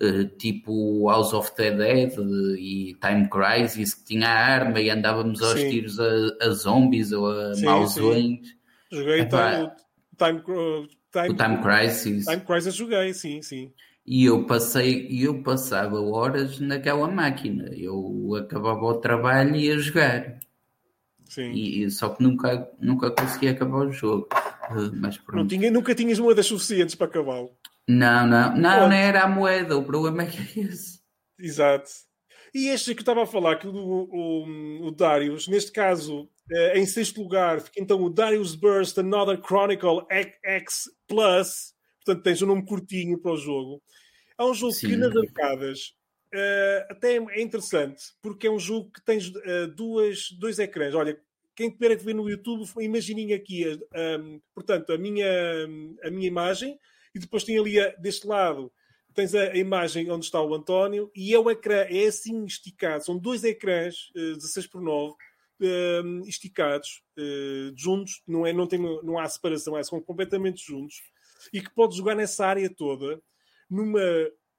eh, 0.00 0.24
tipo 0.38 1.08
House 1.08 1.32
of 1.32 1.54
the 1.56 1.70
Dead 1.70 2.12
e 2.58 2.96
Time 3.00 3.28
Crisis, 3.30 3.94
que 3.94 4.04
tinha 4.04 4.28
a 4.28 4.46
arma 4.46 4.80
e 4.80 4.90
andávamos 4.90 5.40
aos 5.40 5.58
Sim. 5.58 5.70
tiros 5.70 5.98
a, 5.98 6.10
a 6.42 6.50
zombies 6.50 7.12
ou 7.12 7.30
a 7.30 7.54
Sim, 7.54 7.64
mausões. 7.64 8.54
Joguei 8.94 9.20
Epá. 9.20 9.72
time, 10.16 10.40
o 10.46 10.86
time, 11.12 11.28
O 11.30 11.34
Time 11.34 11.62
Crisis. 11.62 12.24
Time 12.26 12.40
Crisis 12.42 12.74
joguei, 12.74 13.12
sim, 13.14 13.42
sim. 13.42 13.72
E 14.06 14.24
eu 14.26 14.46
passei, 14.46 15.08
eu 15.10 15.42
passava 15.42 16.00
horas 16.00 16.60
naquela 16.60 17.08
máquina. 17.08 17.70
Eu 17.74 18.34
acabava 18.36 18.84
o 18.84 18.94
trabalho 19.00 19.56
e 19.56 19.66
ia 19.66 19.78
jogar. 19.78 20.38
sim. 21.28 21.50
E, 21.52 21.90
só 21.90 22.10
que 22.10 22.22
nunca, 22.22 22.70
nunca 22.78 23.10
consegui 23.10 23.48
acabar 23.48 23.86
o 23.86 23.92
jogo. 23.92 24.28
Uh, 24.70 24.90
mas 24.94 25.16
Não 25.18 25.24
pronto. 25.24 25.48
tinha, 25.48 25.70
nunca 25.70 25.94
tinhas 25.94 26.18
moedas 26.18 26.46
suficientes 26.46 26.94
para 26.94 27.06
acabá-lo. 27.06 27.50
Não, 27.88 28.26
não, 28.26 28.56
não, 28.56 28.70
Pronto. 28.76 28.88
não 28.88 28.92
era 28.92 29.22
a 29.24 29.28
moeda. 29.28 29.76
O 29.76 29.84
problema 29.84 30.22
é 30.22 30.26
que 30.26 30.38
é 30.60 30.64
esse. 30.64 31.00
Exato. 31.38 31.90
E 32.54 32.68
este 32.68 32.94
que 32.94 33.00
eu 33.00 33.02
estava 33.02 33.24
a 33.24 33.26
falar, 33.26 33.56
que 33.56 33.66
o, 33.66 33.74
o, 33.74 34.86
o 34.86 34.90
Darius, 34.92 35.48
neste 35.48 35.72
caso, 35.72 36.28
eh, 36.52 36.78
em 36.78 36.86
sexto 36.86 37.20
lugar, 37.20 37.60
fica 37.60 37.80
então 37.80 38.00
o 38.00 38.08
Darius 38.08 38.54
Burst 38.54 38.96
Another 38.96 39.40
Chronicle 39.42 40.06
X 40.44 40.84
Plus. 41.08 41.74
Portanto, 42.04 42.22
tens 42.22 42.42
um 42.42 42.46
nome 42.46 42.64
curtinho 42.64 43.18
para 43.20 43.32
o 43.32 43.36
jogo. 43.36 43.82
É 44.38 44.44
um 44.44 44.54
jogo 44.54 44.72
que 44.72 44.86
Sim. 44.88 44.96
nas 44.96 45.16
arcadas 45.16 45.94
eh, 46.32 46.86
até 46.90 47.16
é 47.16 47.40
interessante, 47.42 48.02
porque 48.22 48.46
é 48.46 48.50
um 48.50 48.58
jogo 48.58 48.90
que 48.92 49.04
tens 49.04 49.32
eh, 49.44 49.66
duas, 49.66 50.30
dois 50.38 50.58
ecrãs. 50.60 50.94
Olha, 50.94 51.18
quem 51.56 51.70
tiver 51.70 51.92
a 51.92 51.96
ver 51.96 52.14
no 52.14 52.28
YouTube, 52.28 52.64
imaginem 52.80 53.32
aqui, 53.32 53.64
eh, 53.94 54.16
um, 54.18 54.40
portanto, 54.54 54.92
a 54.92 54.98
minha, 54.98 55.26
a 56.04 56.10
minha 56.10 56.28
imagem, 56.28 56.78
e 57.14 57.18
depois 57.18 57.42
tem 57.44 57.58
ali 57.58 57.80
a- 57.80 57.94
deste 57.96 58.26
lado 58.26 58.72
tens 59.14 59.34
a, 59.34 59.54
imagem 59.56 60.10
onde 60.10 60.24
está 60.24 60.42
o 60.42 60.54
António 60.54 61.10
e 61.14 61.34
é 61.34 61.38
o 61.38 61.50
ecrã, 61.50 61.86
é 61.88 62.06
assim 62.06 62.44
esticado. 62.44 63.04
São 63.04 63.18
dois 63.18 63.44
ecrãs, 63.44 64.10
eh, 64.16 64.34
16 64.34 64.66
por 64.66 64.80
9, 64.80 65.14
eh, 65.62 66.02
esticados, 66.26 67.02
eh, 67.18 67.72
juntos, 67.76 68.22
não, 68.26 68.46
é, 68.46 68.52
não, 68.52 68.66
tem, 68.66 68.78
não 68.78 69.18
há 69.18 69.28
separação, 69.28 69.78
é, 69.78 69.82
são 69.82 70.00
completamente 70.00 70.64
juntos, 70.66 70.96
e 71.52 71.60
que 71.60 71.72
podes 71.74 71.96
jogar 71.96 72.14
nessa 72.14 72.46
área 72.46 72.68
toda, 72.68 73.20
numa 73.70 74.00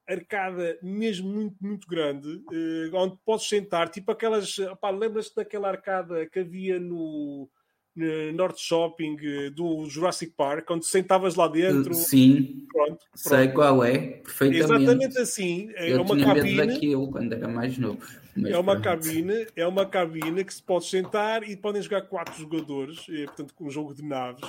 arcada 0.07 0.77
mesmo 0.81 1.29
muito, 1.29 1.55
muito 1.61 1.87
grande, 1.87 2.43
eh, 2.51 2.89
onde 2.93 3.17
podes 3.25 3.47
sentar, 3.47 3.89
tipo 3.89 4.11
aquelas. 4.11 4.55
Lembras-te 4.97 5.35
daquela 5.35 5.69
arcada 5.69 6.27
que 6.27 6.39
havia 6.39 6.79
no, 6.79 7.49
no 7.95 8.33
North 8.33 8.57
Shopping 8.57 9.17
eh, 9.21 9.49
do 9.49 9.85
Jurassic 9.85 10.33
Park, 10.35 10.69
onde 10.69 10.85
sentavas 10.85 11.35
lá 11.35 11.47
dentro? 11.47 11.91
Uh, 11.91 11.95
Sim, 11.95 12.67
Pronto, 12.71 13.05
sei 13.15 13.37
pronto. 13.47 13.53
qual 13.53 13.83
é, 13.83 13.97
perfeitamente. 13.97 14.73
Exatamente 14.83 15.17
assim. 15.17 15.71
É 15.75 15.93
Eu 15.93 16.01
uma 16.01 16.17
cabine. 16.19 16.55
daquilo 16.57 17.09
quando 17.11 17.33
era 17.33 17.47
mais 17.47 17.77
novo. 17.77 18.05
É 18.45 18.57
uma 18.57 18.79
pronto. 18.79 18.83
cabine, 18.83 19.47
é 19.55 19.65
uma 19.65 19.85
cabine 19.85 20.43
que 20.43 20.53
se 20.53 20.61
pode 20.61 20.85
sentar 20.87 21.47
e 21.49 21.55
podem 21.55 21.81
jogar 21.81 22.01
quatro 22.01 22.37
jogadores, 22.37 23.05
eh, 23.09 23.25
portanto, 23.25 23.53
com 23.53 23.65
um 23.65 23.69
jogo 23.71 23.93
de 23.93 24.03
naves. 24.03 24.43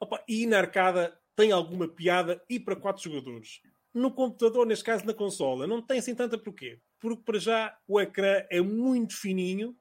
Opa, 0.00 0.22
e 0.28 0.46
na 0.46 0.58
arcada 0.58 1.18
tem 1.34 1.52
alguma 1.52 1.88
piada 1.88 2.42
e 2.48 2.60
para 2.60 2.76
quatro 2.76 3.02
jogadores. 3.02 3.60
No 3.94 4.10
computador, 4.12 4.66
neste 4.66 4.84
caso 4.84 5.06
na 5.06 5.14
consola, 5.14 5.66
não 5.66 5.80
tem 5.80 5.98
assim 5.98 6.14
tanta 6.14 6.36
porquê. 6.36 6.78
Porque 7.00 7.22
para 7.24 7.38
já 7.38 7.76
o 7.86 7.98
ecrã 8.00 8.44
é 8.50 8.60
muito 8.60 9.16
fininho, 9.16 9.74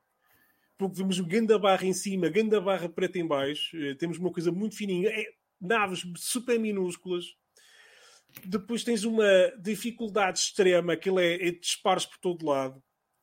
porque 0.78 0.98
temos 0.98 1.20
ganda 1.20 1.58
barra 1.58 1.86
em 1.86 1.94
cima, 1.94 2.30
ganda 2.30 2.62
barra 2.62 2.88
preta 2.88 3.18
em 3.18 3.26
baixo, 3.26 3.76
eh, 3.78 3.96
temos 3.96 4.18
uma 4.18 4.32
coisa 4.32 4.52
muito 4.52 4.76
fininha, 4.76 5.10
é, 5.10 5.26
naves 5.60 6.04
super 6.18 6.60
minúsculas. 6.60 7.26
Depois 8.46 8.84
tens 8.84 9.04
uma 9.04 9.52
dificuldade 9.60 10.40
extrema, 10.40 10.94
aquilo 10.94 11.20
é, 11.20 11.36
é 11.36 11.52
disparos 11.52 12.06
por 12.06 12.18
todo 12.20 12.46
lado. 12.46 12.82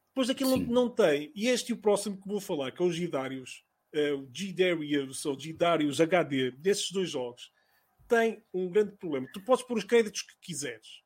Depois 0.09 0.31
aquilo 0.31 0.51
não, 0.51 0.59
Sim. 0.59 0.73
não 0.73 0.89
tem. 0.89 1.33
E 1.35 1.49
este 1.49 1.71
e 1.71 1.73
o 1.73 1.81
próximo 1.81 2.21
que 2.21 2.29
vou 2.29 2.41
falar, 2.41 2.73
que 2.73 2.83
é 2.83 2.85
o 2.85 2.91
G-Darius, 2.91 3.65
eh, 3.93 4.13
o 4.13 4.29
G-Darius 4.33 5.25
ou 5.25 5.39
G-Darius 5.39 6.01
HD, 6.01 6.51
desses 6.53 6.91
dois 6.91 7.11
jogos, 7.11 7.51
tem 8.09 8.43
um 8.53 8.69
grande 8.69 8.97
problema. 8.97 9.29
Tu 9.33 9.45
podes 9.45 9.65
pôr 9.65 9.79
os 9.79 9.85
créditos 9.85 10.23
que 10.23 10.35
quiseres. 10.41 11.05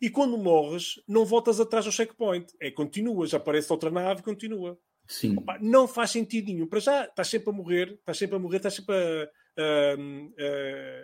E 0.00 0.08
quando 0.08 0.38
morres, 0.38 0.94
não 1.08 1.24
voltas 1.24 1.58
atrás 1.58 1.86
ao 1.86 1.92
checkpoint. 1.92 2.52
É, 2.60 2.70
continua, 2.70 3.26
já 3.26 3.36
aparece 3.36 3.72
outra 3.72 3.90
nave 3.90 4.20
e 4.20 4.24
continua. 4.24 4.78
Sim, 5.10 5.36
Pá, 5.36 5.58
não 5.60 5.88
faz 5.88 6.10
sentido 6.10 6.52
nenhum. 6.52 6.66
Para 6.66 6.80
já, 6.80 7.04
estás 7.06 7.28
sempre 7.28 7.48
a 7.48 7.52
morrer, 7.52 7.94
estás 7.94 8.18
sempre 8.18 8.36
a 8.36 8.38
morrer, 8.38 8.58
estás 8.58 8.74
sempre 8.74 8.94
a, 8.94 9.24
a- 9.62 9.94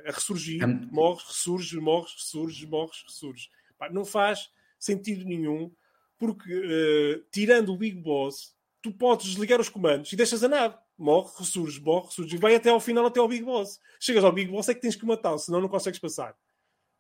a- 0.05 0.09
a 0.09 0.13
ressurgir. 0.13 0.63
Hum. 0.65 0.89
Morres, 0.93 1.25
ressurges, 1.27 1.73
morres, 1.81 2.13
ressurges, 2.13 2.65
morres, 2.69 3.03
ressurges. 3.07 3.49
Pá, 3.79 3.89
não 3.91 4.05
faz 4.05 4.51
sentido 4.79 5.25
nenhum, 5.25 5.73
porque 6.19 6.53
eh, 6.53 7.23
tirando 7.33 7.73
o 7.73 7.77
Big 7.79 7.97
Boss, 8.01 8.55
tu 8.83 8.93
podes 8.93 9.27
desligar 9.27 9.59
os 9.61 9.69
comandos 9.71 10.13
e 10.13 10.17
deixas 10.17 10.45
a 10.45 10.49
nave. 10.49 10.77
Morre, 10.99 11.33
ressurge, 11.39 11.81
morre, 11.81 12.07
ressurge. 12.07 12.37
E 12.37 12.39
vai 12.39 12.55
até 12.55 12.69
ao 12.71 12.79
final, 12.81 13.07
até 13.07 13.19
ao 13.19 13.27
Big 13.27 13.43
Boss. 13.43 13.81
Chegas 13.99 14.23
ao 14.23 14.31
Big 14.33 14.51
Boss 14.51 14.69
é 14.69 14.75
que 14.75 14.81
tens 14.81 14.95
que 14.95 15.07
matá-lo, 15.07 15.39
senão 15.39 15.61
não 15.61 15.69
consegues 15.69 15.99
passar. 15.99 16.37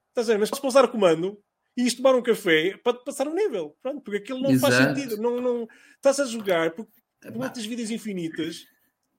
Estás 0.08 0.28
a 0.30 0.32
ver? 0.32 0.38
Mas 0.38 0.48
podes 0.48 0.62
pausar 0.62 0.84
o 0.84 0.88
comando 0.88 1.38
e 1.76 1.86
isto 1.86 1.98
tomar 1.98 2.14
um 2.16 2.22
café 2.22 2.76
para 2.78 2.96
te 2.96 3.04
passar 3.04 3.28
o 3.28 3.34
nível. 3.34 3.76
Pronto, 3.82 4.00
porque 4.00 4.18
aquilo 4.18 4.40
não 4.40 4.58
faz 4.58 4.74
Exato. 4.74 4.98
sentido. 4.98 5.22
Não, 5.22 5.40
não... 5.40 5.68
Estás 5.96 6.18
a 6.20 6.24
jogar 6.24 6.70
porque 6.72 6.90
tens 7.52 7.66
vidas 7.66 7.90
infinitas. 7.90 8.66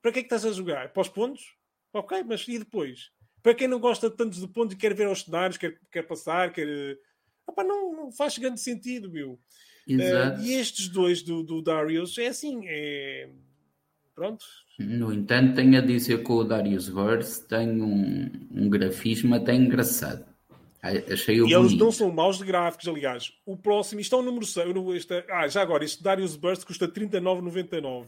Para 0.01 0.11
que 0.11 0.19
é 0.19 0.21
que 0.21 0.27
estás 0.27 0.45
a 0.45 0.51
jogar? 0.51 0.93
Para 0.93 1.01
os 1.01 1.09
pontos? 1.09 1.55
Ok, 1.93 2.23
mas 2.23 2.47
e 2.47 2.59
depois? 2.59 3.11
Para 3.41 3.55
quem 3.55 3.67
não 3.67 3.79
gosta 3.79 4.09
tanto 4.09 4.39
de 4.39 4.47
pontos 4.47 4.75
e 4.75 4.77
quer 4.77 4.93
ver 4.93 5.07
os 5.07 5.21
cenários, 5.23 5.57
quer, 5.57 5.79
quer 5.91 6.03
passar, 6.03 6.51
quer. 6.51 6.67
eh, 6.67 6.97
Epá, 7.47 7.63
não, 7.63 7.91
não 7.95 8.11
faz 8.11 8.37
grande 8.37 8.59
sentido, 8.59 9.09
meu. 9.09 9.39
exato. 9.87 10.41
Eh, 10.41 10.45
e 10.45 10.53
estes 10.53 10.89
dois 10.89 11.21
do, 11.21 11.43
do 11.43 11.61
Darius 11.61 12.17
é 12.17 12.27
assim, 12.27 12.61
é. 12.65 13.29
Pronto. 14.13 14.45
No 14.79 15.13
entanto, 15.13 15.55
tenho 15.55 15.77
a 15.77 15.81
dizer 15.81 16.23
que 16.23 16.31
o 16.31 16.43
Darius 16.43 16.87
Verse 16.87 17.47
tem 17.47 17.81
um, 17.81 18.29
um 18.51 18.69
grafismo 18.69 19.35
até 19.35 19.53
engraçado. 19.53 20.25
A- 20.85 21.13
Achei-o 21.13 21.47
E 21.47 21.53
eles 21.53 21.73
não 21.73 21.91
são 21.91 22.11
maus 22.11 22.37
de 22.37 22.45
gráficos, 22.45 22.87
aliás. 22.87 23.31
O 23.45 23.57
próximo, 23.57 23.99
isto 24.01 24.15
é 24.15 24.19
o 24.19 24.21
número 24.21 24.45
6. 24.45 24.67
Este, 24.95 25.23
ah, 25.29 25.47
já 25.47 25.61
agora, 25.61 25.83
este 25.83 26.03
Darius 26.03 26.35
Burst 26.35 26.63
custa 26.65 26.87
39,99. 26.87 28.07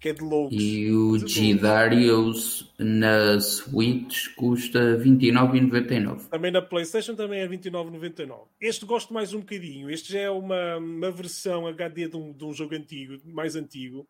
que 0.00 0.10
é 0.10 0.12
de 0.12 0.22
loucos. 0.22 0.56
E 0.56 0.92
o 0.92 1.18
G-Darius 1.26 2.72
na 2.78 3.40
Switch 3.40 4.28
custa 4.36 4.96
29,99. 4.96 6.28
Também 6.28 6.52
na 6.52 6.62
PlayStation 6.62 7.16
também 7.16 7.40
é 7.40 7.48
29,99. 7.48 8.46
Este 8.60 8.86
gosto 8.86 9.12
mais 9.12 9.32
um 9.32 9.40
bocadinho. 9.40 9.90
Este 9.90 10.12
já 10.12 10.20
é 10.20 10.30
uma, 10.30 10.76
uma 10.76 11.10
versão 11.10 11.66
HD 11.66 12.08
de 12.08 12.16
um, 12.16 12.32
de 12.32 12.44
um 12.44 12.52
jogo 12.54 12.76
antigo, 12.76 13.16
mais 13.24 13.56
antigo. 13.56 14.06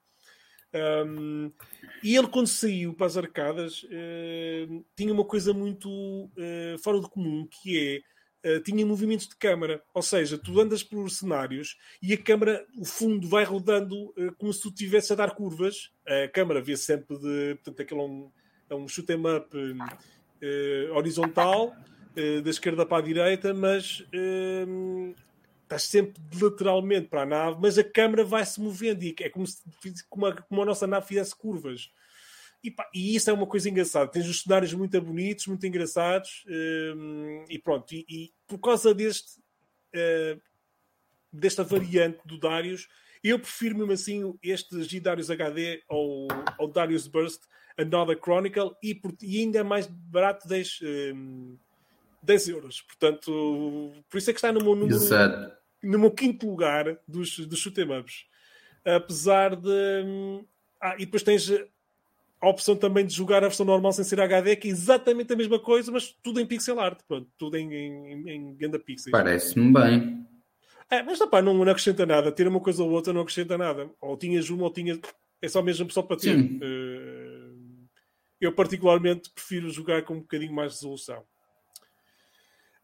Um, 1.06 1.50
e 2.04 2.14
ele, 2.14 2.26
quando 2.26 2.46
saiu 2.48 2.92
para 2.92 3.06
as 3.06 3.16
arcadas, 3.16 3.86
tinha 4.96 5.12
uma 5.12 5.24
coisa 5.24 5.52
muito 5.52 5.88
uh, 5.90 6.78
fora 6.82 7.00
do 7.00 7.08
comum, 7.08 7.46
que 7.46 7.78
é 7.78 8.18
Uh, 8.38 8.60
tinha 8.62 8.86
movimentos 8.86 9.26
de 9.26 9.34
câmara, 9.34 9.82
ou 9.92 10.00
seja, 10.00 10.38
tu 10.38 10.60
andas 10.60 10.80
por 10.80 11.10
cenários 11.10 11.76
e 12.00 12.12
a 12.12 12.16
câmara, 12.16 12.64
o 12.78 12.84
fundo 12.84 13.28
vai 13.28 13.42
rodando 13.42 14.10
uh, 14.10 14.32
como 14.38 14.52
se 14.52 14.62
tu 14.62 14.68
estivesse 14.68 15.12
a 15.12 15.16
dar 15.16 15.34
curvas. 15.34 15.90
A 16.06 16.28
câmara 16.28 16.62
vê 16.62 16.76
sempre 16.76 17.18
de, 17.18 17.56
portanto, 17.56 17.82
aquele 17.82 18.00
é 18.00 18.04
um, 18.04 18.30
é 18.70 18.74
um 18.76 18.86
shoot 18.86 19.12
'em 19.12 19.26
up 19.26 19.48
horizontal, 20.94 21.74
da 22.14 22.48
esquerda 22.48 22.86
para 22.86 22.98
a 22.98 23.06
direita, 23.06 23.52
mas 23.52 24.06
estás 25.64 25.82
sempre 25.82 26.22
lateralmente 26.40 27.08
para 27.08 27.22
a 27.22 27.26
nave, 27.26 27.58
mas 27.60 27.76
a 27.76 27.82
câmara 27.82 28.22
vai 28.22 28.46
se 28.46 28.60
movendo 28.60 29.02
e 29.02 29.16
é 29.20 29.28
como 29.28 29.48
se 29.48 29.62
como 30.08 30.26
a, 30.26 30.32
como 30.42 30.62
a 30.62 30.64
nossa 30.64 30.86
nave 30.86 31.08
fizesse 31.08 31.36
curvas. 31.36 31.90
E, 32.62 32.70
pá, 32.70 32.88
e, 32.94 33.14
isso 33.14 33.30
é 33.30 33.32
uma 33.32 33.46
coisa 33.46 33.68
engraçada. 33.68 34.10
Tens 34.10 34.28
os 34.28 34.42
cenários 34.42 34.72
muito 34.74 35.00
bonitos, 35.00 35.46
muito 35.46 35.66
engraçados, 35.66 36.44
um, 36.96 37.44
e 37.48 37.58
pronto. 37.58 37.92
E, 37.92 38.04
e, 38.08 38.32
por 38.46 38.58
causa 38.58 38.92
deste, 38.92 39.38
uh, 39.94 40.40
desta 41.32 41.62
variante 41.62 42.18
do 42.24 42.38
Darius, 42.38 42.88
eu 43.22 43.38
prefiro 43.38 43.76
mesmo 43.76 43.92
assim 43.92 44.38
este 44.42 44.82
G 44.82 45.00
Darius 45.00 45.30
HD 45.30 45.82
ou, 45.88 46.28
ou 46.58 46.68
Darius 46.68 47.06
Burst 47.06 47.42
Another 47.76 48.18
Chronicle 48.18 48.72
e, 48.82 48.94
por, 48.94 49.14
e 49.22 49.38
ainda 49.38 49.60
é 49.60 49.62
mais 49.62 49.86
barato 49.86 50.48
10, 50.48 50.80
um, 51.14 51.56
10 52.22 52.48
euros. 52.48 52.82
Portanto, 52.82 53.92
por 54.08 54.18
isso 54.18 54.30
é 54.30 54.32
que 54.32 54.38
está 54.38 54.52
no 54.52 54.60
meu 54.60 54.74
número, 54.74 54.98
no 55.82 55.98
meu 55.98 56.10
quinto 56.10 56.48
lugar 56.48 56.98
dos, 57.06 57.38
dos 57.38 57.58
shoot. 57.58 57.76
Apesar 58.84 59.54
de. 59.54 60.02
Hum, 60.04 60.44
ah, 60.80 60.94
e 60.96 61.04
depois 61.04 61.22
tens 61.22 61.50
a 62.40 62.48
opção 62.48 62.76
também 62.76 63.04
de 63.04 63.14
jogar 63.14 63.38
a 63.38 63.48
versão 63.48 63.66
normal 63.66 63.92
sem 63.92 64.04
ser 64.04 64.20
HD, 64.20 64.56
que 64.56 64.68
é 64.68 64.70
exatamente 64.70 65.32
a 65.32 65.36
mesma 65.36 65.58
coisa, 65.58 65.90
mas 65.90 66.16
tudo 66.22 66.40
em 66.40 66.46
pixel 66.46 66.78
art, 66.78 67.00
pronto, 67.06 67.28
tudo 67.36 67.56
em, 67.56 67.72
em, 67.72 68.30
em 68.30 68.56
ganda 68.56 68.78
pixels. 68.78 69.10
Parece-me 69.10 69.72
bem. 69.72 70.26
É, 70.90 71.02
mas 71.02 71.20
opa, 71.20 71.42
não, 71.42 71.52
não 71.52 71.70
acrescenta 71.70 72.06
nada. 72.06 72.32
Ter 72.32 72.48
uma 72.48 72.60
coisa 72.60 72.82
ou 72.82 72.90
outra 72.90 73.12
não 73.12 73.20
acrescenta 73.20 73.58
nada. 73.58 73.90
Ou 74.00 74.16
tinhas 74.16 74.48
uma 74.48 74.64
ou 74.64 74.72
tinhas. 74.72 74.98
É 75.42 75.48
só 75.48 75.60
mesmo 75.62 75.90
só 75.90 76.02
para 76.02 76.16
ter. 76.16 76.36
Uh, 76.38 77.88
eu, 78.40 78.52
particularmente, 78.54 79.30
prefiro 79.30 79.68
jogar 79.70 80.02
com 80.04 80.14
um 80.14 80.20
bocadinho 80.20 80.54
mais 80.54 80.72
de 80.72 80.78
resolução. 80.78 81.24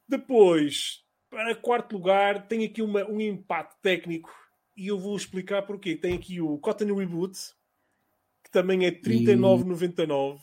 Depois, 0.07 1.03
para 1.31 1.55
quarto 1.55 1.95
lugar, 1.95 2.47
tem 2.47 2.65
aqui 2.65 2.83
uma, 2.83 3.09
um 3.09 3.21
empate 3.21 3.75
técnico 3.81 4.31
e 4.77 4.89
eu 4.89 4.99
vou 4.99 5.17
explicar 5.17 5.63
porquê. 5.63 5.97
Tem 5.97 6.15
aqui 6.15 6.41
o 6.41 6.59
Cotton 6.59 6.95
Reboot, 6.95 7.39
também 8.55 8.87
é 8.87 8.91
39,99. 8.91 10.39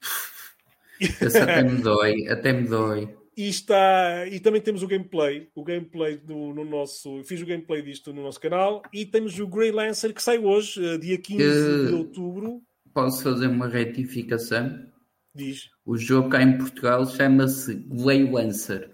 Esse 1.00 1.38
até 1.38 1.62
me 1.62 1.82
dói, 1.82 2.28
até 2.28 2.52
me 2.52 2.66
dói. 2.66 3.14
E, 3.36 3.48
está, 3.48 4.26
e 4.26 4.40
também 4.40 4.60
temos 4.60 4.82
o 4.82 4.88
gameplay, 4.88 5.48
o 5.54 5.62
gameplay 5.62 6.16
do, 6.16 6.52
no 6.54 6.64
nosso. 6.64 7.22
Fiz 7.24 7.40
o 7.40 7.46
gameplay 7.46 7.82
disto 7.82 8.12
no 8.12 8.22
nosso 8.22 8.40
canal 8.40 8.82
e 8.92 9.04
temos 9.04 9.38
o 9.38 9.46
Grey 9.46 9.70
Lancer 9.70 10.12
que 10.12 10.22
sai 10.22 10.38
hoje, 10.38 10.84
eh, 10.84 10.98
dia 10.98 11.18
15 11.18 11.44
uh, 11.44 11.86
de 11.86 11.94
outubro. 11.94 12.62
Posso 12.92 13.22
fazer 13.22 13.46
uma 13.46 13.68
retificação? 13.68 14.84
Diz. 15.32 15.70
O 15.84 15.96
jogo 15.96 16.30
cá 16.30 16.42
em 16.42 16.58
Portugal 16.58 17.06
chama-se 17.06 17.74
Glay 17.74 18.28
Lancer. 18.28 18.90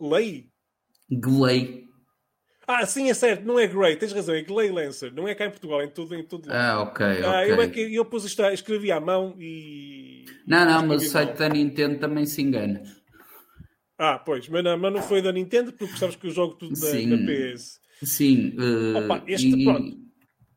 Lei? 0.00 0.48
Glay. 1.10 1.85
Ah, 2.66 2.84
sim, 2.84 3.08
é 3.08 3.14
certo, 3.14 3.44
não 3.44 3.58
é 3.60 3.66
Grey, 3.68 3.94
tens 3.94 4.12
razão, 4.12 4.34
é 4.34 4.42
Gley 4.42 4.72
Lancer, 4.72 5.12
não 5.14 5.28
é 5.28 5.36
cá 5.36 5.46
em 5.46 5.50
Portugal, 5.50 5.80
é 5.80 5.84
em 5.84 5.90
todo, 5.90 6.12
em 6.14 6.18
lado. 6.18 6.50
Ah, 6.50 6.82
ok. 6.82 7.06
Ah, 7.06 7.42
okay. 7.42 7.52
Eu, 7.52 7.62
é 7.62 7.68
que, 7.68 7.94
eu 7.94 8.04
pus 8.04 8.24
isto, 8.24 8.42
escrevi 8.42 8.90
à 8.90 8.98
mão 8.98 9.36
e. 9.38 10.24
Não, 10.44 10.64
não, 10.64 10.86
mas 10.86 11.04
o 11.04 11.06
site 11.06 11.38
da 11.38 11.48
Nintendo 11.48 12.00
também 12.00 12.26
se 12.26 12.42
engana. 12.42 12.82
Ah, 13.96 14.18
pois, 14.18 14.48
mas 14.48 14.64
não, 14.64 14.76
mas 14.76 14.92
não 14.92 15.00
foi 15.00 15.22
da 15.22 15.32
Nintendo, 15.32 15.72
porque 15.72 15.96
sabes 15.96 16.16
que 16.16 16.26
eu 16.26 16.30
jogo 16.30 16.54
tudo 16.54 16.74
na, 16.78 17.16
na 17.16 17.54
PS. 17.54 17.80
Sim, 18.02 18.54
uh, 18.58 18.98
Opa, 18.98 19.22
este, 19.26 19.48
e... 19.48 19.64
pronto. 19.64 19.96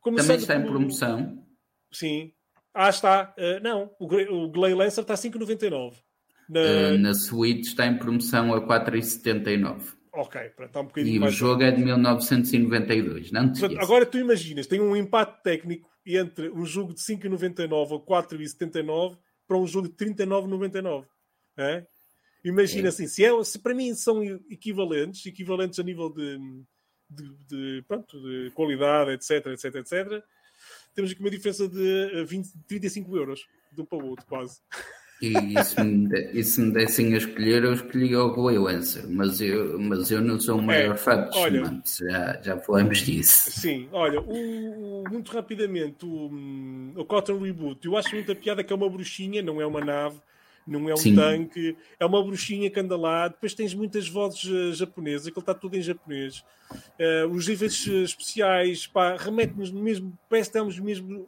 Também 0.04 0.36
está 0.36 0.56
em 0.56 0.66
promoção. 0.66 1.44
Sim. 1.92 2.32
Ah, 2.74 2.90
está. 2.90 3.34
Uh, 3.38 3.64
não, 3.64 3.92
o, 4.00 4.06
o 4.46 4.50
Gley 4.50 4.74
Lancer 4.74 5.02
está 5.02 5.14
a 5.14 5.18
5,99. 5.18 5.94
Na... 6.50 6.60
Uh, 6.60 6.98
na 6.98 7.14
Switch 7.14 7.68
está 7.68 7.86
em 7.86 7.98
promoção 7.98 8.54
a 8.54 8.62
4,79. 8.62 9.99
Ok, 10.12 10.42
está 10.60 10.82
um 10.82 10.86
bocadinho 10.86 11.16
e 11.16 11.20
mais. 11.20 11.34
E 11.34 11.36
o 11.36 11.38
jogo 11.38 11.64
é 11.64 11.72
de 11.72 11.84
1992, 11.84 13.32
não 13.32 13.52
te 13.52 13.60
Portanto, 13.60 13.82
Agora 13.82 14.06
tu 14.06 14.18
imaginas, 14.18 14.68
tem 14.68 14.82
um 14.82 14.96
empate 14.96 15.44
técnico 15.44 15.90
entre 16.06 16.50
um 16.50 16.66
jogo 16.66 16.94
de 16.94 17.02
5,99 17.02 17.92
ou 17.92 18.06
4,79 18.06 19.18
para 19.48 19.58
um 19.58 19.68
jogo 19.68 19.88
de 19.88 19.96
39,99. 19.96 21.06
É? 21.58 21.86
Imagina 22.44 22.88
é. 22.88 22.90
assim, 22.90 23.08
se, 23.08 23.24
é, 23.24 23.44
se 23.44 23.60
para 23.60 23.76
mim 23.76 23.94
são 23.94 24.24
equivalentes, 24.50 25.26
equivalentes 25.26 25.80
a 25.80 25.84
nível 25.84 26.10
de, 26.10 26.38
de, 27.10 27.36
de, 27.48 27.84
pronto, 27.88 28.20
de 28.22 28.52
qualidade, 28.52 29.12
etc, 29.12 29.48
etc, 29.48 29.76
etc, 29.76 30.24
temos 30.94 31.12
aqui 31.12 31.20
uma 31.20 31.30
diferença 31.30 31.68
de 31.68 32.24
20, 32.26 32.52
35 32.68 33.16
euros 33.16 33.48
de 33.72 33.82
um 33.82 33.86
para 33.86 33.98
o 33.98 34.08
outro, 34.08 34.26
quase. 34.26 34.62
E 35.22 35.64
se 35.66 35.84
me, 35.84 36.44
se 36.44 36.62
me 36.62 36.72
dessem 36.72 37.14
a 37.14 37.18
escolher, 37.18 37.66
eu 37.66 37.74
escolhi 37.74 38.16
o 38.16 38.62
Lancer, 38.62 39.06
mas 39.10 39.42
eu, 39.42 39.78
mas 39.78 40.10
eu 40.12 40.22
não 40.22 40.40
sou 40.40 40.58
o 40.58 40.62
maior 40.62 40.96
é, 40.96 40.98
fã 40.98 41.28
de 41.28 41.38
olha, 41.38 41.82
já, 42.00 42.42
já 42.42 42.58
falamos 42.60 43.00
disso. 43.00 43.52
Sim, 43.52 43.90
olha, 43.92 44.22
o, 44.22 45.02
o, 45.02 45.10
muito 45.10 45.32
rapidamente, 45.34 46.06
o, 46.06 46.32
o 46.96 47.04
Cotton 47.04 47.38
Reboot, 47.38 47.86
eu 47.86 47.98
acho 47.98 48.16
muita 48.16 48.34
piada 48.34 48.64
que 48.64 48.72
é 48.72 48.76
uma 48.76 48.90
bruxinha, 48.90 49.42
não 49.42 49.60
é 49.60 49.66
uma 49.66 49.82
nave, 49.82 50.22
não 50.66 50.88
é 50.90 50.94
um 50.94 50.98
Sim. 50.98 51.16
tanque, 51.16 51.76
é 52.00 52.06
uma 52.06 52.24
bruxinha 52.24 52.70
que 52.70 52.80
anda 52.80 52.96
lá. 52.96 53.28
Depois 53.28 53.54
tens 53.54 53.74
muitas 53.74 54.08
vozes 54.08 54.44
uh, 54.46 54.74
japonesas, 54.74 55.28
aquilo 55.28 55.42
está 55.42 55.54
tudo 55.54 55.76
em 55.76 55.82
japonês. 55.82 56.46
Uh, 56.72 57.28
os 57.32 57.48
níveis 57.48 57.86
uh, 57.88 58.04
especiais, 58.04 58.88
pá, 58.88 59.18
remete-nos 59.18 59.72
mesmo, 59.72 60.18
parece 60.30 60.50
que 60.50 60.58
estamos 60.58 60.80
mesmo 60.80 61.28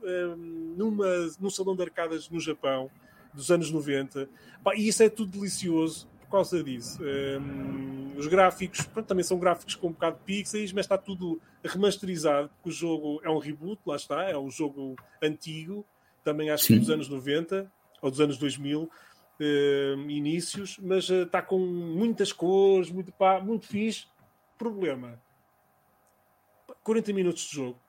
numa, 0.78 1.08
num 1.40 1.50
salão 1.50 1.76
de 1.76 1.82
arcadas 1.82 2.30
no 2.30 2.40
Japão 2.40 2.90
dos 3.34 3.52
anos 3.52 3.72
90. 3.72 4.30
e 4.76 4.88
isso 4.88 5.04
é 5.04 5.10
tudo 5.10 5.32
delicioso 5.32 6.08
por 6.22 6.32
causa 6.38 6.64
disso. 6.64 7.00
Um, 7.04 8.18
os 8.18 8.28
gráficos 8.28 8.86
pronto, 8.86 9.06
também 9.06 9.24
são 9.24 9.38
gráficos 9.38 9.76
com 9.76 9.88
um 9.88 9.92
bocado 9.92 10.18
de 10.18 10.24
pixels, 10.24 10.72
mas 10.72 10.86
está 10.86 10.98
tudo 10.98 11.42
remasterizado, 11.64 12.50
porque 12.50 12.70
o 12.70 12.72
jogo 12.72 13.22
é 13.24 13.30
um 13.30 13.38
reboot, 13.38 13.82
lá 13.86 13.96
está, 13.96 14.24
é 14.24 14.38
um 14.38 14.50
jogo 14.50 14.96
antigo, 15.22 15.86
também 16.24 16.50
acho 16.50 16.68
que 16.68 16.80
dos 16.80 16.90
anos 16.90 17.10
90 17.10 17.70
ou 18.02 18.10
dos 18.10 18.22
anos 18.22 18.38
2000. 18.38 18.90
Uh, 19.40 20.08
inícios, 20.08 20.78
mas 20.80 21.10
uh, 21.10 21.24
está 21.24 21.42
com 21.42 21.58
muitas 21.58 22.32
cores, 22.32 22.92
muito, 22.92 23.12
pá, 23.12 23.40
muito 23.40 23.66
fixe. 23.66 24.06
Problema: 24.56 25.20
40 26.84 27.12
minutos 27.12 27.44
de 27.50 27.56
jogo. 27.56 27.80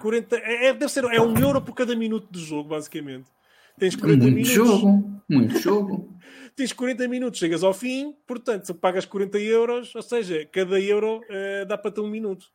40, 0.00 0.36
é, 0.36 0.66
é, 0.66 0.72
deve 0.72 0.90
ser, 0.90 1.04
é 1.04 1.20
um 1.20 1.38
euro 1.38 1.60
por 1.60 1.74
cada 1.74 1.94
minuto 1.94 2.26
de 2.30 2.40
jogo, 2.40 2.70
basicamente. 2.70 3.30
Tens 3.78 3.96
40 3.96 4.22
muito 4.22 4.34
minutos. 4.34 4.52
jogo, 4.52 5.22
muito 5.28 5.58
jogo. 5.58 6.18
Tens 6.56 6.72
40 6.72 7.06
minutos, 7.06 7.38
chegas 7.38 7.62
ao 7.62 7.72
fim, 7.72 8.14
portanto, 8.26 8.66
se 8.66 8.74
pagas 8.74 9.04
40 9.04 9.38
euros, 9.38 9.94
ou 9.94 10.02
seja, 10.02 10.44
cada 10.50 10.80
euro 10.80 11.20
uh, 11.20 11.66
dá 11.66 11.78
para 11.78 11.92
ter 11.92 12.00
um 12.00 12.08
minuto. 12.08 12.46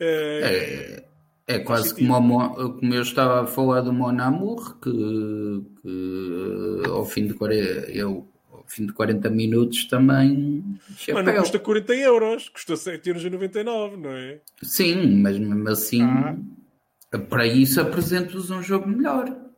Uh, 0.00 0.42
é, 0.42 1.04
é 1.46 1.58
quase 1.58 1.94
como, 1.94 2.54
como, 2.54 2.94
eu 2.94 3.02
estava 3.02 3.42
a 3.42 3.46
falar 3.46 3.82
do 3.82 3.92
Mon 3.92 4.18
Amour, 4.18 4.78
que, 4.78 5.62
que 5.82 6.88
ao, 6.88 7.04
fim 7.04 7.26
de 7.26 7.34
40, 7.34 7.90
eu, 7.90 8.26
fim 8.66 8.86
de 8.86 8.92
40 8.94 9.28
minutos 9.28 9.84
também. 9.86 10.64
Mas 11.12 11.24
não 11.26 11.36
custa 11.36 11.58
40 11.58 11.94
euros, 11.96 12.48
custa 12.48 12.74
7,99€, 12.74 13.96
não 13.96 14.10
é? 14.10 14.40
Sim, 14.62 15.20
mas 15.20 15.38
mesmo 15.38 15.68
assim, 15.68 16.02
ah. 16.02 17.18
para 17.28 17.46
isso 17.46 17.80
apresento-vos 17.80 18.50
um 18.50 18.62
jogo 18.62 18.88
melhor. 18.88 19.49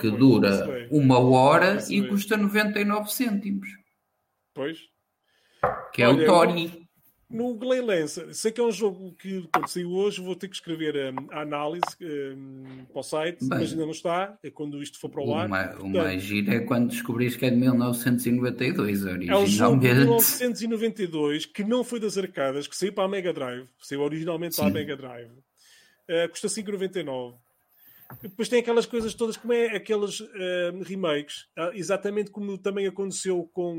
Que 0.00 0.10
dura 0.10 0.88
uma 0.90 1.18
hora 1.18 1.78
e 1.88 2.00
bem. 2.00 2.10
custa 2.10 2.36
99 2.36 3.12
cêntimos. 3.12 3.68
Pois. 4.54 4.78
Que 5.92 6.02
é 6.02 6.08
Olha, 6.08 6.22
o 6.22 6.26
Tony. 6.26 6.84
No 7.28 7.54
Glay 7.54 7.80
Lancer, 7.80 8.32
sei 8.32 8.52
que 8.52 8.60
é 8.60 8.64
um 8.64 8.70
jogo 8.70 9.12
que 9.14 9.48
quando 9.52 9.66
saiu 9.66 9.90
hoje 9.90 10.20
vou 10.20 10.36
ter 10.36 10.46
que 10.46 10.54
escrever 10.54 11.12
um, 11.12 11.26
a 11.32 11.40
análise 11.40 11.84
um, 12.00 12.84
para 12.92 13.00
o 13.00 13.02
site, 13.02 13.40
Bem, 13.40 13.58
mas 13.58 13.72
ainda 13.72 13.84
não 13.84 13.92
está, 13.92 14.38
é 14.40 14.50
quando 14.50 14.80
isto 14.80 15.00
for 15.00 15.08
para 15.08 15.24
o 15.24 15.34
ar. 15.34 15.48
O, 15.80 15.88
mais 15.88 16.22
giro 16.22 16.52
é 16.52 16.60
quando 16.60 16.90
descobriste 16.90 17.38
que 17.38 17.46
é 17.46 17.50
de 17.50 17.56
1992, 17.56 19.04
originalmente. 19.04 19.30
É 19.30 19.36
um 19.36 19.46
jogo 19.46 19.80
de 19.80 19.94
1992 19.94 21.46
que 21.46 21.64
não 21.64 21.82
foi 21.82 21.98
das 21.98 22.16
arcadas, 22.16 22.68
que 22.68 22.76
saiu 22.76 22.92
para 22.92 23.04
a 23.04 23.08
Mega 23.08 23.32
Drive, 23.32 23.66
saiu 23.80 24.02
originalmente 24.02 24.54
Sim. 24.54 24.62
para 24.62 24.70
a 24.70 24.74
Mega 24.74 24.96
Drive. 24.96 25.30
Uh, 25.30 26.28
custa 26.30 26.46
5,99. 26.46 27.34
Depois 28.20 28.48
tem 28.48 28.60
aquelas 28.60 28.86
coisas 28.86 29.14
todas, 29.14 29.36
como 29.36 29.52
é 29.52 29.74
aqueles 29.74 30.20
uh, 30.20 30.82
remakes, 30.82 31.46
uh, 31.58 31.72
exatamente 31.74 32.30
como 32.30 32.58
também 32.58 32.86
aconteceu 32.86 33.48
com 33.52 33.78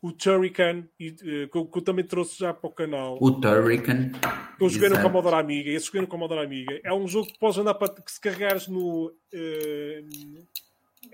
o, 0.00 0.08
o 0.08 0.12
Turrican, 0.12 0.88
e, 0.98 1.10
uh, 1.10 1.48
que, 1.48 1.78
eu 1.78 1.82
também 1.82 2.04
trouxe 2.04 2.38
já 2.38 2.54
para 2.54 2.68
o 2.68 2.72
canal. 2.72 3.18
O 3.20 3.30
Turrican. 3.40 4.10
Que 4.56 4.64
eu 4.64 4.68
joguei 4.68 4.88
no 4.88 5.02
Commodore 5.02 5.36
Amiga. 5.36 5.70
Esse 5.70 5.86
joguei 5.86 6.00
no 6.00 6.06
Commodore 6.06 6.44
Amiga. 6.44 6.80
É 6.82 6.92
um 6.92 7.06
jogo 7.06 7.26
que 7.26 7.38
podes 7.38 7.58
andar 7.58 7.74
para. 7.74 7.92
que 7.94 8.10
se 8.10 8.20
carregares 8.20 8.68
no. 8.68 9.12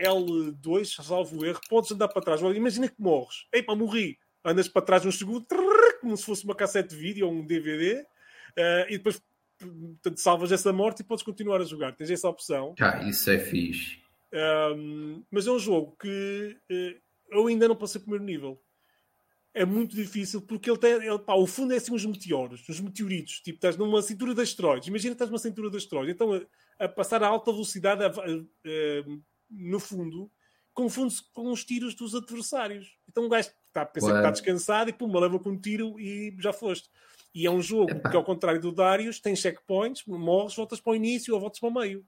L2, 0.00 1.02
salvo 1.02 1.44
erro, 1.44 1.60
podes 1.68 1.90
andar 1.90 2.08
para 2.08 2.22
trás. 2.22 2.40
Imagina 2.40 2.88
que 2.88 3.00
morres. 3.00 3.46
Epa, 3.52 3.74
morri. 3.74 4.18
Andas 4.44 4.68
para 4.68 4.82
trás 4.82 5.04
um 5.04 5.10
segundo, 5.10 5.44
como 6.00 6.16
se 6.16 6.24
fosse 6.24 6.44
uma 6.44 6.54
cassete 6.54 6.90
de 6.90 6.96
vídeo 6.96 7.26
ou 7.26 7.32
um 7.32 7.44
DVD, 7.44 8.04
e 8.88 8.96
depois 8.96 9.20
portanto, 9.58 10.18
salvas 10.18 10.52
essa 10.52 10.72
morte 10.72 11.00
e 11.00 11.04
podes 11.04 11.24
continuar 11.24 11.60
a 11.60 11.64
jogar. 11.64 11.94
Tens 11.94 12.10
essa 12.10 12.28
opção. 12.28 12.74
Ah, 12.80 13.02
isso 13.08 13.30
é 13.30 13.38
fixe. 13.38 14.00
Um, 14.32 15.24
mas 15.30 15.46
é 15.46 15.50
um 15.50 15.58
jogo 15.58 15.96
que 16.00 16.56
uh, 16.70 17.00
eu 17.30 17.46
ainda 17.46 17.68
não 17.68 17.76
passei 17.76 18.00
o 18.00 18.02
primeiro 18.02 18.24
nível. 18.24 18.60
É 19.54 19.64
muito 19.64 19.96
difícil 19.96 20.42
porque 20.42 20.70
ele 20.70 20.78
tem. 20.78 20.92
Ele, 20.92 21.18
pá, 21.18 21.34
o 21.34 21.46
fundo 21.46 21.72
é 21.72 21.76
assim 21.76 21.92
uns 21.92 22.04
meteoros, 22.04 22.68
uns 22.68 22.80
meteoritos. 22.80 23.40
Tipo, 23.40 23.56
estás 23.56 23.76
numa 23.76 24.02
cintura 24.02 24.34
de 24.34 24.42
asteroides. 24.42 24.88
Imagina 24.88 25.10
que 25.10 25.14
estás 25.14 25.30
numa 25.30 25.38
cintura 25.38 25.70
de 25.70 25.76
asteroides. 25.78 26.14
Então, 26.14 26.32
a, 26.32 26.84
a 26.84 26.88
passar 26.88 27.22
a 27.22 27.26
alta 27.26 27.50
velocidade 27.50 28.04
a, 28.04 28.08
a, 28.08 28.12
no 29.50 29.80
fundo, 29.80 30.30
confunde-se 30.74 31.22
com 31.32 31.50
os 31.50 31.64
tiros 31.64 31.94
dos 31.94 32.14
adversários. 32.14 32.86
Então, 33.08 33.24
um 33.24 33.28
gajo 33.28 33.48
está 33.66 33.82
a 33.82 33.86
pensar 33.86 34.12
que 34.12 34.18
está 34.18 34.30
descansado 34.30 34.90
e 34.90 34.92
pum, 34.92 35.18
leva 35.18 35.38
com 35.38 35.50
um 35.50 35.60
tiro 35.60 35.98
e 35.98 36.36
já 36.38 36.52
foste. 36.52 36.88
E 37.38 37.46
é 37.46 37.50
um 37.52 37.62
jogo 37.62 37.92
Epá. 37.92 38.10
que, 38.10 38.16
ao 38.16 38.24
contrário 38.24 38.60
do 38.60 38.72
Darius, 38.72 39.20
tem 39.20 39.36
checkpoints, 39.36 40.02
morres, 40.08 40.56
voltas 40.56 40.80
para 40.80 40.90
o 40.90 40.96
início 40.96 41.32
ou 41.32 41.40
voltas 41.40 41.60
para 41.60 41.68
o 41.68 41.72
meio. 41.72 42.04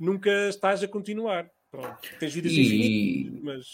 Nunca 0.00 0.48
estás 0.48 0.82
a 0.82 0.88
continuar. 0.88 1.48
Pronto. 1.70 1.96
Tens 2.18 2.34
vidas 2.34 2.50
e... 2.50 2.60
infinitas, 2.60 3.40
mas. 3.40 3.66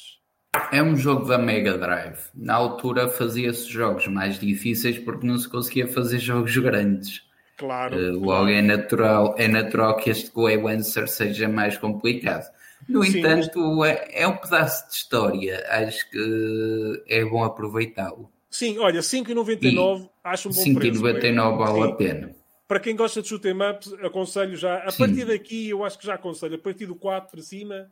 É 0.70 0.82
um 0.82 0.94
jogo 0.94 1.24
da 1.24 1.38
Mega 1.38 1.78
Drive. 1.78 2.18
Na 2.34 2.52
altura 2.52 3.08
fazia-se 3.08 3.66
jogos 3.66 4.08
mais 4.08 4.38
difíceis 4.38 4.98
porque 4.98 5.26
não 5.26 5.38
se 5.38 5.48
conseguia 5.48 5.88
fazer 5.88 6.18
jogos 6.20 6.54
grandes. 6.58 7.22
Claro. 7.56 7.96
Uh, 7.96 8.22
logo 8.22 8.50
é 8.50 8.60
natural, 8.60 9.34
é 9.38 9.48
natural 9.48 9.96
que 9.96 10.10
este 10.10 10.30
Go 10.30 10.68
Answer 10.68 11.08
seja 11.08 11.48
mais 11.48 11.78
complicado. 11.78 12.44
No 12.86 13.02
Sim, 13.02 13.20
entanto, 13.20 13.82
é, 13.86 14.06
é 14.12 14.28
um 14.28 14.36
pedaço 14.36 14.86
de 14.90 14.96
história. 14.96 15.66
Acho 15.70 16.10
que 16.10 17.04
é 17.08 17.24
bom 17.24 17.42
aproveitá-lo. 17.42 18.30
Sim, 18.50 18.78
olha, 18.78 19.00
5,99 19.00 20.10
acho 20.24 20.48
um 20.48 20.52
bom 20.52 20.60
5 20.60 20.80
preço. 20.80 21.02
5,99 21.02 21.58
vale 21.58 21.92
a 21.92 21.94
pena. 21.94 22.34
Para 22.66 22.80
quem 22.80 22.96
gosta 22.96 23.22
de 23.22 23.28
shoot'em 23.28 23.54
ups, 23.54 23.92
aconselho 23.94 24.56
já. 24.56 24.78
A 24.82 24.90
Sim. 24.90 24.98
partir 24.98 25.24
daqui, 25.24 25.68
eu 25.68 25.84
acho 25.84 25.98
que 25.98 26.06
já 26.06 26.14
aconselho. 26.14 26.56
A 26.56 26.58
partir 26.58 26.86
do 26.86 26.94
4 26.94 27.30
para 27.30 27.42
cima, 27.42 27.88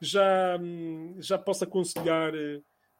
já, 0.00 0.58
já 1.18 1.38
posso 1.38 1.64
aconselhar. 1.64 2.32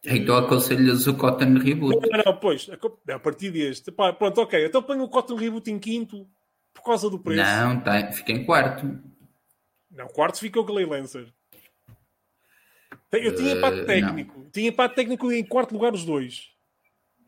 Então 0.05 0.37
aconselhas 0.37 1.07
o 1.07 1.15
Cotton 1.15 1.59
Reboot. 1.59 2.09
Não, 2.11 2.23
não, 2.25 2.37
pois, 2.37 2.69
a 3.09 3.19
partir 3.19 3.51
deste. 3.51 3.91
Pá, 3.91 4.13
pronto, 4.13 4.41
ok. 4.41 4.65
Então 4.65 4.83
ponho 4.83 5.03
o 5.03 5.09
Cotton 5.09 5.35
Reboot 5.35 5.71
em 5.71 5.79
quinto 5.79 6.27
por 6.73 6.83
causa 6.83 7.11
do 7.11 7.19
preço. 7.19 7.43
Não, 7.43 7.81
tá, 7.81 8.13
fica 8.13 8.33
em 8.33 8.45
quarto. 8.45 8.99
Não, 9.91 10.07
quarto 10.09 10.39
fica 10.39 10.61
o 10.61 10.65
Clay 10.65 10.85
Lancer. 10.85 11.27
Eu 13.11 13.35
tinha 13.35 13.55
impacto 13.55 13.81
uh, 13.81 13.87
técnico. 13.87 14.39
Não. 14.39 14.51
Tinha 14.51 14.69
impacto 14.69 14.95
técnico 14.95 15.33
em 15.33 15.45
quarto 15.45 15.73
lugar 15.73 15.95
os 15.95 16.05
dois. 16.05 16.51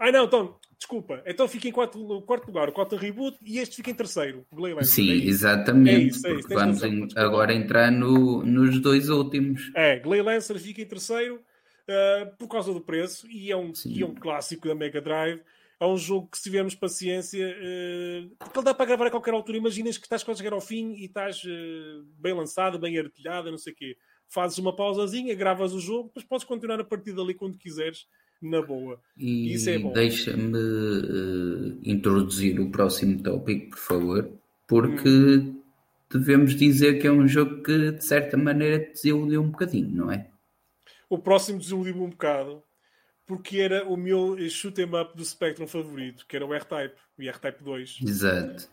Ah, 0.00 0.10
não, 0.10 0.24
então, 0.24 0.56
desculpa. 0.78 1.22
Então 1.26 1.46
fica 1.46 1.68
em 1.68 1.72
quarto, 1.72 2.22
quarto 2.22 2.46
lugar 2.46 2.70
o 2.70 2.72
Cotton 2.72 2.96
Reboot 2.96 3.36
e 3.44 3.58
este 3.58 3.76
fica 3.76 3.90
em 3.90 3.94
terceiro. 3.94 4.46
O 4.50 4.82
Sim, 4.82 5.10
é 5.10 5.14
exatamente. 5.26 5.90
É 5.90 5.98
isso, 6.04 6.26
é 6.26 6.32
isso, 6.32 6.48
vamos 6.48 6.82
em, 6.82 7.06
agora 7.16 7.52
entrar 7.52 7.92
no, 7.92 8.42
nos 8.42 8.80
dois 8.80 9.10
últimos. 9.10 9.70
É, 9.76 9.98
Glay 9.98 10.22
Lancer 10.22 10.58
fica 10.58 10.80
em 10.80 10.86
terceiro 10.86 11.34
uh, 11.36 12.34
por 12.38 12.48
causa 12.48 12.72
do 12.72 12.80
preço 12.80 13.30
e 13.30 13.52
é, 13.52 13.56
um, 13.56 13.74
e 13.84 14.02
é 14.02 14.06
um 14.06 14.14
clássico 14.14 14.66
da 14.66 14.74
Mega 14.74 15.02
Drive. 15.02 15.42
É 15.78 15.84
um 15.84 15.98
jogo 15.98 16.28
que, 16.28 16.38
se 16.38 16.44
tivermos 16.44 16.74
paciência, 16.74 17.46
uh, 17.46 18.36
porque 18.38 18.58
ele 18.58 18.64
dá 18.64 18.72
para 18.72 18.86
gravar 18.86 19.06
a 19.08 19.10
qualquer 19.10 19.34
altura. 19.34 19.58
Imaginas 19.58 19.98
que 19.98 20.06
estás 20.06 20.24
quase 20.24 20.40
a 20.40 20.42
chegar 20.42 20.54
ao 20.54 20.62
fim 20.62 20.94
e 20.94 21.04
estás 21.04 21.44
uh, 21.44 22.06
bem 22.18 22.32
lançado, 22.32 22.78
bem 22.78 22.98
artilhado, 22.98 23.50
não 23.50 23.58
sei 23.58 23.74
o 23.74 23.76
quê. 23.76 23.98
Fazes 24.30 24.56
uma 24.56 24.74
pausazinha, 24.74 25.34
gravas 25.34 25.74
o 25.74 25.80
jogo, 25.80 26.08
depois 26.08 26.24
podes 26.24 26.46
continuar 26.46 26.80
a 26.80 26.84
partir 26.84 27.12
dali 27.12 27.34
quando 27.34 27.58
quiseres 27.58 28.06
na 28.40 28.62
boa. 28.62 29.00
E 29.16 29.52
Isso 29.52 29.70
é 29.70 29.78
bom. 29.78 29.92
Deixa-me 29.92 30.56
uh, 30.56 31.78
introduzir 31.82 32.58
o 32.60 32.70
próximo 32.70 33.22
tópico, 33.22 33.70
por 33.70 33.78
favor, 33.78 34.30
porque 34.66 35.08
hum. 35.08 35.62
devemos 36.10 36.54
dizer 36.54 36.98
que 37.00 37.06
é 37.06 37.12
um 37.12 37.28
jogo 37.28 37.62
que, 37.62 37.92
de 37.92 38.04
certa 38.04 38.36
maneira, 38.36 38.78
desiludiu 38.78 39.42
um 39.42 39.50
bocadinho, 39.50 39.90
não 39.90 40.12
é? 40.12 40.28
O 41.08 41.18
próximo 41.18 41.58
desiludiu-me 41.58 42.02
um 42.02 42.10
bocado, 42.10 42.62
porque 43.26 43.58
era 43.58 43.86
o 43.86 43.96
meu 43.96 44.36
shoot 44.48 44.80
'em 44.80 44.94
up 44.94 45.16
do 45.16 45.24
Spectrum 45.24 45.66
favorito, 45.66 46.24
que 46.26 46.36
era 46.36 46.46
o 46.46 46.54
R-Type, 46.54 46.94
o 47.18 47.22
R-Type 47.22 47.62
2. 47.62 47.98
Exato. 48.02 48.68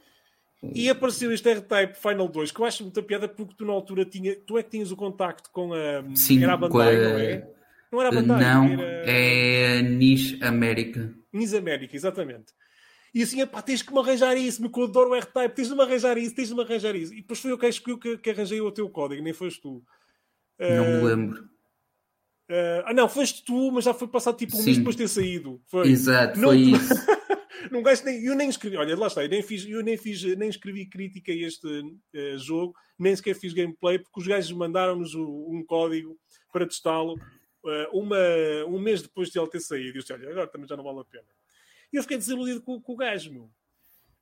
E 0.74 0.90
apareceu 0.90 1.32
este 1.32 1.50
R-Type 1.50 1.96
Final 1.96 2.28
2, 2.28 2.52
que 2.52 2.60
eu 2.60 2.66
acho 2.66 2.84
muita 2.84 3.04
piada 3.04 3.28
porque 3.28 3.54
tu 3.56 3.66
na 3.66 3.74
altura 3.74 4.06
tinha, 4.06 4.36
tu 4.36 4.58
é 4.58 4.64
que 4.64 4.72
tinhas 4.72 4.92
o 4.92 4.96
contacto 4.96 5.52
com 5.52 5.74
a, 5.74 6.04
Sim, 6.16 6.44
era 6.44 6.54
a 6.54 6.58
Bandai, 6.58 6.96
a... 6.96 7.10
não 7.10 7.20
é? 7.20 7.57
Não 7.92 8.02
era 8.02 8.10
a 8.10 8.12
Bandai, 8.12 8.40
Não, 8.40 8.66
era... 8.66 9.10
é 9.10 9.82
Niche 9.82 10.38
América. 10.44 11.14
Niche 11.32 11.58
América, 11.58 11.96
exatamente. 11.96 12.54
E 13.14 13.24
assim, 13.24 13.46
pá, 13.48 13.62
tens 13.62 13.82
que 13.82 13.92
me 13.92 14.00
arranjar 14.00 14.36
isso, 14.38 14.62
meu, 14.62 14.72
que 14.72 14.80
eu 14.80 14.84
adoro 14.84 15.12
o 15.12 15.16
R-Type, 15.16 15.56
tens 15.56 15.70
de 15.70 15.76
me 15.76 15.82
arranjar 15.82 16.18
isso, 16.18 16.36
tens 16.36 16.50
de 16.50 16.56
me 16.56 16.62
arranjar 16.62 16.96
isso. 16.96 17.14
E 17.14 17.22
depois 17.22 17.40
foi 17.40 17.52
eu 17.52 17.58
que, 17.58 17.98
que, 17.98 18.18
que 18.18 18.30
arranjei 18.30 18.62
o 18.62 18.72
teu 18.72 18.90
código, 18.90 19.24
nem 19.24 19.34
foste 19.34 19.62
tu. 19.62 19.84
Não 20.60 20.84
uh, 20.84 20.98
me 20.98 21.04
lembro. 21.04 21.44
Uh, 22.50 22.84
ah, 22.86 22.94
não, 22.94 23.10
foste 23.10 23.44
tu, 23.44 23.72
mas 23.72 23.86
já 23.86 23.94
foi 23.94 24.08
passado 24.08 24.38
tipo 24.38 24.56
um 24.56 24.60
Sim. 24.60 24.66
mês 24.66 24.78
depois 24.78 24.96
de 24.96 25.04
ter 25.04 25.08
saído. 25.08 25.62
Foi. 25.68 25.90
Exato, 25.90 26.40
não, 26.40 26.50
foi 26.50 26.58
isso. 26.58 26.94
não 27.72 27.82
gasto 27.82 28.06
nem, 28.06 28.24
eu 28.24 28.36
nem 28.36 28.50
escrevi, 28.50 28.78
olha, 28.78 28.96
lá 28.96 29.08
está, 29.08 29.24
eu 29.24 29.30
nem 29.30 29.42
fiz, 29.42 29.66
eu 29.68 29.84
nem 29.84 29.98
fiz, 29.98 30.24
nem 30.38 30.50
escrevi 30.50 30.86
crítica 30.86 31.32
a 31.32 31.36
este 31.36 31.68
uh, 31.68 32.38
jogo, 32.38 32.74
nem 33.00 33.16
sequer 33.16 33.36
fiz 33.36 33.54
gameplay, 33.54 34.00
porque 34.00 34.20
os 34.20 34.28
gajos 34.28 34.52
mandaram-nos 34.52 35.16
um 35.16 35.64
código 35.66 36.18
para 36.52 36.66
testá-lo 36.66 37.16
uma, 37.92 38.18
um 38.68 38.80
mês 38.80 39.02
depois 39.02 39.30
de 39.30 39.40
ele 39.40 39.50
ter 39.50 39.60
saído. 39.60 39.88
E 39.88 39.90
eu 39.90 40.02
disse, 40.02 40.14
olha, 40.14 40.30
agora 40.30 40.48
também 40.48 40.68
já 40.68 40.78
não 40.78 40.84
vale 40.84 41.00
a 41.00 41.06
pena. 41.06 41.28
E 41.92 41.98
eu 41.98 42.04
fiquei 42.04 42.18
desiludido 42.18 42.62
com, 42.62 42.80
com 42.82 42.94
o 42.94 42.98
gajo, 42.98 43.32
meu. 43.32 43.50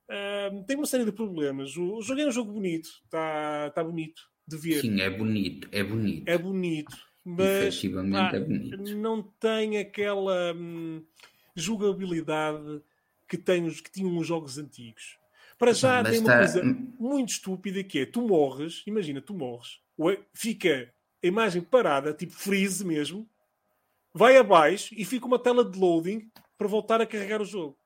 Uh, 0.08 0.64
tem 0.64 0.76
uma 0.76 0.86
série 0.86 1.04
de 1.04 1.12
problemas. 1.12 1.76
O, 1.76 1.96
o 1.96 2.02
jogo 2.02 2.20
é 2.20 2.26
um 2.26 2.30
jogo 2.30 2.52
bonito, 2.52 2.88
está 3.04 3.70
tá 3.70 3.82
bonito 3.82 4.22
de 4.46 4.56
ver. 4.56 4.80
Sim, 4.80 5.00
é 5.00 5.10
bonito, 5.10 5.68
é 5.72 5.82
bonito. 5.82 6.28
É 6.28 6.38
bonito, 6.38 6.96
mas 7.24 7.74
Efetivamente 7.74 8.36
é 8.36 8.40
bonito. 8.40 8.96
não 8.96 9.22
tem 9.22 9.78
aquela 9.78 10.54
hum, 10.54 11.02
jogabilidade 11.56 12.80
que, 13.28 13.36
tem, 13.36 13.68
que 13.68 13.90
tinham 13.90 14.16
os 14.16 14.26
jogos 14.26 14.58
antigos. 14.58 15.18
Para 15.58 15.72
já 15.72 16.04
tem 16.04 16.20
uma 16.20 16.36
coisa 16.36 16.62
muito 16.62 17.30
estúpida 17.30 17.82
que 17.82 18.00
é, 18.00 18.06
tu 18.06 18.22
morres, 18.22 18.82
imagina, 18.86 19.20
tu 19.20 19.34
morres, 19.34 19.80
fica 20.32 20.92
a 21.26 21.28
imagem 21.28 21.62
parada, 21.62 22.12
tipo 22.12 22.32
freeze 22.32 22.84
mesmo, 22.84 23.28
vai 24.14 24.36
abaixo 24.36 24.94
e 24.96 25.04
fica 25.04 25.26
uma 25.26 25.38
tela 25.38 25.64
de 25.64 25.78
loading 25.78 26.30
para 26.56 26.68
voltar 26.68 27.00
a 27.00 27.06
carregar 27.06 27.42
o 27.42 27.44
jogo. 27.44 27.78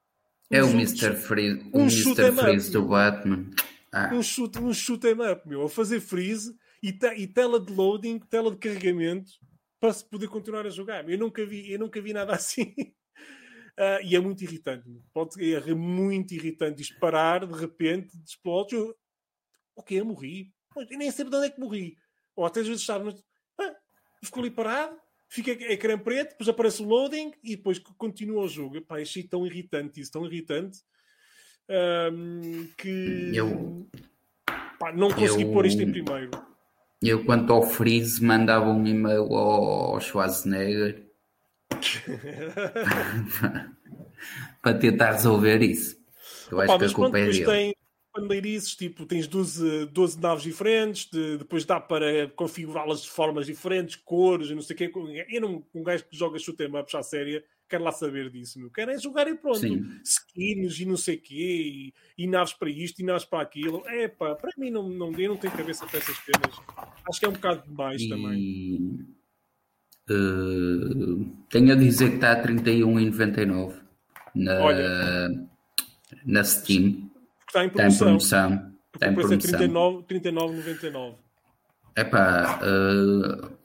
É 0.50 0.62
um 0.62 0.68
o 0.68 0.70
Mr. 0.70 1.14
Freeze, 1.14 1.70
um 1.72 1.82
Mr. 1.82 2.32
Freeze 2.32 2.70
do 2.70 2.86
Batman. 2.86 3.50
Ah. 3.92 4.10
Um 4.12 4.22
shoot, 4.22 4.58
um 4.58 4.72
shoot 4.72 5.04
em 5.06 5.14
up, 5.32 5.48
meu, 5.48 5.64
a 5.64 5.68
fazer 5.68 6.00
freeze 6.00 6.54
e, 6.82 6.92
te, 6.92 7.06
e 7.14 7.26
tela 7.26 7.58
de 7.58 7.72
loading, 7.72 8.18
tela 8.18 8.50
de 8.50 8.56
carregamento 8.56 9.32
para 9.80 9.92
se 9.92 10.04
poder 10.04 10.28
continuar 10.28 10.66
a 10.66 10.70
jogar. 10.70 11.08
Eu 11.08 11.18
nunca 11.18 11.44
vi, 11.44 11.72
eu 11.72 11.78
nunca 11.78 12.00
vi 12.00 12.12
nada 12.12 12.34
assim. 12.34 12.74
Uh, 13.78 14.04
e 14.04 14.14
é 14.14 14.20
muito 14.20 14.44
irritante. 14.44 14.84
Pode, 15.12 15.54
é 15.54 15.74
muito 15.74 16.34
irritante 16.34 16.76
disparar 16.76 17.46
de 17.46 17.58
repente, 17.58 18.16
explode. 18.24 18.74
Eu, 18.74 18.94
ok, 19.76 19.98
eu 19.98 20.04
morri. 20.04 20.52
Eu 20.76 20.98
nem 20.98 21.10
sei 21.10 21.24
de 21.24 21.34
onde 21.34 21.46
é 21.46 21.50
que 21.50 21.60
morri. 21.60 21.96
Ou 22.36 22.44
até 22.44 22.60
às 22.60 22.68
vezes 22.68 22.88
ah, 22.90 22.98
ficou 24.22 24.42
ali 24.42 24.50
parado, 24.50 24.96
fica 25.28 25.50
ecrã 25.50 25.98
preto, 25.98 26.30
depois 26.30 26.48
aparece 26.48 26.82
o 26.82 26.86
loading 26.86 27.32
e 27.42 27.56
depois 27.56 27.78
continua 27.78 28.44
o 28.44 28.48
jogo. 28.48 28.76
Epá, 28.76 29.00
achei 29.00 29.22
tão 29.22 29.46
irritante 29.46 30.00
isso, 30.00 30.12
tão 30.12 30.26
irritante 30.26 30.80
um, 32.12 32.68
que 32.76 33.32
eu, 33.34 33.88
pá, 34.78 34.92
não 34.92 35.10
consegui 35.10 35.42
eu, 35.42 35.52
pôr 35.52 35.66
isto 35.66 35.82
em 35.82 35.90
primeiro. 35.90 36.30
Eu, 37.02 37.24
quanto 37.24 37.52
ao 37.52 37.62
Freeze, 37.62 38.22
mandava 38.22 38.68
um 38.68 38.86
e-mail 38.86 39.34
ao 39.34 40.00
Schwarzenegger 40.00 41.06
para 44.60 44.78
tentar 44.78 45.12
resolver 45.12 45.62
isso. 45.62 45.98
Eu 46.50 46.58
Opa, 46.58 46.74
acho 46.74 46.78
que 46.78 46.84
a 46.84 46.94
culpa 46.94 47.18
é 47.18 47.26
dele. 47.26 47.44
Tem, 47.44 47.74
bandeirices, 48.14 48.74
tipo, 48.74 49.06
tens 49.06 49.26
12, 49.26 49.86
12 49.86 50.20
naves 50.20 50.42
diferentes, 50.42 51.08
de, 51.10 51.38
depois 51.38 51.64
dá 51.64 51.80
para 51.80 52.28
configurá-las 52.30 53.02
de 53.02 53.10
formas 53.10 53.46
diferentes, 53.46 53.96
cores 53.96 54.50
e 54.50 54.54
não 54.54 54.62
sei 54.62 54.74
o 54.74 54.78
quê. 54.78 54.92
Eu 55.28 55.40
não, 55.40 55.64
um 55.74 55.82
gajo 55.82 56.04
que 56.04 56.16
joga 56.16 56.38
shoot 56.38 56.62
em 56.62 56.76
ups 56.76 56.94
à 56.94 57.02
séria, 57.02 57.44
quero 57.68 57.84
lá 57.84 57.92
saber 57.92 58.30
disso, 58.30 58.58
meu. 58.58 58.70
Quero 58.70 58.90
é 58.90 58.98
jogar 58.98 59.28
e 59.28 59.34
pronto. 59.34 59.60
Sim. 59.60 60.00
Skins 60.04 60.80
e 60.80 60.84
não 60.84 60.96
sei 60.96 61.16
o 61.16 61.20
quê, 61.20 61.92
e, 62.16 62.24
e, 62.24 62.26
naves 62.26 62.52
para 62.52 62.68
isto 62.68 63.00
e 63.00 63.04
naves 63.04 63.24
para 63.24 63.42
aquilo. 63.42 63.82
É 63.86 64.08
pá, 64.08 64.34
para 64.34 64.50
mim 64.58 64.70
não, 64.70 64.88
não, 64.88 65.12
eu 65.18 65.30
não 65.30 65.36
tenho 65.36 65.56
cabeça 65.56 65.86
para 65.86 65.98
essas 65.98 66.16
cenas. 66.16 66.60
Acho 67.08 67.20
que 67.20 67.26
é 67.26 67.28
um 67.28 67.32
bocado 67.32 67.62
demais 67.66 68.02
e... 68.02 68.08
também. 68.08 69.06
Uh, 70.10 71.24
tenho 71.48 71.72
a 71.72 71.76
dizer 71.76 72.08
que 72.08 72.14
está 72.16 72.32
a 72.32 72.42
31,99 72.42 73.80
na, 74.34 74.60
Olha, 74.60 75.48
na 76.24 76.42
Steam. 76.42 77.09
Está 77.50 77.64
em 77.64 77.68
promoção. 77.68 78.16
Está 78.16 79.08
em 79.08 79.14
promoção. 79.14 79.38
Está 79.38 79.64
em 79.64 79.68
promoção. 79.70 80.02
39,99. 80.08 81.14
É 81.96 82.04
pá, 82.04 82.60
uh, 82.62 83.58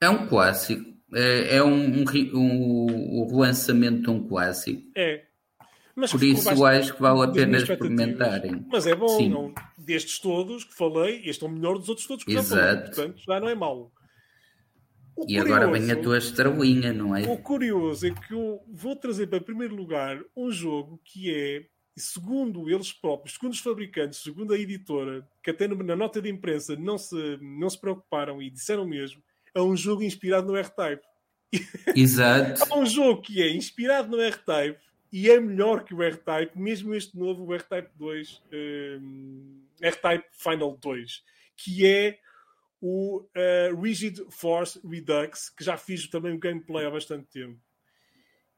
é 0.00 0.10
um 0.10 0.26
clássico. 0.26 0.90
É, 1.14 1.56
é 1.56 1.62
um, 1.62 2.02
um, 2.02 2.04
um, 2.34 3.22
um 3.22 3.28
relançamento 3.30 4.02
de 4.02 4.10
um 4.10 4.26
clássico. 4.26 4.82
É. 4.96 5.24
Mas 5.94 6.12
Por 6.12 6.22
isso 6.22 6.48
eu 6.50 6.64
acho 6.64 6.94
que 6.94 7.02
vale 7.02 7.22
a 7.24 7.28
pena 7.28 7.58
experimentarem. 7.58 8.64
Mas 8.68 8.86
é 8.86 8.94
bom, 8.94 9.28
não, 9.28 9.54
destes 9.78 10.18
todos 10.18 10.64
que 10.64 10.74
falei, 10.74 11.20
este 11.24 11.44
é 11.44 11.46
o 11.46 11.50
melhor 11.50 11.78
dos 11.78 11.88
outros 11.88 12.06
todos 12.06 12.24
que 12.24 12.32
Exato. 12.32 12.48
já 12.48 12.66
falei. 12.66 12.82
Portanto, 12.84 13.22
já 13.26 13.40
não 13.40 13.48
é 13.48 13.54
mau. 13.54 13.92
O 15.16 15.24
e 15.24 15.36
curioso, 15.36 15.54
agora 15.54 15.70
vem 15.70 15.90
a 15.90 15.96
tua 16.00 16.18
estrelinha, 16.18 16.92
não 16.92 17.14
é? 17.14 17.22
O 17.24 17.36
curioso 17.36 18.06
é 18.06 18.10
que 18.10 18.32
eu 18.32 18.60
vou 18.68 18.96
trazer 18.96 19.26
para 19.26 19.40
primeiro 19.40 19.74
lugar 19.74 20.18
um 20.36 20.50
jogo 20.50 20.98
que 21.04 21.34
é, 21.34 21.66
segundo 22.00 22.70
eles 22.70 22.92
próprios, 22.92 23.34
segundo 23.34 23.52
os 23.52 23.60
fabricantes, 23.60 24.22
segundo 24.22 24.52
a 24.52 24.58
editora, 24.58 25.26
que 25.42 25.50
até 25.50 25.68
na 25.68 25.94
nota 25.94 26.20
de 26.20 26.28
imprensa 26.28 26.74
não 26.76 26.98
se, 26.98 27.38
não 27.40 27.68
se 27.68 27.80
preocuparam 27.80 28.42
e 28.42 28.50
disseram 28.50 28.86
mesmo, 28.86 29.22
é 29.54 29.60
um 29.60 29.76
jogo 29.76 30.02
inspirado 30.02 30.46
no 30.46 30.56
R-Type. 30.56 31.02
Exato. 31.94 32.62
é 32.72 32.76
um 32.76 32.86
jogo 32.86 33.22
que 33.22 33.42
é 33.42 33.50
inspirado 33.54 34.08
no 34.08 34.20
R-Type 34.20 34.78
e 35.12 35.28
é 35.28 35.40
melhor 35.40 35.84
que 35.84 35.94
o 35.94 36.02
R-Type, 36.02 36.58
mesmo 36.58 36.94
este 36.94 37.18
novo, 37.18 37.52
R-Type 37.52 37.90
2, 37.96 38.42
um, 39.00 39.62
R-Type 39.80 40.24
Final 40.32 40.76
2, 40.80 41.24
que 41.56 41.86
é 41.86 42.18
o 42.80 43.18
uh, 43.18 43.80
Rigid 43.80 44.24
Force 44.30 44.80
Redux, 44.86 45.50
que 45.50 45.64
já 45.64 45.76
fiz 45.76 46.08
também 46.08 46.32
o 46.32 46.38
gameplay 46.38 46.86
há 46.86 46.90
bastante 46.90 47.26
tempo. 47.26 47.58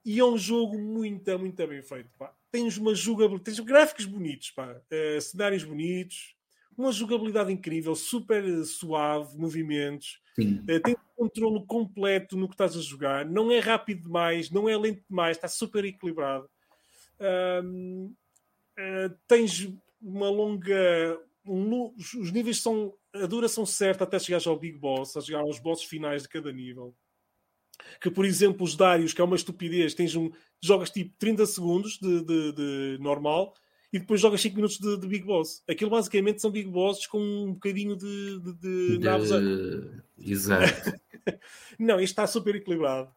E 0.05 0.19
é 0.19 0.25
um 0.25 0.37
jogo 0.37 0.79
muito, 0.79 1.39
muito 1.39 1.67
bem 1.67 1.83
feito. 1.83 2.11
Pá. 2.19 2.35
Tens 2.51 2.77
uma 2.77 2.95
jogabilidade, 2.95 3.45
tens 3.45 3.61
gráficos 3.61 4.05
bonitos, 4.05 4.51
pá. 4.51 4.81
Uh, 4.91 5.21
cenários 5.21 5.65
bonitos, 5.65 6.35
uma 6.77 6.93
jogabilidade 6.93 7.53
incrível, 7.53 7.95
super 7.95 8.43
suave, 8.65 9.37
movimentos. 9.37 10.21
Uh, 10.39 10.81
tem 10.81 10.95
um 10.95 11.25
controle 11.25 11.65
completo 11.67 12.37
no 12.37 12.49
que 12.49 12.55
estás 12.55 12.77
a 12.77 12.81
jogar. 12.81 13.25
Não 13.25 13.51
é 13.51 13.59
rápido 13.59 14.05
demais, 14.05 14.51
não 14.51 14.69
é 14.69 14.77
lento 14.77 15.03
demais, 15.09 15.37
está 15.37 15.49
super 15.49 15.85
equilibrado. 15.85 16.49
Uh, 17.21 18.07
uh, 18.07 19.17
tens 19.29 19.73
uma 20.01 20.29
longa. 20.29 21.21
Um, 21.47 21.93
os 21.97 22.31
níveis 22.31 22.59
são 22.59 22.95
a 23.15 23.27
duração 23.27 23.67
certa 23.67 24.05
até 24.05 24.19
chegares 24.19 24.47
ao 24.47 24.59
Big 24.59 24.79
Boss, 24.79 25.17
a 25.17 25.21
chegar 25.21 25.41
aos 25.41 25.59
bosses 25.59 25.85
finais 25.85 26.23
de 26.23 26.29
cada 26.29 26.53
nível. 26.53 26.95
Que, 28.01 28.11
por 28.11 28.25
exemplo, 28.25 28.65
os 28.65 28.77
Darius, 28.77 29.13
que 29.13 29.21
é 29.21 29.25
uma 29.25 29.37
estupidez, 29.37 29.95
tens 29.95 30.15
um, 30.17 30.31
jogas 30.61 30.91
tipo 30.91 31.15
30 31.19 31.47
segundos 31.47 31.99
de, 32.01 32.25
de, 32.25 32.53
de 32.53 32.99
normal 33.01 33.55
e 33.93 33.99
depois 33.99 34.21
jogas 34.21 34.41
5 34.41 34.57
minutos 34.57 34.79
de, 34.79 34.99
de, 34.99 35.07
Big 35.07 35.25
Boss. 35.25 35.63
Aquilo 35.69 35.91
basicamente 35.91 36.41
são 36.41 36.51
Big 36.51 36.69
Bosses 36.69 37.07
com 37.07 37.19
um 37.19 37.53
bocadinho 37.53 37.95
de, 37.97 38.41
de, 38.41 38.55
de. 38.55 38.99
Exato. 40.19 40.93
Não, 41.79 41.97
isto 42.01 42.13
está 42.13 42.27
super 42.27 42.55
equilibrado. 42.55 43.11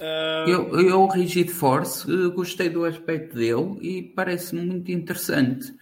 Uh... 0.00 0.48
Eu, 0.48 0.80
eu, 0.80 1.00
o 1.00 1.08
Rigid 1.08 1.50
Force, 1.50 2.10
eh, 2.10 2.28
gostei 2.30 2.70
do 2.70 2.84
aspecto 2.84 3.34
dele 3.36 3.78
e 3.82 4.02
parece-me 4.02 4.62
muito 4.62 4.90
interessante. 4.90 5.74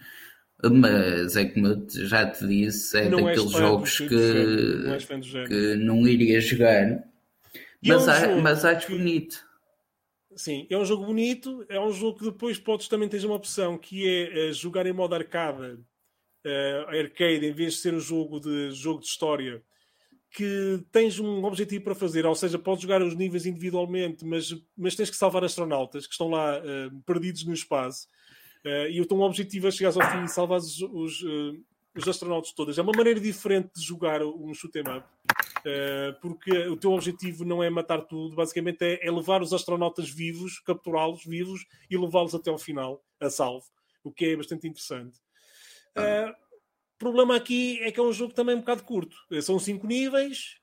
Mas 0.61 1.35
é 1.35 1.45
como 1.45 1.67
eu 1.67 1.85
já 1.89 2.25
te 2.25 2.47
disse, 2.47 2.97
é 2.97 3.09
não 3.09 3.25
daqueles 3.25 3.51
jogos 3.51 3.97
que, 3.97 4.07
não 4.09 5.45
que 5.45 5.75
não 5.75 6.07
iria 6.07 6.39
jogar. 6.39 7.03
Mas, 7.85 8.07
é 8.07 8.27
um 8.27 8.41
mas 8.41 8.65
acho 8.65 8.87
que... 8.87 8.97
bonito. 8.97 9.45
Sim, 10.35 10.65
é 10.69 10.77
um 10.77 10.85
jogo 10.85 11.05
bonito, 11.05 11.65
é 11.69 11.79
um 11.79 11.91
jogo 11.91 12.17
que 12.17 12.25
depois 12.25 12.57
podes 12.57 12.87
também 12.87 13.07
ter 13.07 13.23
uma 13.23 13.35
opção 13.35 13.77
que 13.77 14.07
é 14.07 14.49
uh, 14.49 14.53
jogar 14.53 14.85
em 14.85 14.93
modo 14.93 15.13
arcade, 15.13 15.73
uh, 16.45 16.89
arcade, 16.89 17.45
em 17.45 17.53
vez 17.53 17.73
de 17.73 17.79
ser 17.79 17.93
um 17.93 17.99
jogo 17.99 18.39
de, 18.39 18.71
jogo 18.71 18.99
de 18.99 19.05
história, 19.05 19.63
que 20.31 20.83
tens 20.91 21.19
um 21.19 21.43
objetivo 21.43 21.83
para 21.83 21.93
fazer, 21.93 22.25
ou 22.25 22.33
seja, 22.33 22.57
podes 22.57 22.81
jogar 22.81 23.03
os 23.03 23.15
níveis 23.15 23.45
individualmente, 23.45 24.25
mas, 24.25 24.53
mas 24.75 24.95
tens 24.95 25.09
que 25.09 25.15
salvar 25.15 25.43
astronautas 25.43 26.07
que 26.07 26.13
estão 26.13 26.29
lá 26.29 26.59
uh, 26.59 27.01
perdidos 27.05 27.45
no 27.45 27.53
espaço. 27.53 28.07
Uh, 28.65 28.89
e 28.89 28.99
o 28.99 29.05
teu 29.05 29.19
objetivo 29.19 29.67
é 29.67 29.71
chegar 29.71 29.89
ao 29.89 30.11
fim 30.11 30.23
e 30.23 30.27
salvar 30.27 30.57
os, 30.57 30.81
os, 30.81 31.21
uh, 31.21 31.63
os, 31.95 32.07
astronautas 32.07 32.51
todos. 32.51 32.77
É 32.77 32.81
uma 32.81 32.91
maneira 32.95 33.19
diferente 33.19 33.71
de 33.75 33.81
jogar 33.81 34.21
um 34.23 34.53
shoot 34.53 34.77
'em 34.77 34.81
up, 34.81 35.07
uh, 35.07 36.19
porque 36.21 36.67
o 36.67 36.77
teu 36.77 36.91
objetivo 36.91 37.45
não 37.45 37.63
é 37.63 37.69
matar 37.69 38.01
tudo, 38.01 38.35
basicamente 38.35 38.81
é, 38.83 39.05
é 39.05 39.11
levar 39.11 39.41
os 39.41 39.53
astronautas 39.53 40.09
vivos, 40.09 40.59
capturá-los 40.59 41.25
vivos 41.25 41.65
e 41.89 41.97
levá-los 41.97 42.35
até 42.35 42.49
ao 42.49 42.57
final, 42.57 43.03
a 43.19 43.29
salvo, 43.29 43.65
o 44.03 44.11
que 44.11 44.25
é 44.25 44.35
bastante 44.35 44.67
interessante. 44.67 45.19
O 46.95 46.97
problema 46.97 47.35
aqui 47.35 47.79
é 47.81 47.91
que 47.91 47.99
é 47.99 48.03
um 48.03 48.13
jogo 48.13 48.33
também 48.33 48.55
um 48.55 48.59
bocado 48.59 48.83
curto. 48.83 49.15
São 49.41 49.59
cinco 49.59 49.85
níveis, 49.85 50.55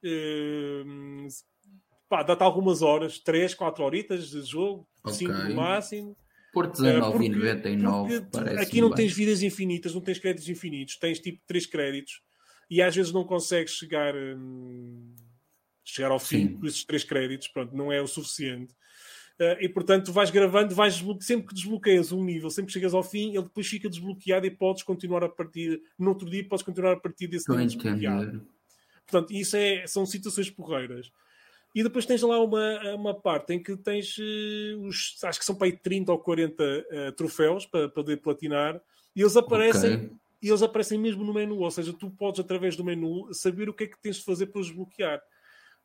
pá, 2.09 2.23
dá-te 2.23 2.43
algumas 2.43 2.83
horas, 2.83 3.21
3, 3.21 3.55
4 3.55 3.85
horitas 3.85 4.31
de 4.31 4.43
jogo, 4.43 4.87
5 5.07 5.33
okay. 5.33 5.49
no 5.49 5.55
máximo. 5.55 6.17
Por 6.53 6.67
19,99 6.69 8.19
uh, 8.19 8.31
parece. 8.31 8.63
Aqui 8.63 8.81
não 8.81 8.89
bem. 8.89 8.97
tens 8.97 9.13
vidas 9.13 9.43
infinitas, 9.43 9.95
não 9.95 10.01
tens 10.01 10.19
créditos 10.19 10.49
infinitos, 10.49 10.97
tens 10.97 11.21
tipo 11.21 11.41
3 11.47 11.67
créditos 11.67 12.21
e 12.69 12.83
às 12.83 12.95
vezes 12.95 13.13
não 13.13 13.25
consegues 13.25 13.73
chegar, 13.73 14.15
hum, 14.15 15.15
chegar 15.85 16.11
ao 16.11 16.19
fim 16.19 16.57
com 16.57 16.67
esses 16.67 16.85
3 16.85 17.05
créditos, 17.05 17.49
pronto, 17.49 17.77
não 17.77 17.93
é 17.93 18.01
o 18.01 18.07
suficiente. 18.07 18.73
Uh, 19.41 19.57
e 19.61 19.69
portanto 19.69 20.13
vais 20.13 20.31
gravando, 20.31 20.75
vais 20.75 21.03
sempre 21.21 21.47
que 21.47 21.55
desbloqueias 21.55 22.13
um 22.13 22.23
nível, 22.23 22.51
sempre 22.51 22.67
que 22.67 22.75
chegas 22.75 22.93
ao 22.93 23.03
fim, 23.03 23.31
ele 23.31 23.45
depois 23.45 23.67
fica 23.67 23.89
desbloqueado 23.89 24.47
e 24.47 24.51
podes 24.51 24.83
continuar 24.83 25.25
a 25.25 25.29
partir, 25.29 25.81
no 25.99 26.11
outro 26.11 26.29
dia 26.29 26.47
podes 26.47 26.65
continuar 26.65 26.93
a 26.93 27.01
partir 27.01 27.27
desse 27.27 27.51
nível 27.51 27.67
desbloqueado. 27.67 28.47
Portanto, 29.07 29.33
isso 29.33 29.57
é, 29.57 29.87
são 29.87 30.07
situações 30.07 30.51
porreiras. 30.51 31.11
E 31.75 31.83
depois 31.83 32.05
tens 32.05 32.21
lá 32.23 32.43
uma, 32.43 32.95
uma 32.95 33.15
parte 33.15 33.55
em 33.55 33.63
que 33.63 33.77
tens 33.77 34.17
uh, 34.19 34.81
os, 34.87 35.17
acho 35.23 35.39
que 35.39 35.45
são 35.45 35.55
para 35.55 35.69
aí 35.69 35.77
30 35.77 36.11
ou 36.11 36.19
40 36.19 36.63
uh, 36.63 36.85
eh, 36.91 37.13
troféus 37.13 37.65
para, 37.65 37.89
poder 37.89 38.17
platinar, 38.17 38.81
e 39.15 39.21
eles 39.21 39.37
aparecem, 39.37 39.95
okay. 39.95 40.11
e 40.43 40.49
eles 40.49 40.63
aparecem 40.63 40.99
mesmo 40.99 41.25
no 41.25 41.33
menu, 41.33 41.59
ou 41.59 41.71
seja, 41.71 41.93
tu 41.93 42.11
podes 42.11 42.41
através 42.41 42.77
do 42.77 42.85
menu 42.85 43.33
saber 43.33 43.69
o 43.69 43.75
que 43.75 43.85
é 43.85 43.87
que 43.87 44.01
tens 44.01 44.17
de 44.17 44.25
fazer 44.25 44.47
para 44.47 44.61
os 44.61 44.67
desbloquear. 44.67 45.21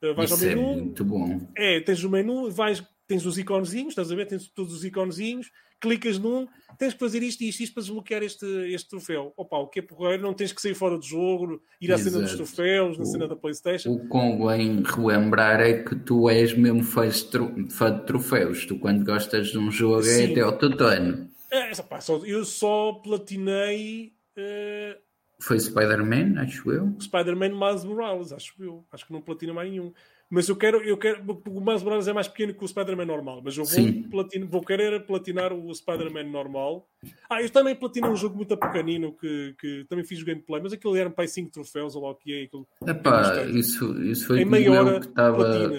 Uh, 0.01 0.15
vais 0.15 0.31
Isso 0.31 0.43
ao 0.43 0.49
menu, 0.49 0.71
é 0.71 0.75
muito 0.75 1.05
bom. 1.05 1.47
É, 1.55 1.79
tens 1.81 2.03
o 2.03 2.09
menu, 2.09 2.49
vais, 2.49 2.83
tens 3.07 3.25
os 3.25 3.37
iconezinhos, 3.37 3.89
estás 3.89 4.11
a 4.11 4.15
ver? 4.15 4.25
Tens 4.25 4.47
todos 4.49 4.73
os 4.73 4.83
iconezinhos, 4.83 5.51
clicas 5.79 6.17
num, 6.17 6.47
tens 6.77 6.93
que 6.93 6.99
fazer 6.99 7.21
isto 7.21 7.43
e 7.43 7.49
isto, 7.49 7.61
isto 7.61 7.73
para 7.73 7.83
desbloquear 7.83 8.23
este, 8.23 8.45
este 8.73 8.89
troféu. 8.89 9.33
Opa, 9.37 9.57
o 9.57 9.67
que 9.67 9.79
é 9.79 9.81
porreiro, 9.81 10.23
não 10.23 10.33
tens 10.33 10.51
que 10.51 10.61
sair 10.61 10.73
fora 10.73 10.97
do 10.97 11.05
jogo, 11.05 11.61
ir 11.79 11.91
à 11.91 11.95
Exato. 11.95 12.09
cena 12.09 12.23
dos 12.23 12.35
troféus, 12.35 12.97
na 12.97 13.03
o, 13.03 13.07
cena 13.07 13.27
da 13.27 13.35
Playstation. 13.35 13.91
O 13.91 14.07
convém 14.07 14.83
relembrar 14.83 15.61
é 15.61 15.83
que 15.83 15.95
tu 15.95 16.29
és 16.29 16.53
mesmo 16.53 16.83
fã 16.83 17.07
de 17.07 18.05
troféus. 18.05 18.65
Tu 18.65 18.77
quando 18.79 19.05
gostas 19.05 19.47
de 19.47 19.57
um 19.57 19.71
jogo 19.71 20.01
é 20.01 20.03
Sim. 20.03 20.23
é 20.23 20.31
até 20.31 20.41
ao 20.41 20.57
tutano. 20.57 21.29
É, 21.51 21.71
opa, 21.79 22.01
só, 22.01 22.17
eu 22.25 22.43
só 22.43 22.93
platinei... 22.93 24.13
Uh... 24.37 25.05
Foi 25.39 25.59
Spider-Man, 25.59 26.41
acho 26.41 26.71
eu. 26.71 26.95
Spider-Man 26.99 27.49
Miles 27.49 27.83
Morales, 27.83 28.31
acho 28.31 28.53
eu. 28.63 28.85
Acho 28.91 29.05
que 29.05 29.13
não 29.13 29.21
platina 29.21 29.53
mais 29.53 29.69
nenhum. 29.69 29.93
Mas 30.29 30.49
eu 30.49 30.55
quero, 30.55 30.81
eu 30.81 30.97
quero. 30.97 31.23
O 31.47 31.61
Miles 31.61 31.83
Morales 31.83 32.07
é 32.07 32.13
mais 32.13 32.27
pequeno 32.27 32.53
que 32.53 32.63
o 32.63 32.67
Spider-Man 32.67 33.05
normal, 33.05 33.41
mas 33.43 33.55
eu 33.57 33.63
vou, 33.63 34.09
platino, 34.09 34.47
vou 34.47 34.61
querer 34.61 35.05
platinar 35.05 35.53
o 35.53 35.73
Spider-Man 35.73 36.23
normal. 36.23 36.89
Ah, 37.29 37.41
eu 37.41 37.49
também 37.49 37.75
platinei 37.75 38.09
um 38.09 38.15
jogo 38.15 38.35
muito 38.35 38.57
pequenino 38.57 39.15
que, 39.15 39.55
que 39.59 39.85
também 39.87 40.03
fiz 40.03 40.21
o 40.21 40.25
gameplay, 40.25 40.61
mas 40.61 40.73
aquilo 40.73 40.95
era 40.95 41.09
para 41.09 41.27
5 41.27 41.51
troféus 41.51 41.95
ou 41.95 42.03
lá 42.03 42.09
o 42.09 42.15
que 42.15 42.33
é. 42.33 42.43
Aquilo, 42.43 42.67
Epá, 42.87 43.43
isso, 43.43 44.01
isso 44.01 44.27
foi 44.27 44.41
em 44.41 44.45
meia 44.45 44.71
hora 44.71 44.99
que 44.99 45.07
estava 45.07 45.69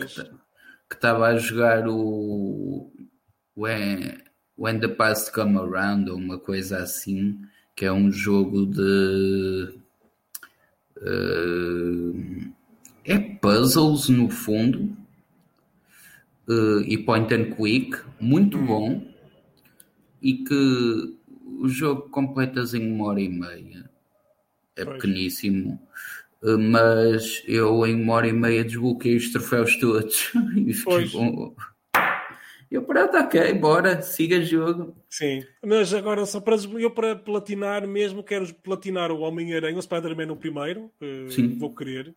que 0.89 0.95
estava 0.95 1.27
a 1.27 1.37
jogar 1.37 1.89
o 1.89 2.93
When, 3.57 4.19
When 4.57 4.81
the 4.81 4.89
Past 4.89 5.33
Come 5.33 5.59
Around 5.59 6.11
ou 6.11 6.17
uma 6.17 6.39
coisa 6.39 6.79
assim, 6.79 7.41
que 7.75 7.85
é 7.85 7.93
um 7.93 8.11
jogo 8.13 8.67
de. 8.67 9.79
Uh, 10.99 12.55
é 13.07 13.19
puzzles 13.19 14.09
no 14.09 14.29
fundo 14.29 14.97
uh, 16.49 16.81
e 16.81 16.99
point 16.99 17.33
and 17.33 17.53
click, 17.55 17.97
muito 18.21 18.59
hum. 18.59 18.67
bom 18.67 19.03
e 20.21 20.45
que 20.45 21.17
o 21.61 21.69
jogo 21.69 22.09
completas 22.11 22.75
em 22.75 22.91
uma 22.93 23.07
hora 23.07 23.21
e 23.21 23.29
meia. 23.29 23.89
É 24.75 24.85
pois. 24.85 24.97
pequeníssimo, 24.97 25.81
uh, 26.43 26.59
mas 26.59 27.43
eu 27.47 27.87
em 27.87 28.03
uma 28.03 28.15
hora 28.15 28.29
e 28.29 28.33
meia 28.33 28.65
desbloqueei 28.65 29.17
os 29.17 29.33
troféus 29.33 29.77
todos 29.79 30.33
e 30.55 30.75
fiquei, 30.75 31.09
com, 31.09 31.55
Eu, 32.71 32.83
pronto, 32.83 33.17
ok, 33.17 33.55
bora, 33.55 34.03
siga 34.03 34.43
jogo. 34.43 34.95
Sim, 35.09 35.43
mas 35.65 35.95
agora 35.95 36.27
só 36.27 36.41
para 36.41 36.57
eu 36.57 36.91
para 36.91 37.17
platinar 37.17 37.87
mesmo, 37.87 38.23
quero 38.23 38.53
platinar 38.57 39.11
o 39.11 39.21
Homem-Aranha, 39.21 39.79
o 39.79 39.83
Spider-Man 39.83 40.27
no 40.27 40.37
primeiro, 40.37 40.91
uh, 41.01 41.31
Sim. 41.31 41.57
vou 41.57 41.75
querer. 41.75 42.15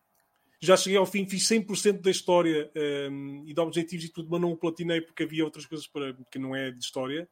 Já 0.62 0.76
cheguei 0.76 0.98
ao 0.98 1.06
fim, 1.06 1.26
fiz 1.26 1.48
100% 1.48 2.02
da 2.02 2.10
história 2.10 2.70
um, 2.76 2.80
ehm, 2.80 3.44
e 3.46 3.54
de 3.54 3.60
objetivos 3.60 4.04
e 4.04 4.12
tudo, 4.12 4.28
mas 4.30 4.40
não 4.40 4.52
o 4.52 4.56
platinei 4.56 5.00
porque 5.00 5.22
havia 5.22 5.44
outras 5.44 5.64
coisas 5.64 5.86
para, 5.86 6.14
que 6.30 6.38
não 6.38 6.54
é 6.54 6.70
de 6.70 6.84
história. 6.84 7.26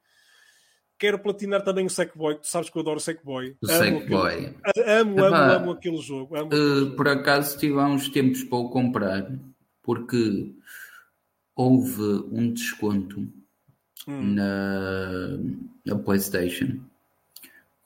Quero 0.99 1.18
platinar 1.18 1.62
também 1.62 1.87
o 1.87 1.91
Sackboy, 1.91 2.37
tu 2.37 2.49
sabes 2.49 2.70
que 2.70 2.76
eu 2.76 2.81
adoro 2.81 2.97
o 2.97 3.01
Sackboy. 3.01 3.57
O 3.62 3.66
Sackboy. 3.66 4.55
Amo, 4.85 5.24
amo, 5.24 5.37
amo, 5.37 5.53
amo 5.53 5.70
aquele 5.72 5.99
jogo. 5.99 6.35
Amo 6.35 6.53
uh, 6.53 6.57
jogo. 6.57 6.97
Por 6.97 7.09
acaso 7.09 7.55
estive 7.55 7.79
há 7.79 7.87
uns 7.87 8.09
tempos 8.09 8.43
para 8.45 8.59
o 8.59 8.70
comprar, 8.70 9.31
porque 9.83 10.55
houve 11.55 12.03
um 12.33 12.53
desconto 12.53 13.20
hum. 14.09 14.35
na, 14.35 15.39
na 15.85 15.99
PlayStation. 15.99 16.81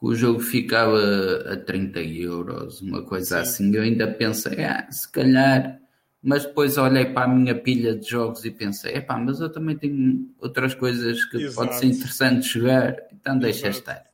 O 0.02 0.16
jogo 0.16 0.40
ficava 0.40 0.98
a 1.46 1.56
30 1.56 2.00
euros, 2.00 2.82
uma 2.82 3.04
coisa 3.04 3.36
Sim. 3.36 3.42
assim. 3.42 3.76
Eu 3.76 3.82
ainda 3.82 4.08
pensei, 4.08 4.64
ah, 4.64 4.90
se 4.90 5.08
calhar. 5.08 5.80
Mas 6.20 6.44
depois 6.44 6.76
olhei 6.76 7.06
para 7.06 7.30
a 7.30 7.32
minha 7.32 7.54
pilha 7.54 7.94
de 7.94 8.10
jogos 8.10 8.44
e 8.44 8.50
pensei, 8.50 8.96
epá, 8.96 9.16
mas 9.16 9.40
eu 9.40 9.48
também 9.48 9.76
tenho 9.76 10.28
outras 10.40 10.74
coisas 10.74 11.24
que 11.26 11.36
Exato. 11.36 11.54
pode 11.54 11.78
ser 11.78 11.86
interessante 11.86 12.48
jogar, 12.48 12.96
então 13.12 13.38
deixa 13.38 13.68
Exato. 13.68 13.78
estar. 13.78 14.04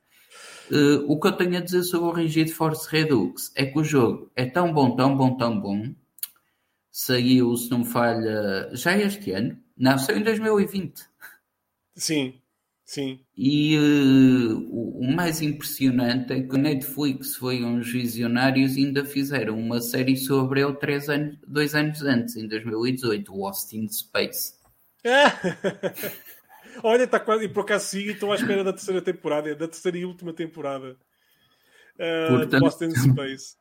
Uh, 0.71 1.11
o 1.11 1.19
que 1.19 1.27
eu 1.27 1.31
tenho 1.31 1.57
a 1.57 1.61
dizer 1.61 1.81
sobre 1.81 2.07
o 2.07 2.11
Rigid 2.11 2.51
Force 2.51 2.87
Redux 2.89 3.51
é 3.55 3.65
que 3.65 3.79
o 3.79 3.83
jogo 3.83 4.31
é 4.35 4.45
tão 4.45 4.71
bom, 4.71 4.95
tão 4.95 5.17
bom, 5.17 5.35
tão 5.37 5.59
bom, 5.59 5.91
saiu, 6.91 7.55
se 7.57 7.69
não 7.71 7.79
me 7.79 7.85
falha, 7.85 8.69
já 8.73 8.95
este 8.95 9.31
ano. 9.31 9.57
Não, 9.75 9.97
saiu 9.97 10.19
em 10.19 10.23
2020. 10.23 11.01
Sim, 11.95 12.39
sim. 12.89 13.19
E 13.37 13.77
uh, 13.77 14.57
o, 14.71 15.11
mais 15.13 15.41
impressionante 15.41 16.33
é 16.33 16.41
que 16.41 16.55
o 16.55 16.57
Netflix 16.57 17.35
foi 17.35 17.63
uns 17.63 17.91
visionários 17.91 18.75
e 18.77 18.85
ainda 18.85 19.05
fizeram 19.05 19.59
uma 19.59 19.79
série 19.79 20.17
sobre 20.17 20.61
ele 20.61 20.73
três 20.75 21.07
anos, 21.07 21.37
dois 21.47 21.75
anos 21.75 22.01
antes, 22.01 22.35
em 22.35 22.47
2018, 22.47 23.31
Lost 23.35 23.73
in 23.73 23.87
Space. 23.87 24.53
Olha, 26.83 27.03
está 27.03 27.19
quase, 27.19 27.45
e 27.45 27.49
por 27.49 27.61
acaso 27.61 27.97
e 27.97 28.09
estou 28.09 28.31
à 28.31 28.35
espera 28.35 28.63
da 28.63 28.73
terceira 28.73 29.01
temporada, 29.01 29.55
da 29.55 29.67
terceira 29.67 29.97
e 29.97 30.05
última 30.05 30.33
temporada. 30.33 30.97
Uh, 31.95 32.37
Portanto, 32.37 32.63
Lost 32.63 32.81
in 32.81 32.91
Space. 32.95 33.55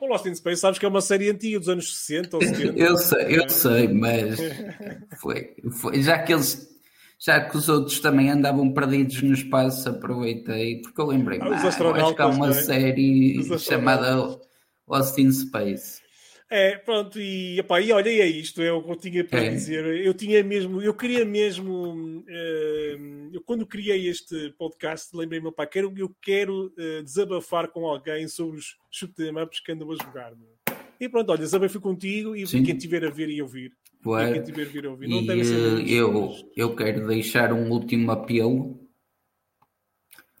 O 0.00 0.06
Lost 0.06 0.26
in 0.26 0.34
Space, 0.34 0.60
sabes 0.60 0.78
que 0.78 0.84
é 0.84 0.88
uma 0.88 1.00
série 1.00 1.30
antiga 1.30 1.58
dos 1.58 1.68
anos 1.68 1.96
60 1.96 2.36
ou 2.36 2.42
70. 2.42 2.76
eu 2.78 2.96
sei, 2.98 3.38
eu 3.38 3.48
sei, 3.48 3.88
mas 3.88 4.38
foi, 5.20 5.54
foi, 5.80 6.02
já 6.02 6.18
que 6.22 6.34
eles 6.34 6.75
já 7.18 7.40
que 7.40 7.56
os 7.56 7.68
outros 7.68 8.00
também 8.00 8.30
andavam 8.30 8.72
perdidos 8.72 9.22
no 9.22 9.32
espaço, 9.32 9.88
aproveitei, 9.88 10.80
porque 10.82 11.00
eu 11.00 11.06
lembrei, 11.06 11.38
ah, 11.40 11.46
ah, 11.46 11.68
acho 11.68 12.14
que 12.14 12.22
há 12.22 12.26
uma 12.26 12.50
é? 12.50 12.52
série 12.52 13.58
chamada 13.58 14.38
Lost 14.86 15.18
in 15.18 15.32
Space. 15.32 16.06
É, 16.48 16.76
pronto, 16.76 17.18
e, 17.18 17.58
epá, 17.58 17.80
e 17.80 17.90
olha, 17.90 18.08
e 18.08 18.20
é 18.20 18.26
isto, 18.26 18.62
é 18.62 18.70
o 18.70 18.80
que 18.80 18.90
eu 18.90 18.96
tinha 18.96 19.24
para 19.24 19.44
é. 19.44 19.48
dizer. 19.48 19.84
Eu 20.06 20.14
tinha 20.14 20.44
mesmo, 20.44 20.80
eu 20.80 20.94
queria 20.94 21.24
mesmo, 21.24 21.92
uh, 22.20 23.30
eu 23.32 23.42
quando 23.44 23.66
criei 23.66 24.08
este 24.08 24.54
podcast, 24.56 25.16
lembrei-me, 25.16 25.50
pá, 25.50 25.66
quero, 25.66 25.92
eu 25.96 26.14
quero 26.22 26.66
uh, 26.66 27.02
desabafar 27.02 27.68
com 27.68 27.84
alguém 27.84 28.28
sobre 28.28 28.58
os 28.58 28.76
shoot'em 28.92 29.42
ups 29.42 29.58
que 29.58 29.72
andam 29.72 29.90
a 29.90 29.96
jogar. 29.96 30.36
Meu. 30.36 30.56
E 31.00 31.08
pronto, 31.08 31.30
olha, 31.30 31.40
desabafei 31.40 31.80
contigo 31.80 32.36
e 32.36 32.46
Sim. 32.46 32.62
quem 32.62 32.76
tiver 32.78 33.04
a 33.04 33.10
ver 33.10 33.28
e 33.28 33.42
ouvir. 33.42 33.72
E. 34.06 35.08
Não 35.08 35.20
e, 35.22 35.40
eh, 35.40 36.00
eu, 36.00 36.32
eu 36.56 36.76
quero 36.76 37.06
deixar 37.06 37.52
um 37.52 37.70
último 37.70 38.10
apelo. 38.10 38.80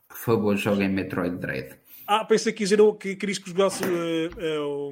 Por 0.08 0.16
favor, 0.16 0.56
joguem 0.56 0.88
Metroid 0.88 1.36
Dread. 1.36 1.76
Ah, 2.06 2.24
pensei 2.24 2.52
que, 2.52 2.64
que 3.00 3.16
querias 3.16 3.38
que 3.38 3.50
jogasse 3.50 3.82
uh, 3.84 4.90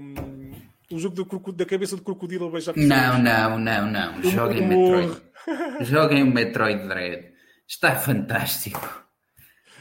o 0.90 0.98
jogo 0.98 1.52
da 1.52 1.64
cabeça 1.64 1.96
do 1.96 2.02
crocodilo 2.02 2.48
a 2.48 2.50
beijar 2.50 2.76
Não, 2.76 3.18
não, 3.22 3.58
não, 3.58 3.90
não. 3.90 4.22
Joguem 4.22 4.66
Metroid. 4.66 5.22
Joguem 5.82 6.22
o 6.22 6.26
Metroid 6.26 6.88
Dread. 6.88 7.32
Está 7.68 7.96
fantástico. 7.96 9.04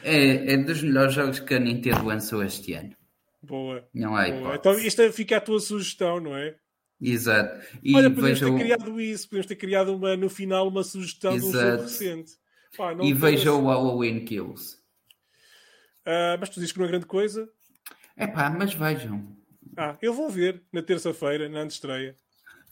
É, 0.04 0.54
é 0.54 0.58
dos 0.58 0.84
melhores 0.84 1.14
jogos 1.14 1.40
que 1.40 1.54
a 1.54 1.60
Nintendo 1.60 2.06
lançou 2.06 2.44
este 2.44 2.74
ano. 2.74 2.96
Boa. 3.42 3.88
Não 3.94 4.16
há 4.16 4.30
hipótese. 4.30 4.58
Então 4.58 4.80
isto 4.80 5.02
é, 5.02 5.12
fica 5.12 5.38
a 5.38 5.42
tua 5.42 5.60
sugestão, 5.60 6.20
não 6.20 6.36
é? 6.36 6.56
Exato. 7.04 7.66
E 7.84 7.96
Olha, 7.96 8.10
podemos 8.10 8.40
ter 8.40 8.56
criado 8.56 9.02
isso, 9.02 9.28
podemos 9.28 9.46
ter 9.46 9.56
criado 9.56 9.96
uma, 9.96 10.16
no 10.16 10.30
final 10.30 10.68
uma 10.68 10.84
sugestão 10.84 11.36
Exato. 11.36 11.52
de 11.52 11.58
um 11.58 11.62
jogo 11.62 11.84
recente. 11.84 12.32
Pá, 12.78 12.94
e 13.02 13.14
veja 13.14 13.52
o 13.52 13.68
Halloween 13.68 14.26
Kills. 14.26 14.78
Uh, 16.06 16.38
mas 16.40 16.50
tu 16.50 16.56
dizes 16.56 16.72
que 16.72 16.80
não 16.80 16.86
é 16.86 16.90
grande 16.90 17.06
coisa. 17.06 17.48
É 18.16 18.26
pá, 18.26 18.50
mas 18.50 18.74
vejam. 18.74 19.36
Ah, 19.78 19.98
eu 20.02 20.14
vou 20.14 20.30
ver 20.30 20.62
na 20.72 20.82
terça-feira, 20.82 21.50
na 21.50 21.62
antestreia. 21.62 22.16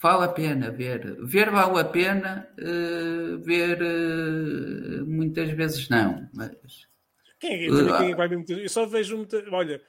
Vale 0.01 0.25
a 0.25 0.27
pena 0.29 0.71
ver. 0.71 1.17
Ver 1.23 1.51
vale 1.51 1.79
a 1.79 1.85
pena, 1.85 2.47
uh, 2.57 3.37
ver 3.39 3.79
uh, 3.81 5.05
muitas 5.05 5.51
vezes 5.51 5.89
não. 5.89 6.27
Mas... 6.33 6.51
Quem, 7.39 7.65
é, 7.65 7.97
quem 7.97 8.11
é 8.11 8.15
vai 8.15 8.27
ver 8.27 8.37
muitas 8.37 8.57
Eu 8.57 8.69
só 8.69 8.85
vejo 8.85 9.17
muita. 9.17 9.43
Olha, 9.51 9.81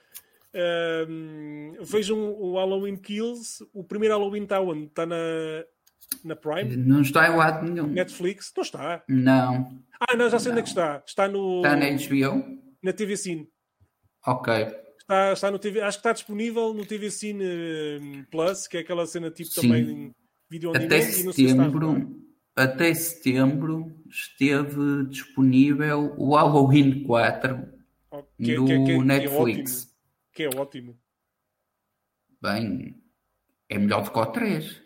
uh, 0.53 1.83
vejam 1.83 2.17
o 2.33 2.55
Halloween 2.55 2.97
Kills. 2.97 3.65
O 3.73 3.83
primeiro 3.83 4.15
Halloween 4.15 4.43
está 4.43 4.59
onde? 4.59 4.85
Está 4.85 5.05
na, 5.05 5.15
na 6.23 6.35
Prime? 6.35 6.75
Não 6.75 7.01
está 7.01 7.27
em 7.27 7.35
lado 7.35 7.69
nenhum. 7.69 7.87
Netflix? 7.87 8.51
Não 8.55 8.63
está. 8.63 9.03
Não. 9.07 9.81
Ah, 9.99 10.15
não, 10.15 10.29
já 10.29 10.39
sei 10.39 10.51
não. 10.51 10.53
onde 10.53 10.59
é 10.59 10.63
que 10.63 10.69
está. 10.69 11.03
Está 11.05 11.27
no. 11.27 11.57
Está 11.57 11.75
na 11.75 11.85
HBO? 11.91 12.59
Na 12.81 12.93
TV 12.93 13.17
Cine. 13.17 13.47
Ok. 14.25 14.53
Está, 15.03 15.33
está 15.33 15.51
no 15.51 15.59
TV, 15.59 15.81
acho 15.81 15.97
que 15.97 15.99
está 15.99 16.13
disponível 16.13 16.73
no 16.73 16.85
TV 16.85 17.11
Cine 17.11 17.43
hum, 18.01 18.25
Plus, 18.31 18.67
que 18.67 18.77
é 18.77 18.79
aquela 18.79 19.05
cena 19.05 19.29
tipo 19.29 19.49
Sim. 19.49 19.61
também 19.61 20.15
vídeo 20.49 20.69
on 20.69 20.75
até 20.75 21.01
setembro, 21.01 22.23
até 22.55 22.93
setembro 22.93 23.91
esteve 24.09 25.05
disponível 25.09 26.13
o 26.17 26.35
Halloween 26.35 27.03
4 27.03 27.67
que, 28.37 28.55
do 28.55 28.65
que, 28.65 28.83
que, 28.85 28.97
Netflix. 28.99 29.85
Que 29.85 29.87
é, 29.87 29.87
ótimo, 29.87 29.92
que 30.33 30.43
é 30.43 30.49
ótimo. 30.49 30.97
Bem, 32.41 33.01
é 33.69 33.77
melhor 33.77 34.03
do 34.03 34.11
que 34.11 34.19
o 34.19 34.25
3. 34.25 34.81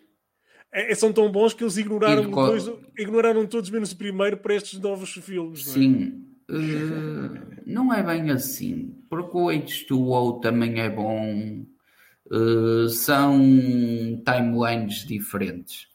É, 0.70 0.94
são 0.94 1.12
tão 1.12 1.30
bons 1.32 1.54
que 1.54 1.64
eles 1.64 1.76
ignoraram, 1.76 2.30
dois, 2.30 2.70
ignoraram 2.96 3.46
todos 3.46 3.70
menos 3.70 3.92
o 3.92 3.96
primeiro 3.96 4.36
para 4.36 4.54
estes 4.54 4.78
novos 4.78 5.12
filmes. 5.14 5.66
Não 5.66 5.72
é? 5.72 5.74
Sim, 5.74 6.36
uh, 6.50 7.62
não 7.66 7.92
é 7.92 8.02
bem 8.02 8.30
assim 8.30 8.98
porque 9.08 9.36
o 9.36 9.46
H2O 9.46 10.40
também 10.40 10.80
é 10.80 10.90
bom. 10.90 11.64
Uh, 12.30 12.88
são 12.90 13.40
timelines 14.22 15.06
diferentes. 15.06 15.88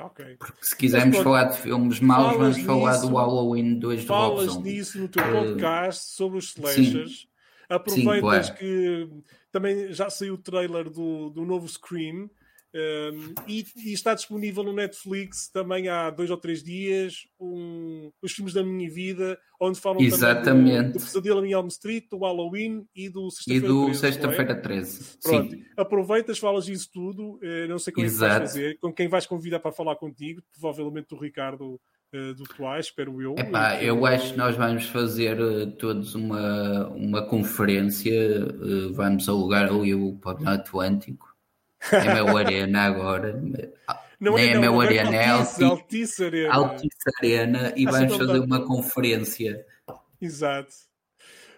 Okay. 0.00 0.36
Porque 0.36 0.64
se 0.64 0.76
quisermos 0.76 1.16
Mas, 1.16 1.24
falar 1.24 1.44
de 1.46 1.58
filmes 1.58 1.98
maus, 1.98 2.36
vamos 2.36 2.56
nisso, 2.56 2.66
falar 2.68 2.98
do 2.98 3.16
Halloween 3.16 3.80
2 3.80 4.02
do 4.02 4.06
Falas 4.06 4.56
nisso 4.58 4.96
no 4.96 5.08
teu 5.08 5.24
eh, 5.24 5.32
podcast 5.32 6.04
uh, 6.04 6.16
sobre 6.16 6.38
os 6.38 6.54
slashers. 6.54 7.22
Sim. 7.22 7.28
Aproveitas 7.68 8.46
sim, 8.46 8.54
que 8.54 9.08
também 9.52 9.92
já 9.92 10.08
saiu 10.08 10.34
o 10.34 10.38
trailer 10.38 10.88
do, 10.88 11.30
do 11.30 11.44
novo 11.44 11.68
Scream 11.68 12.30
um, 12.74 13.34
e, 13.48 13.64
e, 13.76 13.92
está 13.94 14.12
disponível 14.12 14.62
no 14.62 14.74
Netflix 14.74 15.48
também 15.48 15.88
há 15.88 16.10
dois 16.10 16.30
ou 16.30 16.36
três 16.36 16.62
dias 16.62 17.26
um, 17.40 18.10
os 18.20 18.32
filmes 18.32 18.52
da 18.52 18.62
minha 18.62 18.90
vida 18.90 19.38
onde 19.58 19.80
falam 19.80 20.02
Exatamente. 20.02 20.88
do, 20.88 20.98
do 20.98 21.00
Pesadelo 21.00 21.46
em 21.46 21.52
Elm 21.52 21.66
Street, 21.68 22.04
do 22.10 22.18
Halloween 22.18 22.86
e 22.94 23.08
do 23.08 23.30
Sexta-feira 23.30 23.90
13. 23.90 23.94
Sexta-feira 23.98 24.54
13. 24.54 25.18
Pronto, 25.22 25.50
Sim. 25.50 25.64
aproveitas, 25.78 26.38
falas 26.38 26.68
isso 26.68 26.90
tudo. 26.92 27.36
Uh, 27.36 27.66
não 27.68 27.78
sei 27.78 27.90
como 27.90 28.06
é 28.06 28.10
que 28.10 28.16
vais 28.16 28.38
fazer, 28.38 28.78
com 28.78 28.92
quem 28.92 29.08
vais 29.08 29.24
convidar 29.24 29.60
para 29.60 29.72
falar 29.72 29.96
contigo, 29.96 30.42
provavelmente 30.52 31.14
o 31.14 31.18
Ricardo 31.18 31.80
uh, 32.14 32.34
do 32.34 32.44
Tuais, 32.44 32.86
espero 32.86 33.20
eu. 33.20 33.34
Epá, 33.38 33.82
eu 33.82 34.04
acho 34.06 34.32
que 34.32 34.38
nós 34.38 34.56
vamos 34.56 34.86
fazer 34.86 35.40
uh, 35.40 35.70
todos 35.72 36.14
uma, 36.14 36.88
uma 36.88 37.26
conferência, 37.26 38.12
vamos 38.92 39.28
alugar 39.28 39.70
ali 39.70 39.94
o 39.94 40.14
Pop 40.14 40.46
Atlântico 40.46 41.28
é 41.92 42.14
meu 42.14 42.36
Arena 42.36 42.82
agora. 42.82 43.40
Não 44.20 44.34
Nem 44.34 44.50
é, 44.50 44.52
é 44.52 44.58
meu 44.58 44.80
Arena, 44.80 45.14
é 45.14 45.28
Altice, 45.28 45.64
Altice 45.64 46.24
Arena. 46.24 46.54
Altice 46.54 46.96
Arena 47.18 47.72
e 47.76 47.84
vamos 47.86 48.16
fazer 48.16 48.38
uma 48.40 48.66
conferência. 48.66 49.64
Exato. 50.20 50.72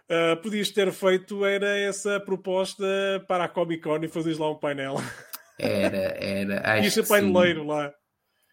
Uh, 0.08 0.36
podias 0.42 0.70
ter 0.70 0.90
feito 0.92 1.44
era 1.44 1.78
essa 1.78 2.18
proposta 2.18 2.84
para 3.28 3.44
a 3.44 3.48
Comic 3.48 3.82
Con 3.82 4.00
e 4.02 4.08
fazeres 4.08 4.38
lá 4.38 4.50
um 4.50 4.56
painel. 4.56 4.96
Era, 5.58 6.16
era. 6.18 6.60
Acho 6.74 6.88
Isso 6.88 7.00
é 7.00 7.06
paineleiro 7.06 7.64
lá. 7.64 7.92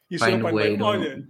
Isso 0.09 0.23
é 0.23 0.39
paineleiro. 0.39 0.83
Olha, 0.83 1.23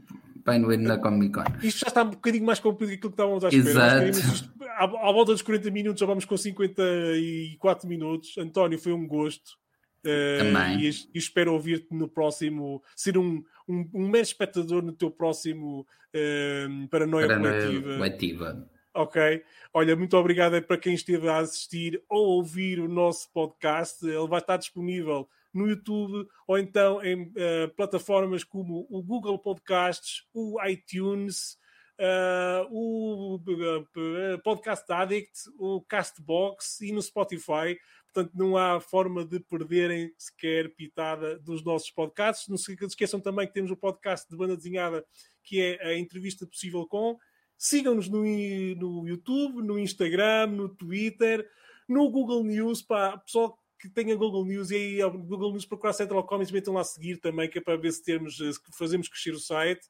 paineleiro 0.47 0.83
na 0.83 0.97
Comic 0.97 1.33
Con. 1.33 1.43
Isto 1.61 1.81
já 1.81 1.87
está 1.87 2.03
um 2.03 2.11
bocadinho 2.11 2.45
mais 2.45 2.59
complicado 2.61 2.95
do 2.95 3.01
que 3.01 3.07
estávamos 3.07 3.43
à 3.43 3.49
espera. 3.49 4.07
Exato. 4.07 4.49
à, 4.61 4.83
à 4.85 5.11
volta 5.11 5.33
dos 5.33 5.41
40 5.41 5.69
minutos 5.71 5.99
já 5.99 6.05
vamos 6.05 6.23
com 6.23 6.37
54 6.37 7.87
minutos. 7.87 8.37
António, 8.37 8.79
foi 8.79 8.93
um 8.93 9.05
gosto. 9.05 9.57
Uh, 10.05 10.79
e, 10.79 10.87
e, 10.87 11.17
espero 11.17 11.51
ouvir-te 11.51 11.93
no 11.93 12.07
próximo, 12.07 12.81
ser 12.95 13.17
um, 13.17 13.43
um, 13.67 13.89
um 13.93 14.07
mero 14.07 14.23
espectador 14.23 14.81
no 14.81 14.93
teu 14.93 15.11
próximo 15.11 15.81
uh, 15.81 16.87
Paranoia, 16.87 17.27
Paranoia 17.27 17.61
Coletiva. 17.61 17.97
Coletiva. 17.97 18.69
Ok. 18.93 19.43
Olha, 19.73 19.95
muito 19.97 20.15
obrigado 20.15 20.61
para 20.61 20.77
quem 20.77 20.93
esteve 20.93 21.27
a 21.27 21.39
assistir 21.39 22.01
ou 22.07 22.37
ouvir 22.37 22.79
o 22.79 22.87
nosso 22.87 23.29
podcast. 23.33 24.05
Ele 24.05 24.27
vai 24.27 24.39
estar 24.39 24.55
disponível 24.55 25.27
no 25.53 25.67
YouTube 25.67 26.27
ou 26.47 26.57
então 26.57 27.03
em 27.03 27.23
uh, 27.23 27.73
plataformas 27.75 28.43
como 28.43 28.87
o 28.89 29.01
Google 29.01 29.39
Podcasts, 29.39 30.23
o 30.33 30.57
iTunes, 30.65 31.57
uh, 31.99 32.67
o 32.71 33.35
uh, 33.35 34.41
Podcast 34.43 34.91
Addict, 34.91 35.31
o 35.57 35.81
Castbox 35.81 36.81
e 36.81 36.91
no 36.91 37.01
Spotify. 37.01 37.77
Portanto, 38.13 38.31
não 38.35 38.57
há 38.57 38.79
forma 38.79 39.23
de 39.23 39.39
perderem 39.39 40.11
sequer 40.17 40.73
pitada 40.75 41.37
dos 41.39 41.63
nossos 41.63 41.91
podcasts. 41.91 42.47
Não 42.47 42.57
se 42.57 42.75
esqueçam 42.81 43.19
também 43.19 43.45
que 43.45 43.53
temos 43.53 43.69
o 43.69 43.77
podcast 43.77 44.27
de 44.29 44.35
banda 44.35 44.55
desenhada, 44.55 45.05
que 45.43 45.61
é 45.61 45.87
a 45.87 45.97
entrevista 45.97 46.45
possível 46.47 46.87
com. 46.87 47.17
Sigam-nos 47.57 48.07
no, 48.07 48.23
no 48.23 49.07
YouTube, 49.07 49.61
no 49.61 49.77
Instagram, 49.77 50.47
no 50.47 50.69
Twitter, 50.69 51.47
no 51.87 52.09
Google 52.09 52.43
News. 52.43 52.81
Pá, 52.81 53.17
pessoal 53.17 53.57
que 53.79 53.89
tenha 53.89 54.15
Google 54.15 54.45
News 54.45 54.71
e 54.71 54.75
aí 54.75 55.01
ao 55.01 55.11
Google 55.11 55.51
News 55.51 55.65
procurar 55.65 55.93
Central 55.93 56.25
Comics, 56.25 56.51
metam 56.51 56.73
lá 56.73 56.81
a 56.81 56.83
seguir 56.83 57.17
também, 57.17 57.49
que 57.49 57.59
é 57.59 57.61
para 57.61 57.77
ver 57.77 57.91
se 57.91 58.03
temos, 58.03 58.37
se 58.37 58.59
fazemos 58.77 59.07
crescer 59.07 59.31
o 59.31 59.39
site. 59.39 59.81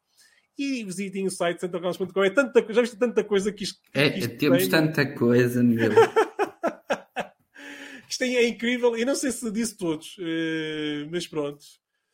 E 0.57 0.83
visitem 0.83 1.27
o 1.27 1.29
site 1.29 1.61
centralcomics.com. 1.61 2.23
É 2.23 2.31
tanta, 2.31 2.73
já 2.73 2.81
viste 2.81 2.97
tanta 2.97 3.23
coisa 3.23 3.51
que 3.51 3.63
isto. 3.63 3.79
É, 3.93 4.09
que 4.09 4.19
isto 4.19 4.38
temos 4.38 4.57
tem, 4.57 4.69
tanta 4.69 5.05
coisa, 5.05 5.61
meu. 5.61 5.91
isto 8.09 8.23
é, 8.23 8.33
é, 8.33 8.47
incrível. 8.47 8.97
Eu 8.97 9.05
não 9.05 9.13
sei 9.13 9.31
se 9.31 9.51
disse 9.51 9.77
todos, 9.77 10.17
uh, 10.17 11.07
mas 11.11 11.27
pronto. 11.27 11.63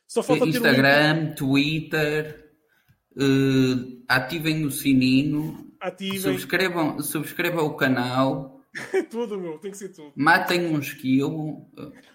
Só 0.06 0.22
falta 0.22 0.46
Instagram, 0.46 1.30
um 1.30 1.34
Twitter. 1.34 2.52
Uh, 3.16 4.02
ativem 4.08 4.66
o 4.66 4.70
sininho, 4.70 5.72
ativem. 5.80 6.18
Subscrevam, 6.18 7.00
subscrevam 7.00 7.64
o 7.64 7.76
canal. 7.76 8.53
tudo, 9.10 9.38
meu, 9.38 9.58
tem 9.58 9.70
que 9.70 9.76
ser 9.78 9.90
tudo. 9.90 10.12
Matem 10.16 10.66
um 10.66 10.78
esquilo. 10.78 11.66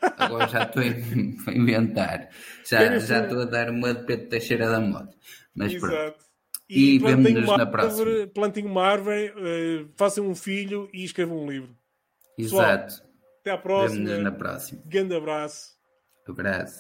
Agora 0.02 0.48
já 0.48 0.64
estou 0.64 0.82
a 0.82 0.86
inventar. 1.56 2.30
Já, 2.66 2.98
já 3.00 3.24
estou 3.24 3.42
a 3.42 3.46
dar 3.46 3.70
uma 3.70 3.94
de 3.94 4.06
Pedro 4.06 4.30
Teixeira 4.30 4.70
da 4.70 4.80
moda. 4.80 5.10
Mas 5.56 5.74
Exato. 5.74 5.94
pronto. 5.94 6.30
E, 6.70 6.96
e 6.96 7.00
vemo-nos 7.00 7.58
na 7.58 7.66
próxima. 7.66 8.28
Plantem 8.28 8.66
uma 8.66 8.84
árvore, 8.84 9.32
uh, 9.32 9.90
façam 9.98 10.28
um 10.28 10.36
filho 10.36 10.88
e 10.94 11.04
escrevam 11.04 11.44
um 11.44 11.50
livro. 11.50 11.76
Exato. 12.38 12.86
Pessoal, 12.86 13.10
até 13.42 13.52
à 13.52 13.58
próxima. 13.58 14.06
Vemo-nos 14.06 14.24
na 14.24 14.32
próxima. 14.32 14.82
Grande 14.86 15.16
abraço. 15.16 15.80
Abraço. 16.28 16.78